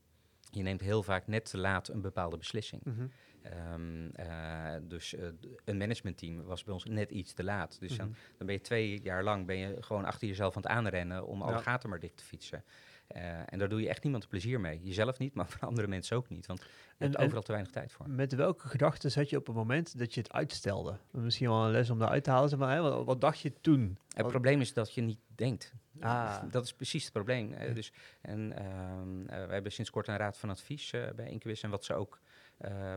Je 0.51 0.61
neemt 0.63 0.81
heel 0.81 1.03
vaak 1.03 1.27
net 1.27 1.49
te 1.49 1.57
laat 1.57 1.87
een 1.87 2.01
bepaalde 2.01 2.37
beslissing. 2.37 2.83
Mhm. 2.83 3.07
Ehm, 3.41 4.07
eh, 4.13 4.75
dus 4.81 5.15
eh, 5.15 5.27
een 5.65 5.77
managementteam 5.77 6.43
was 6.43 6.63
bij 6.63 6.73
ons 6.73 6.85
net 6.85 7.11
iets 7.11 7.33
te 7.33 7.43
laat. 7.43 7.79
Dus 7.79 7.97
dan, 7.97 8.07
Mhm. 8.07 8.17
dan 8.37 8.45
ben 8.47 8.55
je 8.55 8.61
twee 8.61 9.01
jaar 9.01 9.23
lang 9.23 9.45
ben 9.45 9.57
je 9.57 9.77
gewoon 9.79 10.05
achter 10.05 10.27
jezelf 10.27 10.55
aan 10.55 10.61
het 10.61 10.71
aanrennen 10.71 11.27
om 11.27 11.41
alle 11.41 11.51
Ja. 11.55 11.61
gaten 11.61 11.89
maar 11.89 11.99
dicht 11.99 12.17
te 12.17 12.23
fietsen. 12.23 12.63
Eh, 13.09 13.39
en 13.45 13.59
daar 13.59 13.69
doe 13.69 13.81
je 13.81 13.89
echt 13.89 14.03
niemand 14.03 14.27
plezier 14.27 14.59
mee. 14.59 14.79
Jezelf 14.83 15.17
niet, 15.19 15.33
maar 15.33 15.47
voor 15.49 15.67
andere 15.67 15.87
mensen 15.87 16.17
ook 16.17 16.29
niet. 16.29 16.45
Want 16.45 16.59
je 16.59 16.65
En- 16.97 17.09
hebt 17.11 17.17
overal 17.23 17.41
te 17.41 17.51
weinig 17.51 17.71
tijd 17.73 17.91
voor. 17.91 18.09
Met 18.09 18.33
welke 18.35 18.67
gedachten 18.67 19.11
zat 19.11 19.29
je 19.29 19.37
op 19.37 19.47
het 19.47 19.55
moment 19.55 19.97
dat 19.99 20.13
je 20.13 20.21
het 20.21 20.31
uitstelde? 20.31 20.97
Misschien 21.11 21.47
wel 21.49 21.65
een 21.65 21.71
les 21.71 21.89
om 21.89 21.99
daaruit 21.99 22.23
te 22.23 22.29
halen. 22.29 22.49
Zeg 22.49 22.59
maar, 22.59 22.75
hè? 22.75 22.81
Wat, 22.81 23.05
wat 23.05 23.21
dacht 23.21 23.39
je 23.39 23.53
toen? 23.61 23.97
Het 24.07 24.21
Wat- 24.21 24.31
probleem 24.31 24.61
is 24.61 24.73
dat 24.73 24.93
je 24.93 25.01
niet 25.01 25.19
denkt. 25.35 25.73
Ah. 25.99 26.41
Dat 26.51 26.63
is 26.65 26.73
precies 26.73 27.03
het 27.03 27.13
probleem. 27.13 27.53
dus, 27.73 27.91
en 28.21 28.53
ehm, 28.57 29.27
eh, 29.27 29.45
we 29.47 29.53
hebben 29.53 29.71
sinds 29.71 29.89
kort 29.89 30.07
een 30.07 30.17
raad 30.17 30.37
van 30.37 30.49
advies 30.49 30.91
eh, 30.93 31.01
bij 31.15 31.29
Inquis. 31.29 31.63
En 31.63 31.69
wat, 31.69 31.85
ze 31.85 31.93
ook, 31.93 32.19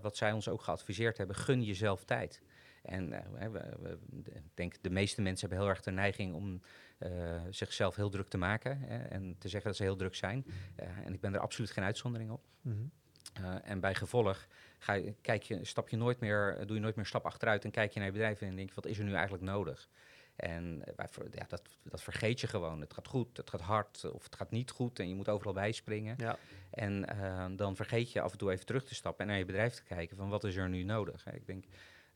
wat 0.02 0.16
zij 0.16 0.32
ons 0.32 0.48
ook 0.48 0.62
geadviseerd 0.62 1.18
hebben, 1.18 1.36
gun 1.36 1.62
jezelf 1.62 2.04
tijd. 2.04 2.40
En 2.82 3.12
eh, 3.12 3.48
we, 3.50 3.60
we- 3.80 3.98
ik 4.26 4.42
denk 4.54 4.74
de 4.82 4.90
meeste 4.90 5.22
mensen 5.22 5.48
hebben 5.48 5.66
heel 5.66 5.74
erg 5.74 5.84
de 5.84 5.90
neiging 5.90 6.34
om 6.34 6.60
eh, 6.98 7.10
zichzelf 7.50 7.96
heel 7.96 8.10
druk 8.10 8.28
te 8.28 8.38
maken. 8.38 8.78
hè, 8.78 8.98
en 9.02 9.36
te 9.38 9.48
zeggen 9.48 9.68
dat 9.70 9.76
ze 9.78 9.82
heel 9.82 9.96
druk 9.96 10.14
zijn. 10.14 10.44
Eh, 10.76 10.86
en 11.04 11.12
ik 11.14 11.20
ben 11.20 11.34
er 11.34 11.40
absoluut 11.40 11.70
geen 11.70 11.84
uitzondering 11.84 12.30
op. 12.30 12.44
Mhm. 12.60 12.82
En 13.64 13.80
bij 13.80 13.94
gevolg 13.94 14.46
ga 14.78 14.92
je, 14.92 15.14
kijk 15.20 15.42
je, 15.42 15.64
stap 15.64 15.88
je 15.88 15.96
nooit 15.96 16.20
meer, 16.20 16.56
doe 16.66 16.76
je 16.76 16.82
nooit 16.82 16.94
meer 16.94 17.04
een 17.04 17.10
stap 17.10 17.24
achteruit 17.24 17.64
en 17.64 17.70
kijk 17.70 17.92
je 17.92 17.98
naar 17.98 18.06
je 18.08 18.12
bedrijf 18.14 18.40
en 18.40 18.56
denk 18.56 18.68
je, 18.68 18.74
wat 18.74 18.86
is 18.86 18.98
er 18.98 19.04
nu 19.04 19.12
eigenlijk 19.12 19.44
nodig? 19.44 19.88
En 20.36 20.82
ja, 21.30 21.44
dat, 21.48 21.62
dat 21.82 22.02
vergeet 22.02 22.40
je 22.40 22.46
gewoon. 22.46 22.80
Het 22.80 22.94
gaat 22.94 23.06
goed, 23.08 23.36
het 23.36 23.50
gaat 23.50 23.60
hard 23.60 24.10
of 24.10 24.24
het 24.24 24.36
gaat 24.36 24.50
niet 24.50 24.70
goed 24.70 24.98
en 24.98 25.08
je 25.08 25.14
moet 25.14 25.28
overal 25.28 25.52
bijspringen. 25.52 26.14
Ja. 26.18 26.38
En 26.70 27.06
dan 27.56 27.76
vergeet 27.76 28.12
je 28.12 28.20
af 28.20 28.32
en 28.32 28.38
toe 28.38 28.50
even 28.52 28.66
terug 28.66 28.84
te 28.84 28.94
stappen 28.94 29.20
en 29.24 29.30
naar 29.30 29.38
je 29.38 29.44
bedrijf 29.44 29.74
te 29.74 29.82
kijken 29.82 30.16
van 30.16 30.28
wat 30.28 30.44
is 30.44 30.56
er 30.56 30.68
nu 30.68 30.82
nodig. 30.82 31.26
Ik 31.32 31.46
denk, 31.46 31.64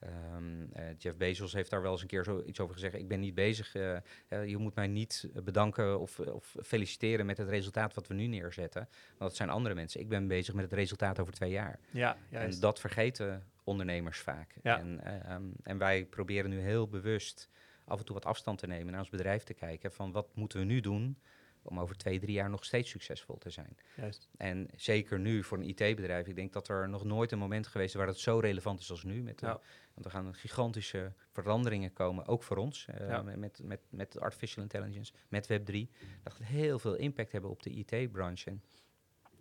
ehm, 0.06 0.72
eh, 0.72 0.84
Jeff 0.98 1.16
Bezos 1.16 1.52
heeft 1.52 1.70
daar 1.70 1.82
wel 1.82 1.92
eens 1.92 2.00
een 2.00 2.06
keer 2.06 2.24
zo 2.24 2.42
iets 2.46 2.60
over 2.60 2.74
gezegd. 2.74 2.94
Ik 2.94 3.08
ben 3.08 3.20
niet 3.20 3.34
bezig, 3.34 3.74
eh, 3.74 3.96
eh, 4.28 4.46
je 4.46 4.56
moet 4.56 4.74
mij 4.74 4.86
niet 4.86 5.28
bedanken 5.44 6.00
of, 6.00 6.18
of 6.18 6.56
feliciteren 6.62 7.26
met 7.26 7.36
het 7.36 7.48
resultaat 7.48 7.94
wat 7.94 8.06
we 8.06 8.14
nu 8.14 8.26
neerzetten. 8.26 8.88
Want 9.08 9.18
dat 9.18 9.36
zijn 9.36 9.50
andere 9.50 9.74
mensen. 9.74 10.00
Ik 10.00 10.08
ben 10.08 10.28
bezig 10.28 10.54
met 10.54 10.64
het 10.64 10.72
resultaat 10.72 11.20
over 11.20 11.32
twee 11.32 11.50
jaar. 11.50 11.78
Ja, 11.90 12.16
juist. 12.28 12.54
En 12.54 12.60
dat 12.60 12.80
vergeten 12.80 13.44
ondernemers 13.66 14.18
vaak. 14.18 14.54
Ja. 14.62 14.78
En, 14.78 15.00
eh, 15.04 15.30
ehm, 15.30 15.44
en 15.62 15.78
wij 15.78 16.04
proberen 16.04 16.50
nu 16.50 16.58
heel 16.58 16.88
bewust 16.88 17.48
af 17.84 17.98
en 17.98 18.04
toe 18.04 18.14
wat 18.14 18.24
afstand 18.24 18.58
te 18.58 18.66
nemen 18.66 18.90
naar 18.90 19.00
ons 19.00 19.10
bedrijf 19.10 19.42
te 19.42 19.54
kijken 19.54 19.92
van 19.92 20.12
wat 20.12 20.28
moeten 20.34 20.58
we 20.58 20.64
nu 20.64 20.80
doen 20.80 21.18
om 21.68 21.80
over 21.80 21.96
twee, 21.96 22.18
drie 22.18 22.32
jaar 22.32 22.50
nog 22.50 22.64
steeds 22.64 22.90
succesvol 22.90 23.38
te 23.38 23.50
zijn. 23.50 23.76
juist. 23.96 24.28
En 24.36 24.68
zeker 24.76 25.18
nu 25.18 25.44
voor 25.44 25.58
een 25.58 25.68
IT-bedrijf, 25.68 26.26
ik 26.26 26.36
denk 26.36 26.52
dat 26.52 26.68
er 26.68 26.88
nog 26.88 27.04
nooit 27.04 27.32
een 27.32 27.38
moment 27.38 27.66
geweest 27.66 27.90
is 27.94 27.98
waar 28.00 28.06
het 28.06 28.18
zo 28.18 28.38
relevant 28.38 28.80
is 28.80 28.90
als 28.90 29.02
nu. 29.02 29.22
Met, 29.22 29.40
Ja. 29.40 29.60
Want 29.94 30.06
er 30.06 30.10
gaan 30.12 30.34
gigantische 30.34 31.12
veranderingen 31.32 31.92
komen, 31.92 32.26
ook 32.26 32.42
voor 32.42 32.56
ons, 32.56 32.86
eh, 32.86 33.08
Ja. 33.08 33.22
met, 33.22 33.58
met, 33.62 33.80
met 33.90 34.20
artificial 34.20 34.62
intelligence, 34.62 35.12
met 35.28 35.46
Web3. 35.46 35.74
Dat 36.22 36.32
gaat 36.32 36.46
heel 36.46 36.78
veel 36.78 36.94
impact 36.94 37.32
hebben 37.32 37.50
op 37.50 37.62
de 37.62 37.70
IT-branche. 37.70 38.50
En 38.50 38.62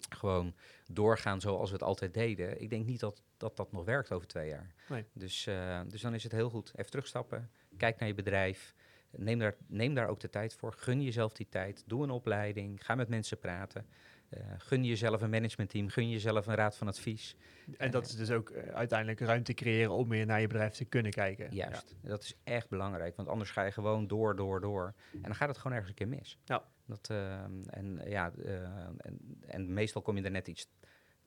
gewoon 0.09 0.55
doorgaan 0.87 1.41
zoals 1.41 1.69
we 1.69 1.75
het 1.75 1.83
altijd 1.85 2.13
deden. 2.13 2.61
Ik 2.61 2.69
denk 2.69 2.85
niet 2.85 2.99
dat 2.99 3.21
dat, 3.37 3.55
dat 3.57 3.71
nog 3.71 3.85
werkt 3.85 4.11
over 4.11 4.27
twee 4.27 4.47
jaar. 4.49 4.73
Nee. 4.89 5.05
Dus, 5.13 5.47
eh, 5.47 5.81
dus 5.87 6.01
dan 6.01 6.13
is 6.13 6.23
het 6.23 6.31
heel 6.31 6.49
goed. 6.49 6.71
Even 6.75 6.91
terugstappen, 6.91 7.51
kijk 7.77 7.99
naar 7.99 8.07
je 8.07 8.13
bedrijf. 8.15 8.75
Neem 9.17 9.39
daar, 9.39 9.55
neem 9.67 9.93
daar 9.93 10.07
ook 10.07 10.19
de 10.19 10.29
tijd 10.29 10.53
voor. 10.53 10.73
Gun 10.73 11.01
jezelf 11.01 11.33
die 11.33 11.47
tijd. 11.49 11.83
Doe 11.85 12.03
een 12.03 12.09
opleiding. 12.09 12.85
Ga 12.85 12.95
met 12.95 13.07
mensen 13.09 13.39
praten. 13.39 13.85
Eh, 14.29 14.41
gun 14.57 14.83
jezelf 14.85 15.21
een 15.21 15.29
managementteam. 15.29 15.89
Gun 15.89 16.09
jezelf 16.09 16.47
een 16.47 16.55
raad 16.55 16.77
van 16.77 16.87
advies. 16.87 17.35
En 17.77 17.91
dat 17.91 18.05
is 18.05 18.15
dus 18.15 18.31
ook 18.31 18.49
eh, 18.49 18.73
uiteindelijk 18.73 19.19
ruimte 19.19 19.53
creëren 19.53 19.91
om 19.91 20.07
meer 20.07 20.25
naar 20.25 20.41
je 20.41 20.47
bedrijf 20.47 20.73
te 20.73 20.85
kunnen 20.85 21.11
kijken. 21.11 21.53
Juist. 21.53 21.95
Dat 22.01 22.23
is 22.23 22.35
echt 22.43 22.69
belangrijk. 22.69 23.15
Want 23.15 23.27
anders 23.27 23.51
ga 23.51 23.63
je 23.63 23.71
gewoon 23.71 24.07
door, 24.07 24.35
door, 24.35 24.61
door. 24.61 24.93
En 25.13 25.21
dan 25.21 25.35
gaat 25.35 25.47
het 25.47 25.57
gewoon 25.57 25.77
ergens 25.77 25.89
een 25.89 26.07
keer 26.07 26.17
mis. 26.17 26.37
Ja. 26.45 26.63
Dat, 26.85 27.09
en, 27.69 28.01
ja, 28.05 28.31
eh, 28.43 28.63
en, 28.97 29.19
en 29.47 29.73
meestal 29.73 30.01
kom 30.01 30.17
je 30.17 30.23
er 30.23 30.31
net 30.31 30.47
iets 30.47 30.67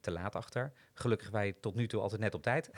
te 0.00 0.10
laat 0.10 0.34
achter. 0.34 0.72
Gelukkig 0.92 1.30
wij 1.30 1.52
tot 1.60 1.74
nu 1.74 1.86
toe 1.86 2.00
altijd 2.00 2.20
net 2.20 2.34
op 2.34 2.42
tijd. 2.42 2.70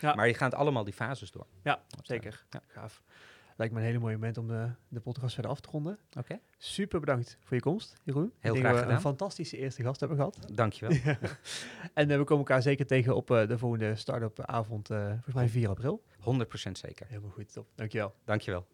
Ja. 0.00 0.14
maar 0.16 0.26
je 0.26 0.34
gaat 0.34 0.54
allemaal 0.54 0.84
die 0.84 0.92
fases 0.94 1.30
door. 1.30 1.46
Ja, 1.62 1.82
Dat, 1.88 2.00
eh, 2.00 2.06
zeker. 2.06 2.44
ja. 2.50 2.62
Gaaf. 2.66 3.02
Lijkt 3.56 3.74
me 3.74 3.80
een 3.80 3.86
hele 3.86 3.98
mooie 3.98 4.14
moment 4.14 4.38
om 4.38 4.48
de, 4.48 4.68
de 4.88 5.00
podcast 5.00 5.34
verder 5.34 5.50
af 5.50 5.60
te 5.60 5.68
ronden. 5.70 5.98
Oké. 6.18 6.38
Super 6.58 7.00
bedankt 7.00 7.38
voor 7.40 7.56
je 7.56 7.62
komst, 7.62 8.00
Jeroen. 8.02 8.26
Ik 8.26 8.32
denk 8.42 8.56
graag 8.56 8.72
we 8.72 8.78
gedaan. 8.78 8.94
een 8.94 9.00
fantastische 9.00 9.56
eerste 9.56 9.82
gast 9.82 10.00
hebben 10.00 10.18
gehad. 10.18 10.38
Dankjewel. 10.52 10.98
En 11.94 12.10
eh, 12.10 12.16
we 12.18 12.24
komen 12.24 12.46
elkaar 12.46 12.62
zeker 12.62 12.86
tegen 12.86 13.16
op 13.16 13.30
eh, 13.30 13.48
de 13.48 13.58
volgende 13.58 13.94
start-up 13.94 14.40
avond, 14.40 14.90
eh 14.90 15.06
volgens 15.08 15.34
mij 15.34 15.48
4 15.48 15.68
april. 15.68 16.02
100% 16.20 16.22
zeker. 16.72 17.06
Helemaal 17.06 17.30
goed, 17.30 17.52
top. 17.52 17.66
Dankjewel. 17.74 18.14
Dankjewel. 18.24 18.66